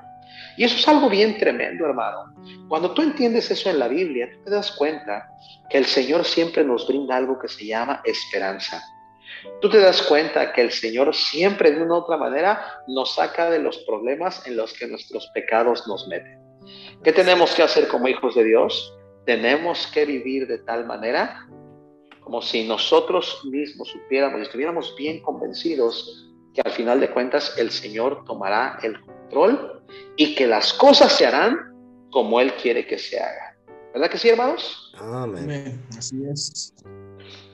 Y 0.57 0.63
eso 0.63 0.77
es 0.77 0.87
algo 0.87 1.09
bien 1.09 1.37
tremendo, 1.37 1.85
hermano. 1.85 2.33
Cuando 2.67 2.91
tú 2.93 3.01
entiendes 3.01 3.49
eso 3.49 3.69
en 3.69 3.79
la 3.79 3.87
Biblia, 3.87 4.29
tú 4.31 4.43
te 4.45 4.51
das 4.51 4.71
cuenta 4.71 5.29
que 5.69 5.77
el 5.77 5.85
Señor 5.85 6.25
siempre 6.25 6.63
nos 6.63 6.87
brinda 6.87 7.15
algo 7.15 7.39
que 7.39 7.47
se 7.47 7.65
llama 7.65 8.01
esperanza. 8.03 8.81
Tú 9.61 9.69
te 9.69 9.79
das 9.79 10.01
cuenta 10.03 10.53
que 10.53 10.61
el 10.61 10.71
Señor 10.71 11.13
siempre 11.15 11.71
de 11.71 11.81
una 11.81 11.95
u 11.95 11.97
otra 11.97 12.17
manera 12.17 12.61
nos 12.87 13.15
saca 13.15 13.49
de 13.49 13.59
los 13.59 13.79
problemas 13.79 14.45
en 14.47 14.57
los 14.57 14.73
que 14.73 14.87
nuestros 14.87 15.27
pecados 15.33 15.87
nos 15.87 16.07
meten. 16.07 16.42
¿Qué 17.03 17.11
tenemos 17.11 17.53
que 17.53 17.63
hacer 17.63 17.87
como 17.87 18.07
hijos 18.07 18.35
de 18.35 18.43
Dios? 18.43 18.93
tenemos 19.25 19.87
que 19.87 20.05
vivir 20.05 20.47
de 20.47 20.59
tal 20.59 20.85
manera 20.85 21.47
como 22.21 22.41
si 22.41 22.65
nosotros 22.67 23.41
mismos 23.45 23.89
supiéramos 23.89 24.39
y 24.39 24.43
estuviéramos 24.43 24.95
bien 24.97 25.21
convencidos 25.21 26.29
que 26.53 26.61
al 26.61 26.71
final 26.71 26.99
de 26.99 27.11
cuentas 27.11 27.53
el 27.57 27.69
Señor 27.69 28.23
tomará 28.25 28.79
el 28.81 28.99
control 29.01 29.83
y 30.15 30.35
que 30.35 30.47
las 30.47 30.73
cosas 30.73 31.11
se 31.11 31.25
harán 31.25 31.57
como 32.11 32.39
Él 32.39 32.53
quiere 32.53 32.85
que 32.85 32.97
se 32.97 33.19
haga. 33.19 33.57
¿Verdad 33.93 34.09
que 34.09 34.17
sí, 34.17 34.29
hermanos? 34.29 34.93
Amén. 34.99 35.83
Así 35.97 36.15
es. 36.31 36.73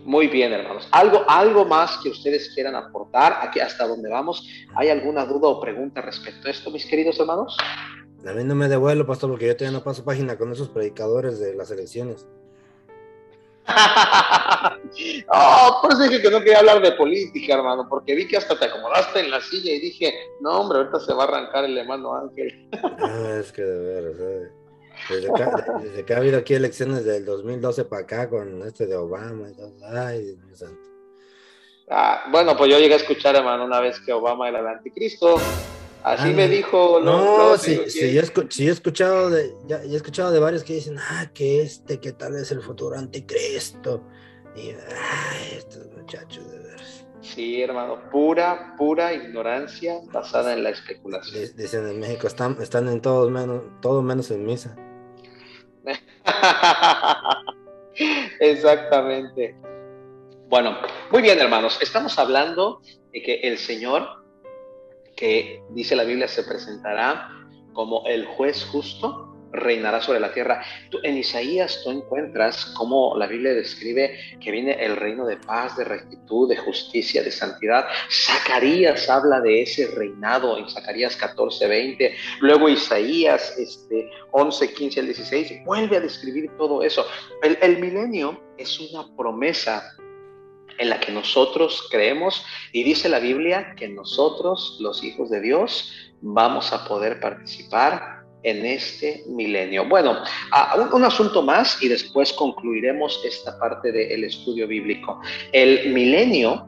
Muy 0.03 0.27
bien, 0.27 0.53
hermanos. 0.53 0.87
¿Algo, 0.91 1.23
algo 1.27 1.65
más 1.65 1.97
que 2.03 2.09
ustedes 2.09 2.53
quieran 2.53 2.75
aportar 2.75 3.39
aquí 3.41 3.59
hasta 3.59 3.87
donde 3.87 4.09
vamos? 4.09 4.47
¿Hay 4.75 4.89
alguna 4.89 5.25
duda 5.25 5.47
o 5.47 5.59
pregunta 5.59 6.01
respecto 6.01 6.47
a 6.47 6.51
esto, 6.51 6.69
mis 6.69 6.85
queridos 6.85 7.19
hermanos? 7.19 7.57
A 8.25 8.33
mí 8.33 8.43
no 8.43 8.55
me 8.55 8.67
devuelvo, 8.67 9.05
pastor, 9.05 9.29
porque 9.29 9.47
yo 9.47 9.55
todavía 9.55 9.77
no 9.77 9.83
paso 9.83 10.03
página 10.03 10.37
con 10.37 10.51
esos 10.51 10.69
predicadores 10.69 11.39
de 11.39 11.55
las 11.55 11.71
elecciones. 11.71 12.25
oh, 15.31 15.79
por 15.81 15.93
eso 15.93 16.03
dije 16.03 16.21
que 16.21 16.31
no 16.31 16.39
quería 16.39 16.59
hablar 16.59 16.81
de 16.81 16.91
política, 16.93 17.53
hermano, 17.53 17.87
porque 17.87 18.15
vi 18.15 18.27
que 18.27 18.37
hasta 18.37 18.57
te 18.57 18.65
acomodaste 18.65 19.19
en 19.19 19.31
la 19.31 19.39
silla 19.41 19.71
y 19.71 19.79
dije, 19.79 20.13
no, 20.41 20.59
hombre, 20.59 20.79
ahorita 20.79 20.99
se 20.99 21.13
va 21.13 21.23
a 21.23 21.27
arrancar 21.27 21.65
el 21.65 21.77
hermano 21.77 22.15
Ángel. 22.15 22.67
ah, 22.73 23.37
es 23.39 23.51
que 23.51 23.61
de 23.61 23.79
veras, 23.79 24.17
¿sabes? 24.17 24.59
Desde 25.07 26.03
que, 26.03 26.13
ha 26.13 26.17
habido 26.17 26.39
aquí 26.39 26.55
elecciones 26.55 27.05
del 27.05 27.23
2012 27.25 27.85
para 27.85 28.01
acá 28.01 28.29
con 28.29 28.61
este 28.63 28.85
de 28.85 28.95
Obama 28.95 29.49
y 29.49 29.55
todo. 29.55 29.71
Ay, 29.93 30.35
Dios 30.45 30.59
santo. 30.59 30.89
Ah, 31.89 32.25
bueno, 32.29 32.57
pues 32.57 32.69
yo 32.69 32.77
llegué 32.77 32.95
a 32.95 32.97
escuchar, 32.97 33.35
hermano, 33.35 33.65
una 33.65 33.79
vez 33.79 33.99
que 34.01 34.11
Obama 34.11 34.49
era 34.49 34.59
el 34.59 34.67
anticristo. 34.67 35.37
Así 36.03 36.29
me 36.29 36.47
dijo. 36.47 36.99
No, 37.01 37.57
sí, 37.57 37.81
sí, 37.87 38.13
yo, 38.13 38.21
he 38.21 38.69
escuchado 38.69 39.29
de, 39.29 39.53
ya, 39.67 39.81
he 39.83 39.95
escuchado 39.95 40.31
de 40.31 40.39
varios 40.39 40.63
que 40.63 40.73
dicen, 40.73 40.97
ah, 40.97 41.29
que 41.33 41.61
este, 41.61 41.99
que 41.99 42.13
tal 42.13 42.35
es 42.35 42.51
el 42.51 42.61
futuro 42.61 42.97
anticristo. 42.97 44.03
Y, 44.55 44.69
ay, 44.69 45.57
estos 45.57 45.87
muchachos, 45.95 46.49
de 46.51 46.59
veras. 46.59 47.05
Sí, 47.21 47.61
hermano, 47.61 47.99
pura, 48.11 48.75
pura 48.77 49.13
ignorancia 49.13 49.99
basada 50.11 50.53
en 50.53 50.63
la 50.63 50.69
especulación. 50.69 51.49
Dicen 51.55 51.87
en 51.87 51.99
México, 51.99 52.27
están, 52.27 52.57
están 52.61 52.87
en 52.87 53.01
todos 53.01 53.29
menos, 53.29 53.61
todo 53.81 54.01
menos 54.01 54.31
en 54.31 54.45
misa. 54.45 54.75
Exactamente. 58.39 59.55
Bueno, 60.47 60.77
muy 61.11 61.21
bien, 61.21 61.39
hermanos. 61.39 61.77
Estamos 61.81 62.17
hablando 62.17 62.81
de 63.11 63.21
que 63.21 63.35
el 63.41 63.57
Señor, 63.57 64.18
que 65.19 65.61
dice 65.71 65.97
la 65.97 66.05
Biblia, 66.05 66.29
se 66.29 66.43
presentará 66.43 67.29
como 67.73 68.03
el 68.07 68.25
juez 68.25 68.63
justo 68.71 69.25
reinará 69.51 69.99
sobre 69.99 70.19
la 70.19 70.31
tierra. 70.31 70.61
en 71.03 71.17
Isaías 71.17 71.81
tú 71.83 71.91
encuentras 71.91 72.65
cómo 72.77 73.17
la 73.17 73.27
Biblia 73.27 73.53
describe 73.53 74.17
que 74.39 74.51
viene 74.51 74.73
el 74.73 74.95
reino 74.95 75.25
de 75.25 75.37
paz, 75.37 75.75
de 75.75 75.83
rectitud, 75.83 76.47
de 76.47 76.55
justicia, 76.55 77.23
de 77.23 77.31
santidad. 77.31 77.85
Zacarías 78.09 79.09
habla 79.09 79.41
de 79.41 79.63
ese 79.63 79.87
reinado 79.87 80.57
en 80.57 80.69
Zacarías 80.69 81.15
14, 81.15 81.67
20. 81.67 82.15
Luego 82.41 82.69
Isaías 82.69 83.57
este, 83.57 84.09
11, 84.31 84.73
15 84.73 84.99
al 84.99 85.05
16 85.07 85.65
vuelve 85.65 85.97
a 85.97 86.01
describir 86.01 86.49
todo 86.57 86.83
eso. 86.83 87.05
El, 87.41 87.57
el 87.61 87.79
milenio 87.79 88.39
es 88.57 88.79
una 88.79 89.05
promesa 89.17 89.95
en 90.79 90.89
la 90.89 90.99
que 90.99 91.11
nosotros 91.11 91.87
creemos 91.91 92.43
y 92.71 92.83
dice 92.83 93.09
la 93.09 93.19
Biblia 93.19 93.75
que 93.77 93.87
nosotros, 93.87 94.77
los 94.79 95.03
hijos 95.03 95.29
de 95.29 95.41
Dios, 95.41 95.93
vamos 96.21 96.73
a 96.73 96.87
poder 96.87 97.19
participar 97.19 98.23
en 98.43 98.65
este 98.65 99.23
milenio. 99.27 99.87
Bueno, 99.87 100.17
un, 100.93 101.03
asunto 101.03 101.41
más 101.41 101.81
y 101.83 101.89
después 101.89 102.31
concluiremos 102.33 103.21
esta 103.25 103.59
parte 103.59 103.91
del 103.91 104.23
estudio 104.23 104.67
bíblico. 104.67 105.19
El 105.51 105.93
milenio 105.93 106.67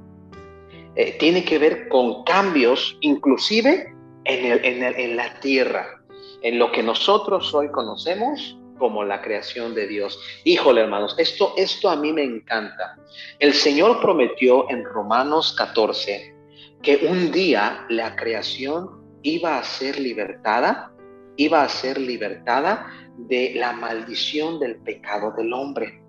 eh, 0.95 1.18
tiene 1.18 1.45
que 1.45 1.57
ver 1.57 1.88
con 1.88 2.24
cambios 2.26 2.97
inclusive 2.99 3.95
en 4.26 5.16
la 5.16 5.39
tierra, 5.39 6.03
en 6.43 6.59
lo 6.59 6.72
que 6.72 6.84
nosotros 6.84 7.53
hoy 7.55 7.70
conocemos 7.70 8.57
como 8.82 9.06
la 9.06 9.22
creación 9.22 9.76
de 9.76 9.86
Dios. 9.86 10.20
Híjole, 10.44 10.82
hermanos, 10.82 11.16
esto, 11.20 11.54
esto 11.56 11.90
a 11.90 11.96
mí 11.96 12.12
me 12.12 12.24
encanta. 12.24 12.98
El 13.38 13.54
Señor 13.54 14.02
prometió 14.02 14.70
en 14.70 14.84
Romanos 14.84 15.54
14 15.56 16.36
que 16.82 17.08
un 17.08 17.32
día 17.32 17.86
la 17.90 18.16
creación 18.16 18.90
iba 19.22 19.60
a 19.60 19.64
ser 19.64 20.00
libertada 20.00 20.92
iba 21.36 21.64
a 21.64 21.70
ser 21.70 22.00
libertada 22.00 22.88
de 23.18 23.54
la 23.56 23.74
maldición 23.74 24.60
del 24.60 24.78
pecado 24.78 25.34
del 25.38 25.54
hombre. 25.54 26.02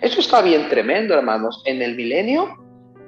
Eso 0.00 0.20
está 0.20 0.42
bien 0.42 0.68
tremendo, 0.68 1.14
hermanos. 1.14 1.62
En 1.66 1.82
el 1.82 1.94
milenio, 1.94 2.56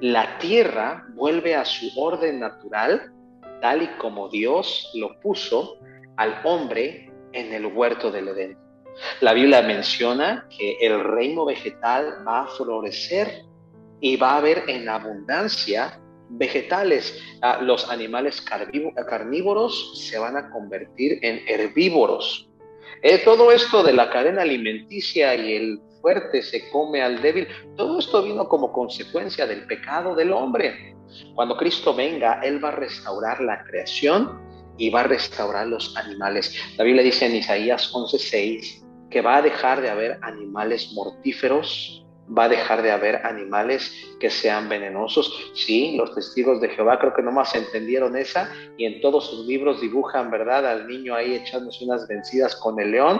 la 0.01 0.37
tierra 0.37 1.05
vuelve 1.13 1.55
a 1.55 1.65
su 1.65 1.89
orden 1.99 2.39
natural, 2.39 3.11
tal 3.61 3.83
y 3.83 3.87
como 3.97 4.29
Dios 4.29 4.91
lo 4.95 5.19
puso 5.19 5.77
al 6.17 6.39
hombre 6.43 7.11
en 7.33 7.53
el 7.53 7.65
huerto 7.65 8.11
del 8.11 8.29
Edén. 8.29 8.57
La 9.21 9.33
Biblia 9.33 9.61
menciona 9.61 10.47
que 10.49 10.77
el 10.81 11.03
reino 11.03 11.45
vegetal 11.45 12.23
va 12.27 12.41
a 12.41 12.47
florecer 12.47 13.43
y 14.01 14.15
va 14.15 14.31
a 14.31 14.37
haber 14.37 14.63
en 14.69 14.87
abundancia 14.87 15.99
vegetales. 16.29 17.21
Ah, 17.41 17.59
los 17.61 17.89
animales 17.89 18.41
carnívoros 18.41 19.99
se 20.07 20.17
van 20.19 20.37
a 20.37 20.49
convertir 20.49 21.19
en 21.21 21.41
herbívoros. 21.47 22.49
Eh, 23.01 23.19
todo 23.19 23.51
esto 23.51 23.83
de 23.83 23.93
la 23.93 24.09
cadena 24.09 24.41
alimenticia 24.41 25.35
y 25.35 25.53
el 25.53 25.79
fuerte 26.01 26.41
se 26.41 26.69
come 26.69 27.01
al 27.01 27.21
débil, 27.21 27.47
todo 27.75 27.99
esto 27.99 28.23
vino 28.23 28.47
como 28.47 28.71
consecuencia 28.71 29.45
del 29.45 29.65
pecado 29.67 30.15
del 30.15 30.31
hombre. 30.31 30.95
Cuando 31.33 31.57
Cristo 31.57 31.93
venga, 31.93 32.39
Él 32.43 32.63
va 32.63 32.69
a 32.69 32.75
restaurar 32.75 33.41
la 33.41 33.63
creación 33.63 34.39
y 34.77 34.89
va 34.89 35.01
a 35.01 35.03
restaurar 35.03 35.67
los 35.67 35.95
animales. 35.97 36.55
La 36.77 36.83
Biblia 36.83 37.03
dice 37.03 37.25
en 37.25 37.35
Isaías 37.35 37.91
11:6 37.93 38.85
que 39.09 39.21
va 39.21 39.37
a 39.37 39.41
dejar 39.41 39.81
de 39.81 39.89
haber 39.89 40.19
animales 40.21 40.91
mortíferos, 40.93 42.05
va 42.37 42.45
a 42.45 42.49
dejar 42.49 42.81
de 42.81 42.91
haber 42.91 43.25
animales 43.25 43.91
que 44.19 44.29
sean 44.29 44.69
venenosos. 44.69 45.51
Sí, 45.53 45.95
los 45.97 46.13
testigos 46.13 46.61
de 46.61 46.69
Jehová 46.69 46.99
creo 46.99 47.13
que 47.13 47.21
nomás 47.21 47.55
entendieron 47.55 48.15
esa 48.15 48.51
y 48.77 48.85
en 48.85 49.01
todos 49.01 49.29
sus 49.29 49.45
libros 49.47 49.81
dibujan, 49.81 50.29
¿verdad? 50.29 50.65
Al 50.67 50.87
niño 50.87 51.15
ahí 51.15 51.33
echándose 51.33 51.85
unas 51.85 52.07
vencidas 52.07 52.55
con 52.55 52.79
el 52.79 52.91
león 52.91 53.19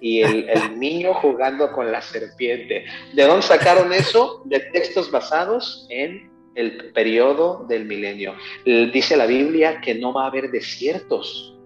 y 0.00 0.20
el, 0.20 0.46
niño 0.78 1.14
jugando 1.14 1.72
con 1.72 1.90
la 1.90 2.02
serpiente. 2.02 2.84
¿De 3.14 3.22
dónde 3.24 3.42
sacaron 3.42 3.92
eso? 3.92 4.42
De 4.44 4.60
textos 4.60 5.10
basados 5.10 5.86
en 5.90 6.30
el 6.54 6.92
periodo 6.92 7.64
del 7.68 7.86
milenio. 7.86 8.34
Dice 8.64 9.16
la 9.16 9.26
Biblia 9.26 9.80
que 9.80 9.94
no 9.94 10.12
va 10.12 10.24
a 10.24 10.26
haber 10.26 10.50
desiertos, 10.50 11.56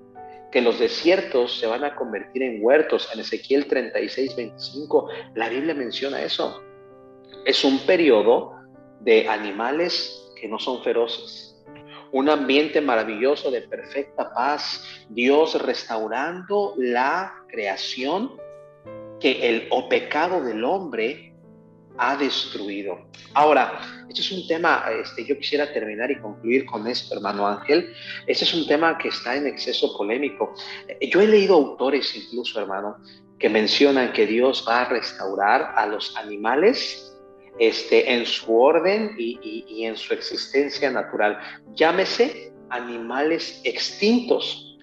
que 0.55 0.63
los 0.63 0.79
desiertos 0.79 1.59
se 1.59 1.67
van 1.67 1.85
a 1.85 1.95
convertir 1.95 2.43
en 2.43 2.65
huertos. 2.65 3.11
En 3.13 3.21
Ezequiel 3.21 3.67
36, 3.67 4.35
25, 4.37 5.09
la 5.35 5.51
Biblia 5.51 5.75
menciona 5.75 6.23
eso 6.23 6.65
es 7.45 7.65
un 7.65 7.79
periodo 7.81 8.55
de 9.01 9.29
animales 9.29 10.33
que 10.41 10.49
no 10.49 10.59
son 10.59 10.83
feroces. 10.83 11.63
Un 12.13 12.29
ambiente 12.29 12.81
maravilloso 12.81 13.51
de 13.51 13.63
perfecta 13.63 14.33
paz, 14.33 14.83
Dios 15.09 15.61
restaurando 15.61 16.75
la 16.77 17.35
creación 17.49 18.33
que 19.21 19.49
el 19.49 19.69
o 19.71 19.89
pecado 19.89 20.43
del 20.43 20.65
hombre 20.65 21.34
ha 21.99 22.17
destruido. 22.17 22.99
Ahora, 23.35 23.81
este 24.09 24.21
es 24.21 24.33
un 24.33 24.47
tema, 24.47 24.85
este, 25.01 25.25
yo 25.25 25.39
quisiera 25.39 25.73
terminar 25.73 26.11
y 26.11 26.21
concluir 26.21 26.67
con 26.67 26.87
esto, 26.87 27.15
hermano 27.15 27.47
Ángel. 27.47 27.93
Este 28.27 28.45
es 28.45 28.55
un 28.55 28.67
tema 28.67 28.99
que 28.99 29.09
está 29.09 29.37
en 29.37 29.47
exceso 29.47 29.97
polémico. 29.97 30.55
Yo 31.01 31.21
he 31.21 31.27
leído 31.27 31.55
autores 31.55 32.15
incluso, 32.17 32.61
hermano, 32.61 32.97
que 33.39 33.49
mencionan 33.49 34.13
que 34.13 34.27
Dios 34.27 34.65
va 34.69 34.83
a 34.83 34.89
restaurar 34.89 35.75
a 35.77 35.87
los 35.87 36.17
animales 36.17 37.15
este, 37.59 38.13
en 38.13 38.27
su 38.27 38.59
orden 38.59 39.15
y, 39.19 39.85
en 39.85 39.97
su 39.97 40.15
existencia 40.15 40.91
natural. 40.91 41.39
Llámese 41.75 42.53
animales 42.71 43.61
extintos. 43.65 44.79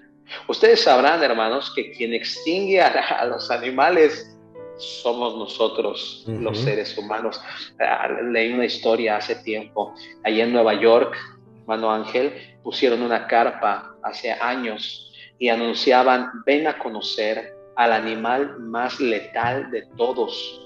Ustedes 0.48 0.82
sabrán, 0.82 1.22
hermanos, 1.24 1.74
que 1.76 1.92
quien 1.92 2.14
extingue 2.14 2.82
a, 2.82 3.26
los 3.26 3.52
animales 3.52 4.31
somos 4.82 5.38
nosotros, 5.38 6.24
los 6.28 6.58
seres 6.60 6.98
humanos. 6.98 7.42
Ah, 7.80 8.08
leí 8.32 8.54
una 8.54 8.66
historia 8.66 9.18
hace 9.18 9.36
tiempo, 9.36 9.94
allá 10.24 10.44
en 10.44 10.54
Nueva 10.54 10.74
York, 10.74 11.16
hermano 11.60 11.92
Ángel, 11.92 12.34
pusieron 12.64 13.02
una 13.02 13.28
carpa 13.28 13.96
hace 14.04 14.32
años 14.32 15.14
y 15.40 15.50
anunciaban, 15.50 16.30
ven 16.46 16.68
a 16.68 16.78
conocer 16.78 17.54
al 17.76 17.94
animal 17.94 18.60
más 18.60 19.00
letal 19.00 19.72
de 19.72 19.84
todos, 19.98 20.62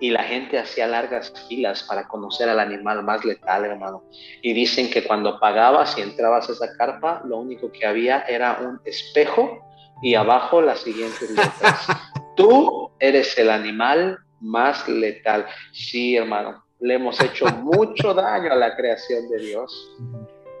y 0.00 0.10
la 0.10 0.22
gente 0.22 0.58
hacía 0.58 0.86
largas 0.86 1.32
filas 1.48 1.82
para 1.82 2.06
conocer 2.06 2.48
al 2.48 2.60
animal 2.60 3.02
más 3.02 3.24
letal, 3.24 3.64
hermano. 3.64 4.04
Y 4.42 4.52
dicen 4.52 4.90
que 4.90 5.04
cuando 5.04 5.40
pagabas 5.40 5.98
y 5.98 6.02
entrabas 6.02 6.48
a 6.48 6.52
esa 6.52 6.76
carpa, 6.76 7.22
lo 7.24 7.38
único 7.38 7.72
que 7.72 7.86
había 7.86 8.20
era 8.22 8.58
un 8.60 8.80
espejo 8.84 9.64
y 10.02 10.14
abajo 10.14 10.62
las 10.62 10.80
siguientes 10.80 11.30
letras. 11.30 11.86
Tú 12.36 12.87
eres 13.00 13.36
el 13.38 13.50
animal 13.50 14.18
más 14.40 14.88
letal. 14.88 15.46
Sí, 15.72 16.16
hermano, 16.16 16.64
le 16.80 16.94
hemos 16.94 17.20
hecho 17.20 17.46
mucho 17.62 18.14
daño 18.14 18.52
a 18.52 18.56
la 18.56 18.76
creación 18.76 19.28
de 19.28 19.38
Dios. 19.38 19.96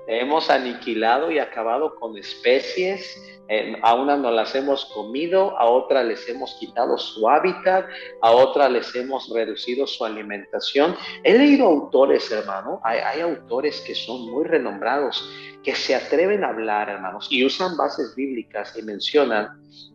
Hemos 0.06 0.48
aniquilado 0.48 1.30
y 1.30 1.38
acabado 1.38 1.94
con 1.96 2.16
especies, 2.16 3.14
a 3.82 3.94
unas 3.94 4.18
no 4.18 4.30
las 4.30 4.54
hemos 4.54 4.86
comido, 4.86 5.58
a 5.58 5.66
otras 5.66 6.04
les 6.06 6.26
hemos 6.28 6.54
quitado 6.54 6.96
su 6.96 7.28
hábitat, 7.28 7.86
a 8.22 8.32
otras 8.32 8.70
les 8.70 8.94
hemos 8.94 9.28
reducido 9.30 9.86
su 9.86 10.04
alimentación. 10.04 10.96
He 11.22 11.36
leído 11.36 11.66
autores, 11.66 12.30
hermano, 12.30 12.80
hay, 12.84 13.00
hay 13.00 13.20
autores 13.20 13.82
que 13.82 13.94
son 13.94 14.30
muy 14.30 14.44
renombrados, 14.44 15.30
que 15.62 15.74
se 15.74 15.94
atreven 15.94 16.44
a 16.44 16.48
hablar, 16.48 16.88
hermanos, 16.88 17.28
y 17.30 17.44
usan 17.44 17.76
bases 17.76 18.14
bíblicas 18.14 18.76
y 18.78 18.82
mencionan 18.82 19.48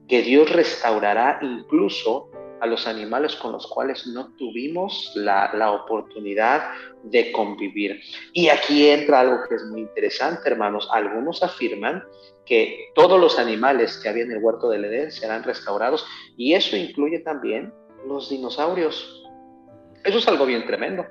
que 0.07 0.21
Dios 0.21 0.51
restaurará 0.51 1.39
incluso 1.41 2.29
a 2.63 2.65
los 2.65 2.87
animales 2.87 3.35
con 3.35 3.51
los 3.51 3.67
cuales 3.67 4.07
no 4.07 4.33
tuvimos 4.37 5.11
la, 5.15 5.51
la, 5.53 5.73
oportunidad 5.73 6.71
de 7.03 7.29
convivir. 7.33 7.99
Y 8.31 8.47
aquí 8.47 8.87
entra 8.87 9.19
algo 9.19 9.39
que 9.49 9.55
es 9.55 9.65
muy 9.65 9.81
interesante, 9.81 10.49
hermanos. 10.49 10.87
Algunos 10.93 11.43
afirman 11.43 12.01
que 12.45 12.89
todos 12.95 13.19
los 13.19 13.37
animales 13.37 13.97
que 13.97 14.07
había 14.07 14.23
en 14.23 14.31
el 14.31 14.41
huerto 14.41 14.69
del 14.69 14.85
Edén 14.85 15.11
serán 15.11 15.43
restaurados 15.43 16.05
y 16.37 16.53
eso 16.53 16.77
incluye 16.77 17.19
también 17.19 17.73
los 18.07 18.29
dinosaurios. 18.29 19.25
Eso 20.05 20.19
es 20.19 20.27
algo 20.29 20.45
bien 20.45 20.65
tremendo. 20.65 21.05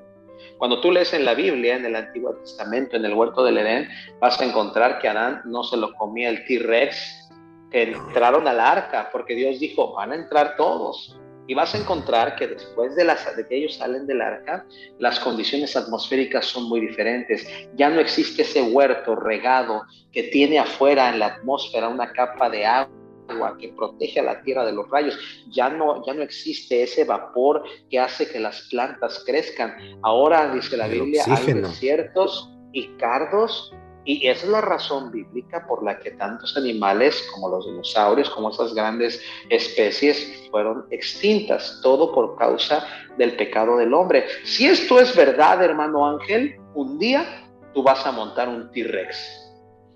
Cuando 0.57 0.81
tú 0.81 0.91
lees 0.91 1.13
en 1.13 1.27
la 1.27 1.35
Biblia, 1.35 1.77
en 1.77 1.85
el 1.85 1.97
Antiguo 1.97 2.35
Testamento, 2.37 2.97
en 2.97 3.05
el 3.05 3.13
huerto 3.13 3.45
del 3.45 3.59
Edén, 3.59 3.91
vas 4.21 4.41
a 4.41 4.47
encontrar 4.47 5.01
que 5.01 5.09
Adán 5.09 5.43
no 5.45 5.65
se 5.65 5.77
lo 5.77 5.93
comía 5.93 6.31
el 6.31 6.47
T-Rex, 6.47 7.29
que 7.71 7.83
entraron 7.83 8.49
al 8.49 8.59
arca, 8.59 9.11
porque 9.13 9.35
Dios 9.35 9.61
dijo, 9.61 9.93
van 9.95 10.13
a 10.13 10.15
entrar 10.15 10.57
todos. 10.57 11.19
Y 11.47 11.55
vas 11.55 11.75
a 11.75 11.79
encontrar 11.79 12.37
que 12.37 12.47
después 12.47 12.95
de, 12.95 13.05
las, 13.05 13.37
de 13.37 13.47
que 13.47 13.57
ellos 13.57 13.75
salen 13.75 14.07
del 14.07 14.21
arca, 14.21 14.65
las 14.99 15.19
condiciones 15.21 15.77
atmosféricas 15.77 16.47
son 16.47 16.69
muy 16.69 16.81
diferentes. 16.81 17.47
Ya 17.75 17.91
no 17.91 18.01
existe 18.01 18.43
ese 18.43 18.63
huerto 18.63 19.17
regado 19.17 19.83
que 20.13 20.25
tiene 20.25 20.59
afuera 20.59 21.11
en 21.11 21.19
la 21.19 21.27
atmósfera 21.27 21.89
una 21.89 22.13
capa 22.13 22.49
de 22.49 22.65
agua 22.65 23.57
que 23.59 23.69
protege 23.71 24.21
a 24.21 24.25
la 24.25 24.43
tierra 24.43 24.65
de 24.65 24.73
los 24.73 24.89
rayos. 24.89 25.19
Ya 25.51 25.69
no, 25.69 26.05
ya 26.07 26.15
no 26.15 26.23
existe 26.23 26.83
ese 26.83 27.05
vapor 27.05 27.65
que 27.91 27.99
hace 27.99 28.29
que 28.31 28.39
las 28.39 28.69
plantas 28.71 29.23
crezcan. 29.27 29.77
Ahora, 30.03 30.53
dice 30.53 30.77
la 30.77 30.87
Biblia, 30.87 31.25
hay 31.27 31.53
desiertos 31.55 32.51
y 32.73 32.89
cardos 32.97 33.75
y 34.05 34.27
esa 34.27 34.47
es 34.47 34.51
la 34.51 34.61
razón 34.61 35.11
bíblica 35.11 35.67
por 35.67 35.83
la 35.83 35.99
que 35.99 36.11
tantos 36.13 36.57
animales 36.57 37.25
como 37.33 37.49
los 37.49 37.67
dinosaurios, 37.67 38.31
como 38.31 38.51
esas 38.51 38.75
grandes 38.75 39.21
especies, 39.49 40.49
fueron 40.51 40.87
extintas, 40.91 41.81
todo 41.83 42.13
por 42.13 42.37
causa 42.37 42.87
del 43.17 43.37
pecado 43.37 43.77
del 43.77 43.95
hombre. 43.95 44.25
Si 44.45 44.67
esto 44.67 45.01
es 45.01 45.15
verdad, 45.15 45.63
hermano 45.63 46.07
Ángel, 46.07 46.57
un 46.75 46.99
día 46.99 47.25
tú 47.73 47.83
vas 47.83 48.05
a 48.07 48.13
montar 48.13 48.49
un 48.49 48.71
T-Rex. 48.73 49.17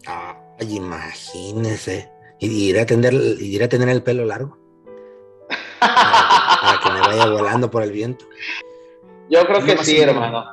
Ay, 0.07 0.77
imagínese. 0.77 2.11
¿Y 2.39 2.69
iré 2.69 2.83
a 2.83 2.87
tener, 2.87 3.15
iré 3.15 3.65
a 3.65 3.69
tener 3.69 3.89
el 3.89 4.03
pelo 4.03 4.25
largo? 4.25 4.57
para 5.81 6.81
que 6.83 6.91
me 6.91 7.01
vaya 7.01 7.27
volando 7.27 7.71
por 7.71 7.83
el 7.83 7.93
viento. 7.93 8.25
Yo 9.29 9.45
creo 9.47 9.65
que 9.65 9.79
sí, 9.79 10.01
hermano. 10.01 10.45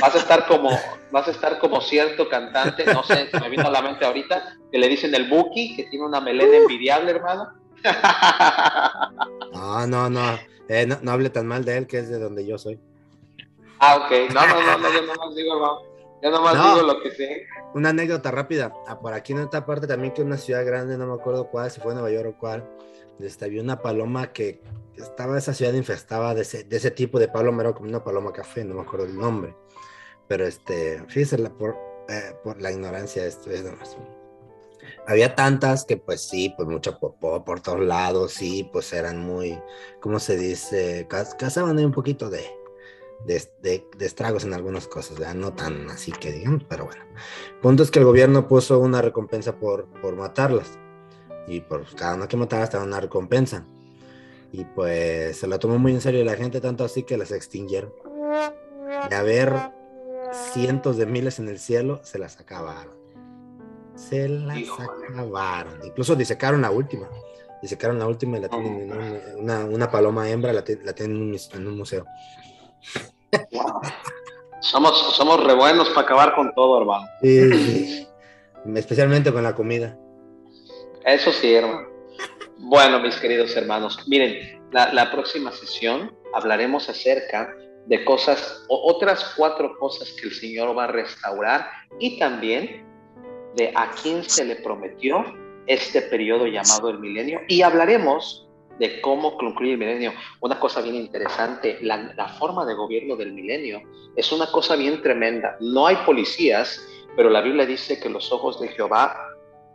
Vas 0.00 0.14
a 0.14 0.18
estar 0.18 0.46
como, 0.46 0.70
vas 1.10 1.28
a 1.28 1.30
estar 1.30 1.58
como 1.58 1.80
cierto 1.80 2.28
cantante, 2.28 2.84
no 2.86 3.02
sé, 3.02 3.30
se 3.30 3.40
me 3.40 3.48
vino 3.48 3.66
a 3.66 3.70
la 3.70 3.82
mente 3.82 4.04
ahorita, 4.04 4.56
que 4.70 4.78
le 4.78 4.88
dicen 4.88 5.14
el 5.14 5.28
Buki, 5.28 5.76
que 5.76 5.84
tiene 5.84 6.06
una 6.06 6.20
melena 6.20 6.56
envidiable, 6.56 7.10
hermano. 7.10 7.52
No, 9.52 9.86
no, 9.86 10.10
no, 10.10 10.38
eh, 10.68 10.86
no, 10.86 10.98
no, 11.02 11.12
hable 11.12 11.30
tan 11.30 11.46
mal 11.46 11.64
de 11.64 11.76
él, 11.76 11.86
que 11.86 11.98
es 11.98 12.08
de 12.08 12.18
donde 12.18 12.46
yo 12.46 12.58
soy. 12.58 12.80
Ah, 13.78 13.96
ok, 13.96 14.32
no, 14.32 14.46
no, 14.46 14.78
no, 14.78 14.92
yo 14.92 15.02
nomás 15.02 15.34
digo, 15.34 15.58
no, 15.58 15.82
yo 16.22 16.30
nomás 16.30 16.54
digo 16.54 16.86
lo 16.86 17.00
que 17.00 17.10
sé. 17.10 17.46
Una 17.74 17.90
anécdota 17.90 18.30
rápida, 18.30 18.72
ah, 18.86 18.98
por 18.98 19.12
aquí 19.12 19.32
en 19.32 19.40
otra 19.40 19.66
parte 19.66 19.86
también 19.86 20.14
que 20.14 20.22
una 20.22 20.36
ciudad 20.36 20.64
grande, 20.64 20.96
no 20.96 21.06
me 21.06 21.14
acuerdo 21.14 21.48
cuál, 21.48 21.70
si 21.70 21.80
fue 21.80 21.92
Nueva 21.94 22.10
York 22.10 22.34
o 22.36 22.38
cuál, 22.38 22.64
este, 23.20 23.44
había 23.44 23.62
una 23.62 23.80
paloma 23.80 24.32
que 24.32 24.60
estaba 24.96 25.38
esa 25.38 25.54
ciudad 25.54 25.72
infestada 25.72 26.34
de 26.34 26.42
ese, 26.42 26.64
de 26.64 26.76
ese 26.76 26.90
tipo 26.90 27.18
de 27.18 27.28
paloma, 27.28 27.62
era 27.62 27.72
como 27.72 27.88
una 27.88 28.04
paloma 28.04 28.32
café, 28.32 28.64
no 28.64 28.74
me 28.74 28.82
acuerdo 28.82 29.06
el 29.06 29.16
nombre 29.16 29.54
pero 30.32 30.46
este, 30.46 31.04
fíjese 31.08 31.36
por, 31.50 31.76
eh, 32.08 32.34
por 32.42 32.58
la 32.58 32.72
ignorancia 32.72 33.22
de 33.22 33.28
esto, 33.28 33.50
es 33.50 33.62
Había 35.06 35.34
tantas 35.34 35.84
que 35.84 35.98
pues 35.98 36.22
sí, 36.22 36.54
pues 36.56 36.66
mucha 36.66 36.98
popó 36.98 37.44
por 37.44 37.60
todos 37.60 37.80
lados, 37.80 38.32
sí, 38.32 38.66
pues 38.72 38.94
eran 38.94 39.18
muy, 39.18 39.60
¿cómo 40.00 40.18
se 40.18 40.38
dice? 40.38 41.06
Cazaban 41.38 41.78
un 41.78 41.92
poquito 41.92 42.30
de, 42.30 42.46
de, 43.26 43.84
estragos 44.00 44.44
en 44.44 44.54
algunas 44.54 44.88
cosas, 44.88 45.18
¿verdad? 45.18 45.34
no 45.34 45.52
tan 45.52 45.90
así 45.90 46.12
que 46.12 46.32
digamos, 46.32 46.64
pero 46.66 46.86
bueno. 46.86 47.04
Punto 47.60 47.82
es 47.82 47.90
que 47.90 47.98
el 47.98 48.06
gobierno 48.06 48.48
puso 48.48 48.78
una 48.78 49.02
recompensa 49.02 49.58
por, 49.58 49.84
por 50.00 50.16
matarlas. 50.16 50.78
Y 51.46 51.60
por 51.60 51.84
cada 51.94 52.14
una 52.14 52.26
que 52.26 52.38
mataba 52.38 52.64
estaba 52.64 52.84
una 52.84 53.00
recompensa. 53.00 53.66
Y 54.52 54.64
pues 54.64 55.38
se 55.38 55.46
la 55.46 55.58
tomó 55.58 55.78
muy 55.78 55.92
en 55.92 56.02
serio 56.02 56.22
la 56.24 56.36
gente, 56.36 56.60
tanto 56.60 56.84
así 56.84 57.04
que 57.04 57.16
las 57.16 57.32
extinguieron. 57.32 57.92
A 59.10 59.22
ver 59.22 59.72
cientos 60.52 60.98
de 60.98 61.06
miles 61.06 61.38
en 61.38 61.48
el 61.48 61.58
cielo, 61.58 62.00
se 62.02 62.18
las 62.18 62.38
acabaron. 62.38 62.94
Se 63.94 64.28
las 64.28 64.58
acabaron. 64.78 65.80
Incluso 65.84 66.14
disecaron 66.14 66.60
la 66.60 66.70
última. 66.70 67.08
Disecaron 67.62 67.98
la 67.98 68.06
última 68.06 68.38
y 68.38 68.40
la 68.40 68.48
tienen 68.48 68.92
en 68.92 69.38
una, 69.38 69.64
una, 69.64 69.90
paloma 69.90 70.28
hembra, 70.28 70.52
la, 70.52 70.64
la 70.82 70.92
tienen 70.92 71.16
en 71.16 71.66
un, 71.66 71.76
museo. 71.78 72.04
Somos, 74.60 75.14
somos 75.16 75.44
re 75.44 75.54
buenos 75.54 75.88
para 75.90 76.02
acabar 76.02 76.34
con 76.34 76.52
todo, 76.54 76.80
hermano. 76.80 77.06
Sí, 77.22 78.06
especialmente 78.74 79.32
con 79.32 79.42
la 79.42 79.54
comida. 79.54 79.96
Eso 81.04 81.32
sí, 81.32 81.54
hermano. 81.54 81.91
Bueno, 82.64 83.00
mis 83.00 83.16
queridos 83.16 83.56
hermanos, 83.56 83.98
miren, 84.06 84.62
la, 84.70 85.10
próxima 85.10 85.50
sesión 85.50 86.16
hablaremos 86.32 86.88
acerca 86.88 87.52
de 87.86 88.04
cosas, 88.04 88.64
o 88.68 88.88
otras 88.88 89.34
cuatro 89.36 89.76
cosas 89.80 90.12
que 90.12 90.28
el 90.28 90.32
Señor 90.32 90.78
va 90.78 90.84
a 90.84 90.86
restaurar 90.86 91.68
y 91.98 92.20
también 92.20 92.86
de 93.56 93.72
a 93.74 93.90
quién 94.00 94.22
se 94.22 94.44
le 94.44 94.54
prometió 94.54 95.24
este 95.66 96.02
periodo 96.02 96.46
llamado 96.46 96.88
el 96.88 97.00
milenio 97.00 97.40
y 97.48 97.62
hablaremos 97.62 98.48
de 98.78 99.00
cómo 99.00 99.36
concluir 99.36 99.72
el 99.72 99.78
milenio. 99.78 100.12
Una 100.40 100.60
cosa 100.60 100.82
bien 100.82 100.94
interesante, 100.94 101.78
la, 101.82 102.28
forma 102.38 102.64
de 102.64 102.74
gobierno 102.74 103.16
del 103.16 103.32
milenio 103.32 103.82
es 104.14 104.30
una 104.30 104.46
cosa 104.52 104.76
bien 104.76 105.02
tremenda. 105.02 105.56
No 105.58 105.88
hay 105.88 105.96
policías, 106.06 106.80
pero 107.16 107.28
la 107.28 107.40
Biblia 107.40 107.66
dice 107.66 107.98
que 107.98 108.08
los 108.08 108.30
ojos 108.30 108.60
de 108.60 108.68
Jehová 108.68 109.31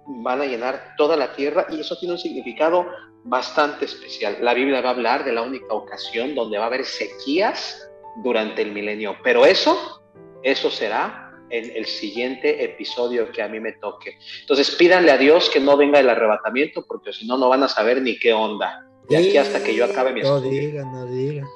van 0.08 0.42
a 0.42 0.46
llenar 0.46 0.94
toda 0.98 1.16
la 1.16 1.34
tierra 1.34 1.68
y 1.70 1.82
eso 1.82 1.98
tiene 1.98 2.14
un 2.14 2.20
significado 2.20 2.88
bastante 3.24 3.86
especial. 3.86 4.38
La 4.42 4.54
Biblia 4.54 4.82
va 4.82 4.90
a 4.90 4.94
hablar 4.94 5.26
de 5.26 5.34
la 5.34 5.42
única 5.42 5.74
ocasión 5.74 6.34
donde 6.34 6.58
va 6.58 6.66
a 6.66 6.68
haber 6.68 6.86
sequías 6.86 7.90
durante 8.24 8.62
el 8.62 8.72
milenio. 8.72 9.18
Pero 9.24 9.46
eso, 9.46 10.02
eso 10.44 10.70
será 10.70 11.32
en 11.50 11.76
el 11.76 11.86
siguiente 11.86 12.64
episodio 12.64 13.32
que 13.32 13.42
a 13.42 13.48
mí 13.48 13.60
me 13.60 13.74
toque. 13.74 14.18
Entonces 14.42 14.72
pídanle 14.76 15.12
a 15.12 15.18
Dios 15.18 15.50
que 15.50 15.60
no 15.60 15.78
venga 15.78 16.00
el 16.00 16.10
arrebatamiento, 16.10 16.86
porque 16.86 17.14
si 17.14 17.28
no, 17.28 17.38
no 17.38 17.50
van 17.50 17.64
a 17.64 17.68
saber 17.68 18.02
ni 18.02 18.18
qué 18.18 18.34
onda. 18.34 18.86
De 19.10 19.18
aquí 19.18 19.38
hasta 19.38 19.64
que 19.64 19.74
yo 19.74 19.86
acabe 19.86 20.12
mi 20.12 20.22
no 20.22 20.42
Diga, 20.42 20.84
no 20.84 21.06
diga. 21.06 21.48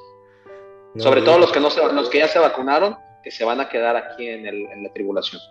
Sobre 0.97 1.21
todo 1.21 1.39
los 1.39 1.51
que, 1.51 1.59
no 1.59 1.69
se, 1.69 1.81
los 1.93 2.09
que 2.09 2.19
ya 2.19 2.27
se 2.27 2.39
vacunaron, 2.39 2.97
que 3.23 3.31
se 3.31 3.45
van 3.45 3.61
a 3.61 3.69
quedar 3.69 3.95
aquí 3.95 4.27
en, 4.27 4.45
el, 4.45 4.65
en 4.67 4.83
la 4.83 4.91
tribulación. 4.91 5.41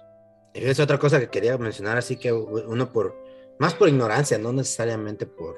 Es 0.54 0.80
otra 0.80 0.98
cosa 0.98 1.20
que 1.20 1.28
quería 1.28 1.56
mencionar, 1.58 1.96
así 1.96 2.16
que 2.16 2.32
uno 2.32 2.92
por, 2.92 3.16
más 3.58 3.74
por 3.74 3.88
ignorancia, 3.88 4.38
no 4.38 4.52
necesariamente 4.52 5.26
por, 5.26 5.56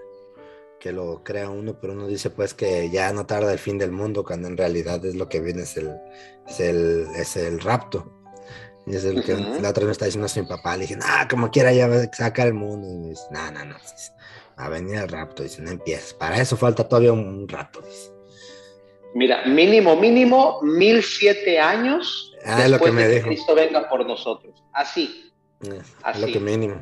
que 0.79 0.93
lo 0.93 1.23
crea 1.23 1.49
uno, 1.49 1.79
pero 1.81 1.93
uno 1.93 2.07
dice 2.07 2.29
pues 2.29 2.55
que 2.55 2.91
ya 2.91 3.13
no 3.13 3.25
tarda 3.25 3.53
el 3.53 3.59
fin 3.59 3.79
del 3.79 3.93
mundo, 3.93 4.25
cuando 4.25 4.49
en 4.49 4.57
realidad 4.57 5.05
es 5.05 5.15
lo 5.15 5.29
que 5.29 5.41
viene, 5.41 5.63
es 5.63 5.77
el, 5.77 5.93
es 6.49 6.61
el, 6.61 7.07
es 7.17 7.37
el 7.37 7.61
rapto. 7.61 8.13
Y 8.85 8.97
es 8.97 9.05
el 9.05 9.23
que 9.23 9.37
la 9.37 9.71
otra 9.71 9.83
vez 9.83 9.85
me 9.85 9.93
está 9.93 10.07
diciendo 10.07 10.29
a 10.29 10.41
mi 10.41 10.47
papá, 10.49 10.77
le 10.77 10.83
dije, 10.83 10.99
ah, 11.05 11.29
como 11.31 11.53
quiera 11.53 11.73
ya 11.73 11.87
va 11.87 12.03
a 12.03 12.13
sacar 12.13 12.49
el 12.49 12.55
mundo. 12.55 12.89
Y 12.89 12.99
me 12.99 13.09
dice, 13.11 13.23
no, 13.31 13.51
no, 13.53 13.65
no, 13.65 13.77
va 14.59 14.65
a 14.65 14.69
venir 14.69 14.97
el 14.97 15.09
rapto, 15.09 15.45
dice, 15.45 15.63
no 15.63 15.71
empieces, 15.71 16.15
para 16.15 16.41
eso 16.41 16.57
falta 16.57 16.89
todavía 16.89 17.13
un 17.13 17.47
rato, 17.49 17.81
dice. 17.81 18.11
Mira, 19.15 19.45
mínimo, 19.47 19.95
mínimo, 19.95 20.61
mil 20.63 21.03
siete 21.03 21.61
años 21.61 22.32
ah, 22.45 22.57
después 22.57 22.71
lo 22.71 22.79
que 22.79 22.93
me 22.93 23.09
de 23.09 23.17
que 23.17 23.23
Cristo 23.23 23.55
venga 23.55 23.89
por 23.89 24.07
nosotros. 24.07 24.63
Así. 24.73 25.33
así. 26.03 26.21
lo 26.21 26.27
que 26.27 26.41
mínimo. 26.41 26.81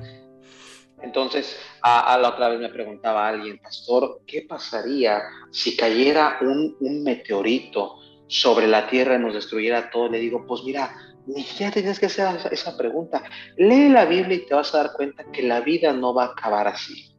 Entonces, 1.03 1.57
a, 1.83 2.19
la 2.19 2.29
otra 2.29 2.49
vez 2.51 2.61
me 2.61 2.69
preguntaba 2.69 3.29
alguien, 3.29 3.59
pastor, 3.59 4.21
¿qué 4.27 4.43
pasaría 4.43 5.23
si 5.51 5.77
cayera 5.77 6.39
un, 6.43 7.03
meteorito 7.03 7.97
sobre 8.27 8.67
la 8.67 8.87
Tierra 8.89 9.17
y 9.17 9.19
nos 9.19 9.35
destruyera 9.35 9.91
todo? 9.91 10.09
Le 10.11 10.19
digo, 10.19 10.45
pues 10.47 10.63
mira, 10.63 10.95
ni 11.27 11.43
siquiera 11.43 11.73
tienes 11.73 11.99
que 11.99 12.07
hacer 12.07 12.29
esa 12.51 12.77
pregunta. 12.77 13.23
Lee 13.57 13.89
la 13.89 14.05
Biblia 14.05 14.37
y 14.37 14.47
te 14.47 14.55
vas 14.55 14.75
a 14.75 14.83
dar 14.83 14.93
cuenta 14.93 15.25
que 15.33 15.43
la 15.43 15.61
vida 15.61 15.93
no 15.93 16.13
va 16.13 16.25
a 16.25 16.33
acabar 16.33 16.69
así. 16.69 17.17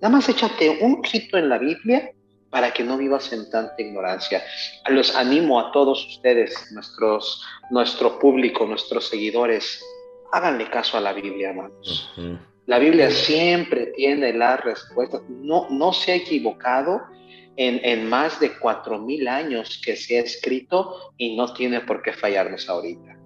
Nada 0.00 0.14
más 0.14 0.28
échate 0.28 0.78
un 0.82 1.00
ojito 1.00 1.38
en 1.38 1.48
la 1.48 1.58
Biblia 1.58 2.12
para 2.50 2.72
que 2.72 2.82
no 2.82 2.96
vivas 2.96 3.32
en 3.32 3.50
tanta 3.50 3.74
ignorancia. 3.78 4.42
Los 4.88 5.14
animo 5.14 5.60
a 5.60 5.72
todos 5.72 6.06
ustedes, 6.06 6.70
nuestros, 6.72 7.44
nuestro 7.70 8.18
público, 8.18 8.66
nuestros 8.66 9.08
seguidores, 9.08 9.84
háganle 10.32 10.68
caso 10.70 10.96
a 10.96 11.00
la 11.00 11.12
Biblia, 11.12 11.50
hermanos. 11.50 12.10
La 12.66 12.78
Biblia 12.78 13.10
siempre 13.10 13.86
tiene 13.96 14.32
la 14.32 14.56
respuesta. 14.58 15.20
No, 15.28 15.68
no 15.70 15.92
se 15.92 16.12
ha 16.12 16.16
equivocado 16.16 17.00
en, 17.56 17.80
en 17.82 18.08
más 18.08 18.38
de 18.40 18.58
cuatro 18.58 18.98
mil 18.98 19.26
años 19.26 19.80
que 19.84 19.96
se 19.96 20.18
ha 20.18 20.22
escrito 20.22 21.12
y 21.16 21.36
no 21.36 21.52
tiene 21.52 21.80
por 21.80 22.02
qué 22.02 22.12
fallarnos 22.12 22.68
ahorita. 22.68 23.18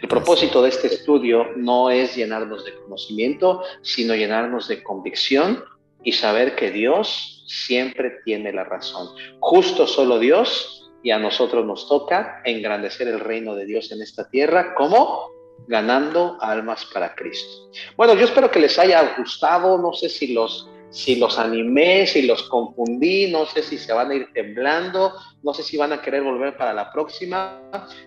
El 0.00 0.08
propósito 0.08 0.62
de 0.62 0.70
este 0.70 0.88
estudio 0.88 1.46
no 1.56 1.90
es 1.90 2.16
llenarnos 2.16 2.64
de 2.64 2.74
conocimiento, 2.74 3.62
sino 3.82 4.14
llenarnos 4.14 4.68
de 4.68 4.82
convicción 4.82 5.62
y 6.04 6.12
saber 6.12 6.54
que 6.56 6.70
Dios 6.70 7.44
siempre 7.46 8.18
tiene 8.24 8.52
la 8.52 8.64
razón. 8.64 9.08
Justo 9.40 9.86
solo 9.86 10.18
Dios 10.18 10.90
y 11.02 11.10
a 11.10 11.18
nosotros 11.18 11.66
nos 11.66 11.88
toca 11.88 12.40
engrandecer 12.44 13.08
el 13.08 13.20
reino 13.20 13.54
de 13.54 13.66
Dios 13.66 13.90
en 13.92 14.02
esta 14.02 14.28
tierra 14.30 14.74
como 14.74 15.30
ganando 15.66 16.38
almas 16.40 16.84
para 16.92 17.14
Cristo. 17.14 17.70
Bueno, 17.96 18.14
yo 18.14 18.24
espero 18.24 18.50
que 18.50 18.60
les 18.60 18.78
haya 18.78 19.14
gustado, 19.16 19.78
no 19.78 19.92
sé 19.92 20.08
si 20.08 20.32
los 20.32 20.68
si 20.90 21.16
los 21.16 21.38
animé, 21.38 22.06
si 22.06 22.22
los 22.22 22.42
confundí, 22.44 23.32
no 23.32 23.46
sé 23.46 23.62
si 23.62 23.78
se 23.78 23.94
van 23.94 24.10
a 24.10 24.14
ir 24.14 24.28
temblando, 24.34 25.14
no 25.42 25.54
sé 25.54 25.62
si 25.62 25.78
van 25.78 25.90
a 25.92 26.02
querer 26.02 26.22
volver 26.22 26.54
para 26.58 26.74
la 26.74 26.92
próxima, 26.92 27.62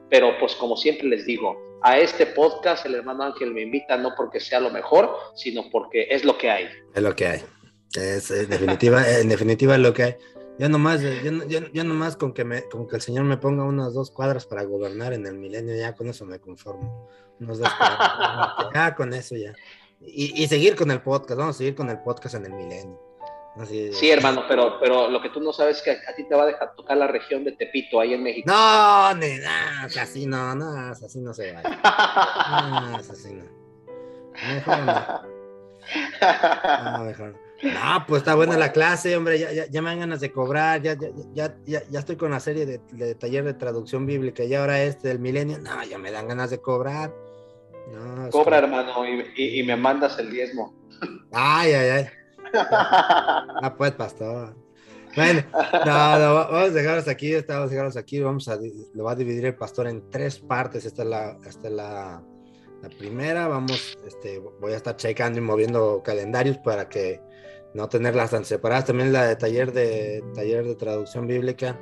pero 0.07 0.37
pues 0.39 0.53
como 0.53 0.77
siempre 0.77 1.07
les 1.07 1.25
digo, 1.25 1.57
a 1.81 1.97
este 1.97 2.27
podcast 2.27 2.85
el 2.85 2.93
hermano 2.93 3.23
Ángel 3.23 3.51
me 3.51 3.63
invita 3.63 3.97
no 3.97 4.13
porque 4.15 4.39
sea 4.39 4.59
lo 4.59 4.69
mejor, 4.69 5.17
sino 5.33 5.69
porque 5.71 6.07
es 6.11 6.23
lo 6.23 6.37
que 6.37 6.51
hay. 6.51 6.69
Es 6.93 7.01
lo 7.01 7.15
que 7.15 7.25
hay. 7.25 7.41
Es, 7.97 8.31
en 8.31 8.49
definitiva, 8.49 9.07
en 9.19 9.29
definitiva 9.29 9.77
lo 9.77 9.93
que 9.93 10.03
hay. 10.03 10.15
Ya 10.57 10.69
nomás, 10.69 11.01
ya, 11.01 11.83
nomás 11.83 12.15
con 12.15 12.33
que, 12.33 12.45
me, 12.45 12.63
con 12.69 12.87
que 12.87 12.95
el 12.95 13.01
Señor 13.01 13.25
me 13.25 13.35
ponga 13.35 13.65
unas 13.65 13.93
dos 13.93 14.09
cuadras 14.09 14.45
para 14.45 14.63
gobernar 14.63 15.11
en 15.11 15.25
el 15.25 15.35
milenio, 15.35 15.75
ya 15.75 15.93
con 15.93 16.07
eso 16.07 16.25
me 16.25 16.39
conformo. 16.39 17.09
Unos 17.41 17.59
dos 17.59 17.69
cuadras. 17.73 18.69
ya 18.73 18.95
con 18.95 19.13
eso 19.13 19.35
ya. 19.35 19.53
Y, 19.99 20.47
seguir 20.47 20.75
con 20.75 20.91
el 20.91 21.01
podcast, 21.01 21.37
vamos 21.37 21.55
a 21.55 21.57
seguir 21.57 21.75
con 21.75 21.89
el 21.89 21.99
podcast 21.99 22.35
en 22.35 22.45
el 22.45 22.53
milenio. 22.53 22.97
sí, 23.65 24.09
hermano, 24.09 24.45
pero, 24.47 24.79
pero 24.79 25.09
lo 25.09 25.21
que 25.21 25.29
tú 25.29 25.41
no 25.41 25.51
sabes 25.51 25.77
es 25.77 25.83
que 25.83 25.91
a, 25.91 26.15
ti 26.15 26.23
te 26.23 26.35
va 26.35 26.43
a 26.43 26.47
dejar 26.47 26.73
tocar 26.75 26.95
la 26.95 27.07
región 27.07 27.43
de 27.43 27.51
Tepito, 27.53 27.99
ahí 27.99 28.13
en 28.13 28.23
México. 28.23 28.49
No, 28.49 29.13
ni 29.15 29.37
nada, 29.39 29.89
así 29.99 30.25
no, 30.25 30.55
no, 30.55 30.91
así 30.91 31.19
no 31.19 31.33
se 31.33 31.51
va. 31.51 31.61
No, 32.91 32.97
así 32.97 33.33
no. 33.33 33.43
Mejor 34.53 34.79
no. 34.79 35.21
No, 36.83 37.03
mejor 37.03 37.44
no. 37.73 38.05
pues 38.07 38.21
está 38.21 38.35
buena 38.35 38.57
la 38.57 38.71
clase, 38.71 39.15
hombre, 39.15 39.39
ya, 39.39 39.51
ya, 39.51 39.65
ya, 39.67 39.81
me 39.81 39.89
dan 39.89 39.99
ganas 39.99 40.19
de 40.21 40.31
cobrar, 40.31 40.81
ya, 40.81 40.95
ya, 41.33 41.55
ya, 41.65 41.83
ya, 41.89 41.99
estoy 41.99 42.15
con 42.15 42.31
la 42.31 42.39
serie 42.39 42.65
de, 42.65 42.79
de, 42.91 43.15
taller 43.15 43.43
de 43.43 43.53
traducción 43.53 44.05
bíblica 44.05 44.43
y 44.43 44.53
ahora 44.53 44.81
este 44.83 45.09
del 45.09 45.19
milenio, 45.19 45.59
no, 45.59 45.83
ya 45.83 45.97
me 45.97 46.11
dan 46.11 46.27
ganas 46.27 46.49
de 46.49 46.59
cobrar. 46.59 47.13
Cobra, 48.31 48.57
hermano, 48.57 49.05
y, 49.35 49.63
me 49.63 49.75
mandas 49.75 50.17
el 50.19 50.31
diezmo. 50.31 50.73
Ay, 51.31 51.73
ay, 51.73 51.89
ay. 51.89 52.05
ah, 52.53 53.75
pues, 53.77 53.91
pastor. 53.91 54.55
Bueno, 55.15 55.43
no, 55.53 56.35
vamos 56.35 56.69
a 56.69 56.69
dejarlos 56.71 57.07
aquí, 57.07 57.33
vamos 57.33 57.67
a 57.67 57.67
dejarlos 57.67 57.97
aquí, 57.97 58.19
vamos 58.19 58.47
a, 58.49 58.57
lo 58.93 59.03
va 59.03 59.11
a 59.11 59.15
dividir 59.15 59.45
el 59.45 59.55
pastor 59.55 59.87
en 59.87 60.09
tres 60.09 60.39
partes, 60.39 60.85
esta 60.85 61.03
es 61.03 61.07
la, 61.07 61.37
esta 61.45 61.67
es 61.69 61.73
la, 61.73 62.21
la 62.81 62.89
primera, 62.89 63.47
vamos, 63.47 63.97
este, 64.05 64.39
voy 64.59 64.73
a 64.73 64.75
estar 64.75 64.97
checando 64.97 65.39
y 65.39 65.41
moviendo 65.41 66.03
calendarios 66.03 66.57
para 66.57 66.89
que 66.89 67.21
no 67.75 67.89
tenerlas 67.89 68.31
tan 68.31 68.45
separadas, 68.45 68.85
también 68.85 69.11
la 69.11 69.25
de 69.27 69.35
taller 69.35 69.73
de, 69.73 70.23
taller 70.33 70.65
de 70.65 70.75
traducción 70.75 71.27
bíblica, 71.27 71.77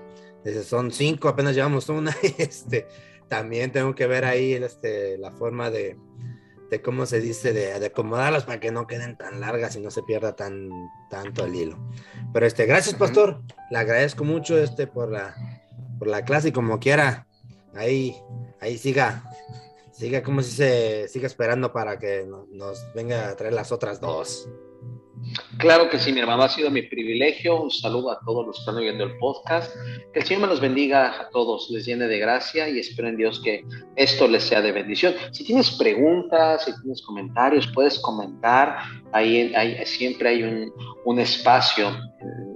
son 0.65 0.91
cinco, 0.91 1.29
apenas 1.29 1.55
llevamos 1.55 1.87
una, 1.87 2.15
este, 2.39 2.87
también 3.27 3.71
tengo 3.71 3.93
que 3.93 4.07
ver 4.07 4.25
ahí 4.25 4.53
este, 4.53 5.19
la 5.19 5.31
forma 5.31 5.69
de, 5.69 5.95
de 6.71 6.81
cómo 6.81 7.05
se 7.05 7.21
dice, 7.21 7.53
de, 7.53 7.79
de, 7.79 7.85
acomodarlas 7.85 8.43
para 8.43 8.59
que 8.59 8.71
no 8.71 8.87
queden 8.87 9.15
tan 9.17 9.39
largas 9.39 9.75
y 9.75 9.81
no 9.81 9.91
se 9.91 10.01
pierda 10.01 10.35
tan, 10.35 10.71
tanto 11.11 11.45
el 11.45 11.53
hilo. 11.53 11.77
Pero 12.33 12.47
este, 12.47 12.65
gracias, 12.65 12.95
pastor. 12.95 13.43
Le 13.69 13.77
agradezco 13.77 14.23
mucho 14.23 14.57
este, 14.57 14.87
por, 14.87 15.11
la, 15.11 15.35
por 15.99 16.07
la 16.07 16.25
clase 16.25 16.49
y 16.49 16.51
como 16.51 16.79
quiera, 16.79 17.27
ahí, 17.75 18.15
ahí 18.59 18.79
siga, 18.79 19.23
siga 20.03 20.21
como 20.21 20.41
si 20.41 20.51
se 20.51 21.07
siga 21.07 21.27
esperando 21.27 21.71
para 21.71 21.97
que 21.97 22.25
nos 22.51 22.93
venga 22.93 23.29
a 23.29 23.35
traer 23.37 23.53
las 23.53 23.71
otras 23.71 24.01
dos. 24.01 24.49
Claro 25.57 25.89
que 25.89 25.97
sí, 25.97 26.11
mi 26.11 26.19
hermano, 26.19 26.43
ha 26.43 26.49
sido 26.49 26.69
mi 26.69 26.81
privilegio. 26.81 27.61
Un 27.61 27.71
saludo 27.71 28.11
a 28.11 28.19
todos 28.25 28.45
los 28.45 28.57
que 28.57 28.59
están 28.63 28.75
oyendo 28.75 29.05
el 29.05 29.17
podcast. 29.17 29.73
Que 30.11 30.19
el 30.19 30.25
Señor 30.25 30.41
me 30.41 30.47
los 30.47 30.59
bendiga 30.59 31.21
a 31.21 31.29
todos, 31.29 31.69
les 31.69 31.85
llene 31.85 32.07
de 32.07 32.19
gracia 32.19 32.67
y 32.67 32.79
espero 32.79 33.07
en 33.07 33.15
Dios 33.15 33.39
que 33.41 33.63
esto 33.95 34.27
les 34.27 34.43
sea 34.43 34.61
de 34.61 34.73
bendición. 34.73 35.13
Si 35.31 35.45
tienes 35.45 35.71
preguntas, 35.71 36.65
si 36.65 36.73
tienes 36.81 37.01
comentarios, 37.01 37.65
puedes 37.73 37.97
comentar. 37.99 38.79
Ahí, 39.13 39.53
siempre 39.85 40.27
hay 40.27 40.43
un, 40.43 40.73
un 41.05 41.19
espacio 41.21 41.95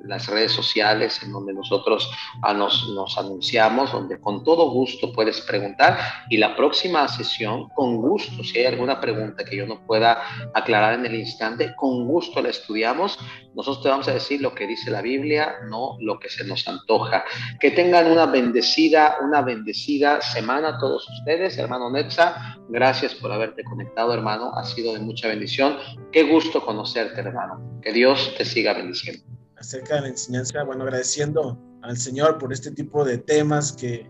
las 0.08 0.28
redes 0.28 0.52
sociales 0.52 1.22
en 1.24 1.32
donde 1.32 1.54
nosotros 1.54 2.10
ah, 2.42 2.54
nos, 2.54 2.90
nos, 2.90 3.18
anunciamos, 3.18 3.92
donde 3.92 4.20
con 4.20 4.44
todo 4.44 4.72
gusto 4.72 5.12
puedes 5.12 5.42
preguntar 5.42 5.98
y 6.30 6.38
la 6.38 6.56
próxima 6.56 7.08
sesión, 7.08 7.70
con 7.70 7.98
gusto, 7.98 8.44
si 8.44 8.60
hay 8.60 8.66
alguna 8.66 9.00
pregunta 9.00 9.44
que 9.44 9.58
yo 9.58 9.66
no 9.66 9.86
pueda 9.86 10.22
aclarar 10.54 10.96
en 10.96 11.06
el 11.06 11.16
instante, 11.16 11.74
con 11.76 12.08
gusto 12.08 12.42
la 12.42 12.50
estudiamos. 12.50 13.18
Nosotros 13.54 13.82
te 13.82 13.90
vamos 13.90 14.08
a 14.08 14.14
decir 14.14 14.40
lo 14.42 14.54
que 14.54 14.68
dice 14.68 14.92
la 14.92 15.02
Biblia, 15.02 15.56
no 15.68 15.98
lo 16.00 16.20
que 16.20 16.30
se 16.30 16.46
nos 16.46 16.68
antoja. 16.68 17.26
Que 17.60 17.72
tengan 17.72 18.12
una 18.12 18.28
bendecida, 18.28 19.18
una 19.22 19.42
bendecida 19.42 20.22
semana 20.22 20.78
todos 20.78 21.10
ustedes, 21.10 21.58
hermano 21.58 21.90
Netza. 21.90 22.58
Gracias 22.70 23.16
por 23.16 23.32
haberte 23.32 23.64
conectado, 23.64 24.14
hermano. 24.14 24.52
Ha 24.56 24.64
sido 24.64 24.94
de 24.94 25.00
mucha 25.00 25.28
bendición. 25.28 25.78
Qué 26.12 26.24
gusto 26.24 26.64
conocerte, 26.64 27.20
hermano. 27.20 27.80
Que 27.82 27.92
Dios 27.92 28.36
te 28.38 28.46
siga 28.46 28.74
bendiciendo 28.74 29.37
acerca 29.60 29.96
de 29.96 30.02
la 30.02 30.08
enseñanza, 30.10 30.64
bueno, 30.64 30.84
agradeciendo 30.84 31.60
al 31.82 31.98
Señor 31.98 32.38
por 32.38 32.54
este 32.54 32.72
tipo 32.72 33.04
de 33.04 33.18
temas 33.18 33.72
que 33.72 34.10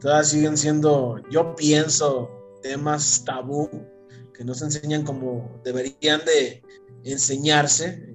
todavía 0.00 0.24
siguen 0.24 0.56
siendo, 0.56 1.20
yo 1.30 1.54
pienso, 1.54 2.30
temas 2.62 3.22
tabú, 3.24 3.68
que 4.34 4.44
no 4.44 4.54
se 4.54 4.64
enseñan 4.64 5.04
como 5.04 5.60
deberían 5.64 6.24
de 6.24 6.62
enseñarse, 7.04 8.14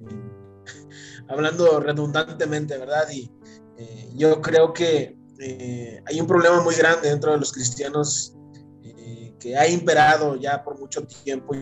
hablando 1.28 1.80
redundantemente, 1.80 2.78
¿verdad? 2.78 3.08
Y 3.10 3.30
eh, 3.76 4.10
yo 4.14 4.40
creo 4.40 4.72
que 4.72 5.16
eh, 5.38 6.02
hay 6.06 6.20
un 6.20 6.26
problema 6.26 6.62
muy 6.62 6.74
grande 6.74 7.08
dentro 7.08 7.32
de 7.32 7.38
los 7.38 7.52
cristianos 7.52 8.34
eh, 8.82 9.34
que 9.38 9.56
ha 9.56 9.68
imperado 9.68 10.36
ya 10.36 10.62
por 10.62 10.78
mucho 10.78 11.06
tiempo 11.06 11.54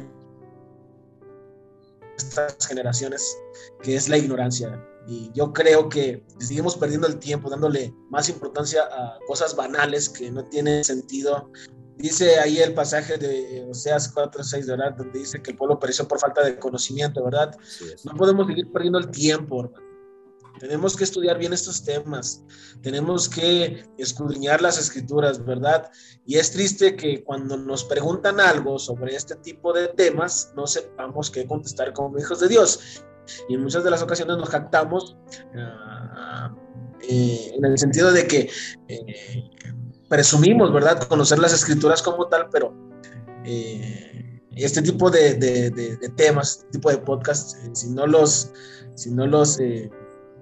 estas 2.16 2.66
generaciones, 2.66 3.36
que 3.82 3.96
es 3.96 4.08
la 4.08 4.18
ignorancia. 4.18 4.80
Y 5.06 5.30
yo 5.34 5.52
creo 5.52 5.88
que 5.88 6.24
seguimos 6.38 6.76
perdiendo 6.76 7.06
el 7.06 7.18
tiempo 7.18 7.50
dándole 7.50 7.94
más 8.10 8.28
importancia 8.28 8.82
a 8.82 9.18
cosas 9.26 9.56
banales 9.56 10.08
que 10.08 10.30
no 10.30 10.44
tienen 10.44 10.84
sentido. 10.84 11.50
Dice 11.96 12.38
ahí 12.38 12.58
el 12.58 12.74
pasaje 12.74 13.18
de 13.18 13.66
Oseas 13.68 14.14
4.6, 14.14 14.66
¿verdad? 14.66 14.94
Donde 14.96 15.18
dice 15.18 15.42
que 15.42 15.52
el 15.52 15.56
pueblo 15.56 15.78
pereció 15.78 16.06
por 16.06 16.18
falta 16.18 16.44
de 16.44 16.58
conocimiento, 16.58 17.24
¿verdad? 17.24 17.56
no 18.04 18.14
podemos 18.14 18.46
seguir 18.46 18.70
perdiendo 18.72 18.98
el 18.98 19.10
tiempo, 19.10 19.64
hermano. 19.64 19.92
Tenemos 20.58 20.96
que 20.96 21.04
estudiar 21.04 21.38
bien 21.38 21.52
estos 21.52 21.82
temas, 21.82 22.44
tenemos 22.82 23.28
que 23.28 23.84
escudriñar 23.98 24.60
las 24.62 24.78
escrituras, 24.78 25.44
¿verdad? 25.44 25.90
Y 26.24 26.36
es 26.36 26.52
triste 26.52 26.94
que 26.94 27.24
cuando 27.24 27.56
nos 27.56 27.84
preguntan 27.84 28.38
algo 28.38 28.78
sobre 28.78 29.16
este 29.16 29.34
tipo 29.36 29.72
de 29.72 29.88
temas, 29.88 30.52
no 30.54 30.66
sepamos 30.66 31.30
qué 31.30 31.46
contestar 31.46 31.92
como 31.92 32.18
hijos 32.18 32.38
de 32.38 32.48
Dios. 32.48 33.02
Y 33.48 33.54
en 33.54 33.62
muchas 33.62 33.84
de 33.84 33.90
las 33.90 34.02
ocasiones 34.02 34.36
nos 34.36 34.50
captamos 34.50 35.16
ah, 35.56 36.54
eh, 37.08 37.52
en 37.56 37.64
el 37.64 37.78
sentido 37.78 38.12
de 38.12 38.26
que 38.26 38.50
eh, 38.88 39.50
presumimos, 40.08 40.72
¿verdad?, 40.72 41.02
conocer 41.08 41.38
las 41.38 41.52
escrituras 41.52 42.02
como 42.02 42.28
tal, 42.28 42.48
pero 42.50 42.74
eh, 43.44 44.40
este 44.54 44.82
tipo 44.82 45.10
de, 45.10 45.34
temas, 46.16 46.58
este 46.58 46.70
tipo 46.70 46.90
de 46.90 46.98
podcasts, 46.98 47.56
si 47.72 47.90
no 47.90 48.06
los, 48.06 48.52
si 48.94 49.10
no 49.10 49.26
los 49.26 49.58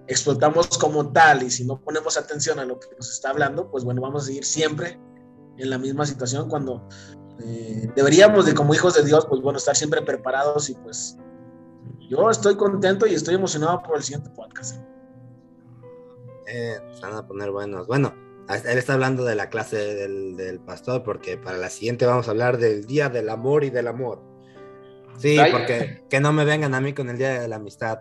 explotamos 0.09 0.67
como 0.79 1.13
tal 1.13 1.45
y 1.45 1.51
si 1.51 1.65
no 1.65 1.81
ponemos 1.81 2.17
atención 2.17 2.59
a 2.59 2.65
lo 2.65 2.79
que 2.81 2.89
nos 2.97 3.09
está 3.11 3.31
hablando, 3.31 3.71
pues 3.71 3.85
bueno, 3.85 4.03
vamos 4.03 4.25
a 4.25 4.27
seguir 4.27 4.45
siempre 4.45 4.99
en 5.57 5.71
la 5.71 5.79
misma 5.79 6.05
situación 6.05 6.49
cuando 6.49 6.89
deberíamos 7.95 8.45
de 8.45 8.55
como 8.55 8.75
hijos 8.75 8.95
de 8.95 9.05
Dios, 9.05 9.25
pues 9.27 9.41
bueno, 9.41 9.59
estar 9.59 9.77
siempre 9.77 10.03
preparados 10.03 10.69
y 10.69 10.75
pues 10.75 11.17
yo 12.11 12.29
estoy 12.29 12.57
contento 12.57 13.07
y 13.07 13.15
estoy 13.15 13.37
emocionado 13.37 13.83
por 13.85 13.97
el 13.97 14.03
siguiente 14.03 14.31
podcast. 14.31 14.83
Eh, 16.49 16.77
van 17.01 17.15
a 17.15 17.27
poner 17.27 17.53
buenos. 17.53 17.87
Bueno, 17.87 18.13
él 18.49 18.79
está 18.79 18.95
hablando 18.95 19.25
de 19.25 19.37
la 19.37 19.49
clase 19.49 19.77
del, 19.77 20.61
pastor 20.67 21.05
porque 21.05 21.37
para 21.37 21.57
la 21.57 21.71
siguiente 21.71 22.07
vamos 22.07 22.27
a 22.27 22.33
hablar 22.33 22.59
del 22.59 22.85
Día 22.85 23.09
del 23.09 23.29
Amor 23.29 23.63
y 23.63 23.71
del 23.71 23.87
Amor. 23.87 24.21
Sí, 25.19 25.39
porque 25.53 26.03
que 26.11 26.19
no 26.19 26.33
me 26.33 26.45
vengan 26.45 26.75
a 26.75 26.81
mí 26.81 26.95
con 26.95 27.11
el 27.11 27.19
día 27.19 27.41
de 27.41 27.47
la 27.49 27.57
amistad. 27.57 28.01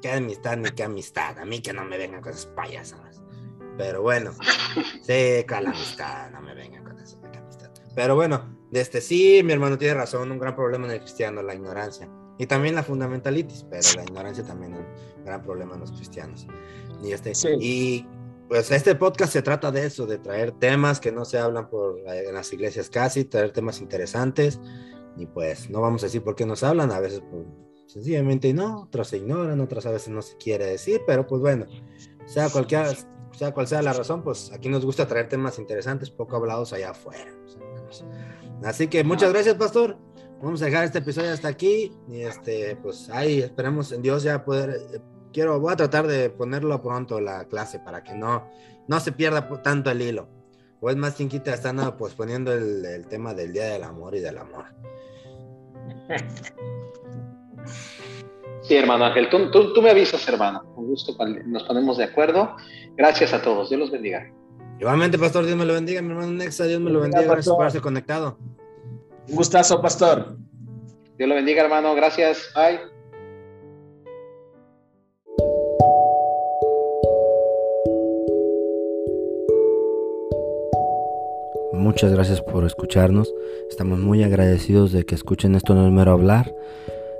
¿Qué 0.00 0.12
amistad 0.12 0.56
ni 0.56 0.70
qué 0.70 0.84
amistad? 0.84 1.38
A 1.38 1.44
mí 1.44 1.60
que 1.60 1.72
no 1.72 1.84
me 1.84 1.98
vengan 1.98 2.20
con 2.20 2.32
esas 2.32 2.46
payasadas. 2.46 3.20
Pero 3.76 4.02
bueno, 4.02 4.32
sí, 5.02 5.44
con 5.48 5.64
la 5.64 5.70
amistad, 5.70 6.30
no 6.30 6.40
me 6.40 6.54
vengan 6.54 6.84
con 6.84 6.98
eso, 7.00 7.18
amistad. 7.24 7.70
Pero 7.96 8.14
bueno, 8.14 8.58
este 8.72 9.00
sí, 9.00 9.42
mi 9.42 9.54
hermano 9.54 9.76
tiene 9.76 9.94
razón, 9.94 10.30
un 10.30 10.38
gran 10.38 10.54
problema 10.54 10.86
en 10.86 10.92
el 10.92 11.00
cristiano, 11.00 11.42
la 11.42 11.54
ignorancia. 11.54 12.08
Y 12.40 12.46
también 12.46 12.74
la 12.74 12.82
fundamentalitis, 12.82 13.66
pero 13.68 13.86
la 13.96 14.02
ignorancia 14.02 14.42
también 14.42 14.72
es 14.72 14.80
un 14.80 15.24
gran 15.26 15.42
problema 15.42 15.74
en 15.74 15.80
los 15.80 15.92
cristianos. 15.92 16.46
Y, 17.02 17.12
este, 17.12 17.32
y 17.60 18.06
pues 18.48 18.70
este 18.70 18.94
podcast 18.94 19.34
se 19.34 19.42
trata 19.42 19.70
de 19.70 19.84
eso, 19.84 20.06
de 20.06 20.16
traer 20.16 20.52
temas 20.52 21.00
que 21.00 21.12
no 21.12 21.26
se 21.26 21.38
hablan 21.38 21.68
por, 21.68 21.98
en 22.08 22.32
las 22.32 22.50
iglesias 22.54 22.88
casi, 22.88 23.26
traer 23.26 23.52
temas 23.52 23.82
interesantes. 23.82 24.58
Y 25.18 25.26
pues 25.26 25.68
no 25.68 25.82
vamos 25.82 26.02
a 26.02 26.06
decir 26.06 26.22
por 26.22 26.34
qué 26.34 26.46
nos 26.46 26.62
hablan, 26.62 26.92
a 26.92 27.00
veces 27.00 27.22
pues, 27.30 27.44
sencillamente 27.88 28.54
no, 28.54 28.84
otras 28.84 29.08
se 29.08 29.18
ignoran, 29.18 29.60
otras 29.60 29.84
a 29.84 29.90
veces 29.90 30.08
no 30.08 30.22
se 30.22 30.38
quiere 30.38 30.64
decir, 30.64 31.02
pero 31.06 31.26
pues 31.26 31.42
bueno, 31.42 31.66
sea 32.24 32.48
cualquiera, 32.48 32.90
sea 33.32 33.52
cual 33.52 33.68
sea 33.68 33.82
la 33.82 33.92
razón, 33.92 34.22
pues 34.22 34.50
aquí 34.50 34.70
nos 34.70 34.82
gusta 34.86 35.06
traer 35.06 35.28
temas 35.28 35.58
interesantes, 35.58 36.08
poco 36.08 36.36
hablados 36.36 36.72
allá 36.72 36.92
afuera. 36.92 37.34
Así 38.64 38.88
que 38.88 39.04
muchas 39.04 39.30
gracias, 39.30 39.56
pastor. 39.56 39.98
Vamos 40.42 40.62
a 40.62 40.66
dejar 40.66 40.84
este 40.84 40.98
episodio 40.98 41.32
hasta 41.32 41.48
aquí 41.48 41.92
y 42.08 42.22
este, 42.22 42.74
pues 42.76 43.10
ahí 43.10 43.40
esperemos 43.40 43.92
en 43.92 44.00
Dios 44.00 44.22
ya 44.22 44.42
poder. 44.42 44.70
Eh, 44.70 45.00
quiero, 45.34 45.60
voy 45.60 45.72
a 45.72 45.76
tratar 45.76 46.06
de 46.06 46.30
ponerlo 46.30 46.80
pronto 46.80 47.20
la 47.20 47.44
clase 47.44 47.78
para 47.78 48.02
que 48.02 48.14
no, 48.14 48.48
no 48.88 49.00
se 49.00 49.12
pierda 49.12 49.46
tanto 49.62 49.90
el 49.90 50.00
hilo. 50.00 50.28
O 50.80 50.88
es 50.88 50.96
más, 50.96 51.14
quita 51.14 51.52
están 51.52 51.76
pues 51.98 52.14
poniendo 52.14 52.54
el, 52.54 52.82
el 52.86 53.06
tema 53.06 53.34
del 53.34 53.52
Día 53.52 53.66
del 53.66 53.84
Amor 53.84 54.14
y 54.14 54.20
del 54.20 54.38
Amor. 54.38 54.64
Sí, 58.62 58.76
hermano 58.76 59.04
Ángel, 59.04 59.28
tú, 59.28 59.50
tú, 59.50 59.74
tú, 59.74 59.82
me 59.82 59.90
avisas, 59.90 60.26
hermano. 60.26 60.62
Con 60.74 60.86
gusto 60.86 61.14
nos 61.46 61.64
ponemos 61.64 61.98
de 61.98 62.04
acuerdo. 62.04 62.56
Gracias 62.96 63.34
a 63.34 63.42
todos. 63.42 63.68
Dios 63.68 63.80
los 63.80 63.90
bendiga. 63.90 64.32
Igualmente, 64.78 65.18
pastor, 65.18 65.44
Dios 65.44 65.58
me 65.58 65.66
lo 65.66 65.74
bendiga. 65.74 66.00
Mi 66.00 66.10
hermano 66.10 66.32
Nexa, 66.32 66.64
Dios 66.64 66.80
me 66.80 66.90
lo 66.90 67.00
bendiga. 67.00 67.24
Gracias 67.24 67.48
por 67.48 67.60
haberse 67.60 67.80
conectado. 67.82 68.38
Un 69.28 69.36
gustazo, 69.36 69.80
pastor. 69.80 70.36
Dios 71.16 71.28
lo 71.28 71.34
bendiga, 71.34 71.62
hermano. 71.62 71.94
Gracias. 71.94 72.50
Bye. 72.54 72.80
Muchas 81.72 82.12
gracias 82.12 82.40
por 82.40 82.64
escucharnos. 82.64 83.34
Estamos 83.68 83.98
muy 83.98 84.22
agradecidos 84.22 84.92
de 84.92 85.04
que 85.04 85.14
escuchen 85.14 85.54
esto 85.54 85.74
no 85.74 85.86
es 85.86 85.92
mero 85.92 86.12
hablar. 86.12 86.54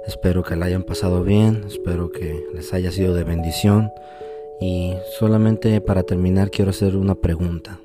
Espero 0.07 0.43
que 0.43 0.57
la 0.57 0.67
hayan 0.67 0.83
pasado 0.83 1.23
bien, 1.23 1.65
espero 1.67 2.11
que 2.11 2.45
les 2.55 2.73
haya 2.73 2.91
sido 2.91 3.15
de 3.15 3.25
bendición. 3.25 3.91
Y 4.61 4.95
solamente 5.19 5.81
para 5.81 6.03
terminar 6.03 6.51
quiero 6.51 6.71
hacer 6.71 6.97
una 6.97 7.15
pregunta. 7.15 7.81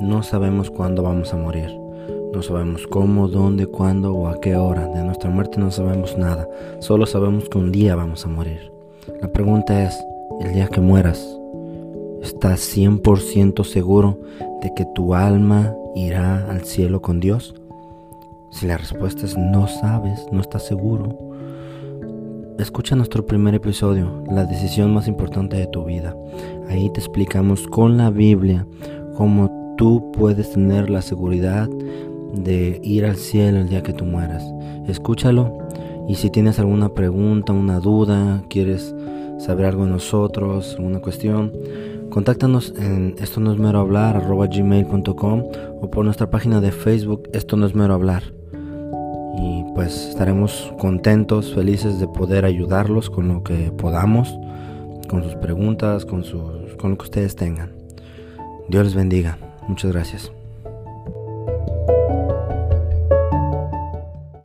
No 0.00 0.22
sabemos 0.22 0.70
cuándo 0.70 1.02
vamos 1.02 1.34
a 1.34 1.36
morir. 1.36 1.79
No 2.32 2.42
sabemos 2.42 2.86
cómo, 2.86 3.28
dónde, 3.28 3.66
cuándo 3.66 4.14
o 4.14 4.28
a 4.28 4.40
qué 4.40 4.54
hora. 4.56 4.86
De 4.86 5.02
nuestra 5.02 5.30
muerte 5.30 5.58
no 5.58 5.70
sabemos 5.70 6.16
nada. 6.16 6.48
Solo 6.78 7.06
sabemos 7.06 7.48
que 7.48 7.58
un 7.58 7.72
día 7.72 7.96
vamos 7.96 8.24
a 8.24 8.28
morir. 8.28 8.72
La 9.20 9.32
pregunta 9.32 9.84
es, 9.84 9.98
el 10.40 10.54
día 10.54 10.68
que 10.68 10.80
mueras, 10.80 11.26
¿estás 12.22 12.60
100% 12.76 13.64
seguro 13.64 14.18
de 14.62 14.72
que 14.74 14.86
tu 14.94 15.14
alma 15.14 15.74
irá 15.96 16.48
al 16.48 16.64
cielo 16.64 17.02
con 17.02 17.18
Dios? 17.18 17.54
Si 18.50 18.66
la 18.66 18.76
respuesta 18.76 19.26
es 19.26 19.36
no 19.36 19.66
sabes, 19.66 20.26
no 20.30 20.40
estás 20.40 20.66
seguro, 20.66 21.18
escucha 22.58 22.96
nuestro 22.96 23.26
primer 23.26 23.54
episodio, 23.54 24.22
la 24.30 24.44
decisión 24.44 24.92
más 24.94 25.08
importante 25.08 25.56
de 25.56 25.66
tu 25.66 25.84
vida. 25.84 26.16
Ahí 26.68 26.90
te 26.90 27.00
explicamos 27.00 27.66
con 27.66 27.96
la 27.96 28.10
Biblia 28.10 28.66
cómo 29.16 29.74
tú 29.76 30.10
puedes 30.12 30.52
tener 30.52 30.90
la 30.90 31.02
seguridad 31.02 31.68
de 32.34 32.80
ir 32.82 33.04
al 33.04 33.16
cielo 33.16 33.58
el 33.58 33.68
día 33.68 33.82
que 33.82 33.92
tú 33.92 34.04
mueras. 34.04 34.44
Escúchalo 34.86 35.58
y 36.08 36.16
si 36.16 36.30
tienes 36.30 36.58
alguna 36.58 36.90
pregunta, 36.94 37.52
una 37.52 37.78
duda, 37.78 38.42
quieres 38.48 38.94
saber 39.38 39.66
algo 39.66 39.84
de 39.84 39.90
nosotros, 39.90 40.74
alguna 40.76 41.00
cuestión, 41.00 41.52
contáctanos 42.10 42.74
en 42.76 43.14
esto 43.18 43.40
no 43.40 43.52
es 43.52 43.58
mero 43.58 43.80
hablar 43.80 44.22
gmail.com 44.26 45.44
o 45.80 45.90
por 45.90 46.04
nuestra 46.04 46.28
página 46.28 46.60
de 46.60 46.72
Facebook 46.72 47.28
esto 47.32 47.56
no 47.56 47.66
es 47.66 47.74
mero 47.74 47.94
hablar 47.94 48.24
y 49.40 49.64
pues 49.74 50.08
estaremos 50.08 50.72
contentos, 50.78 51.54
felices 51.54 51.98
de 51.98 52.08
poder 52.08 52.44
ayudarlos 52.44 53.10
con 53.10 53.28
lo 53.28 53.42
que 53.42 53.72
podamos, 53.72 54.38
con 55.08 55.22
sus 55.22 55.34
preguntas, 55.36 56.04
con, 56.04 56.24
sus, 56.24 56.74
con 56.78 56.90
lo 56.90 56.98
que 56.98 57.04
ustedes 57.04 57.36
tengan. 57.36 57.72
Dios 58.68 58.84
les 58.84 58.94
bendiga. 58.94 59.38
Muchas 59.68 59.92
gracias. 59.92 60.39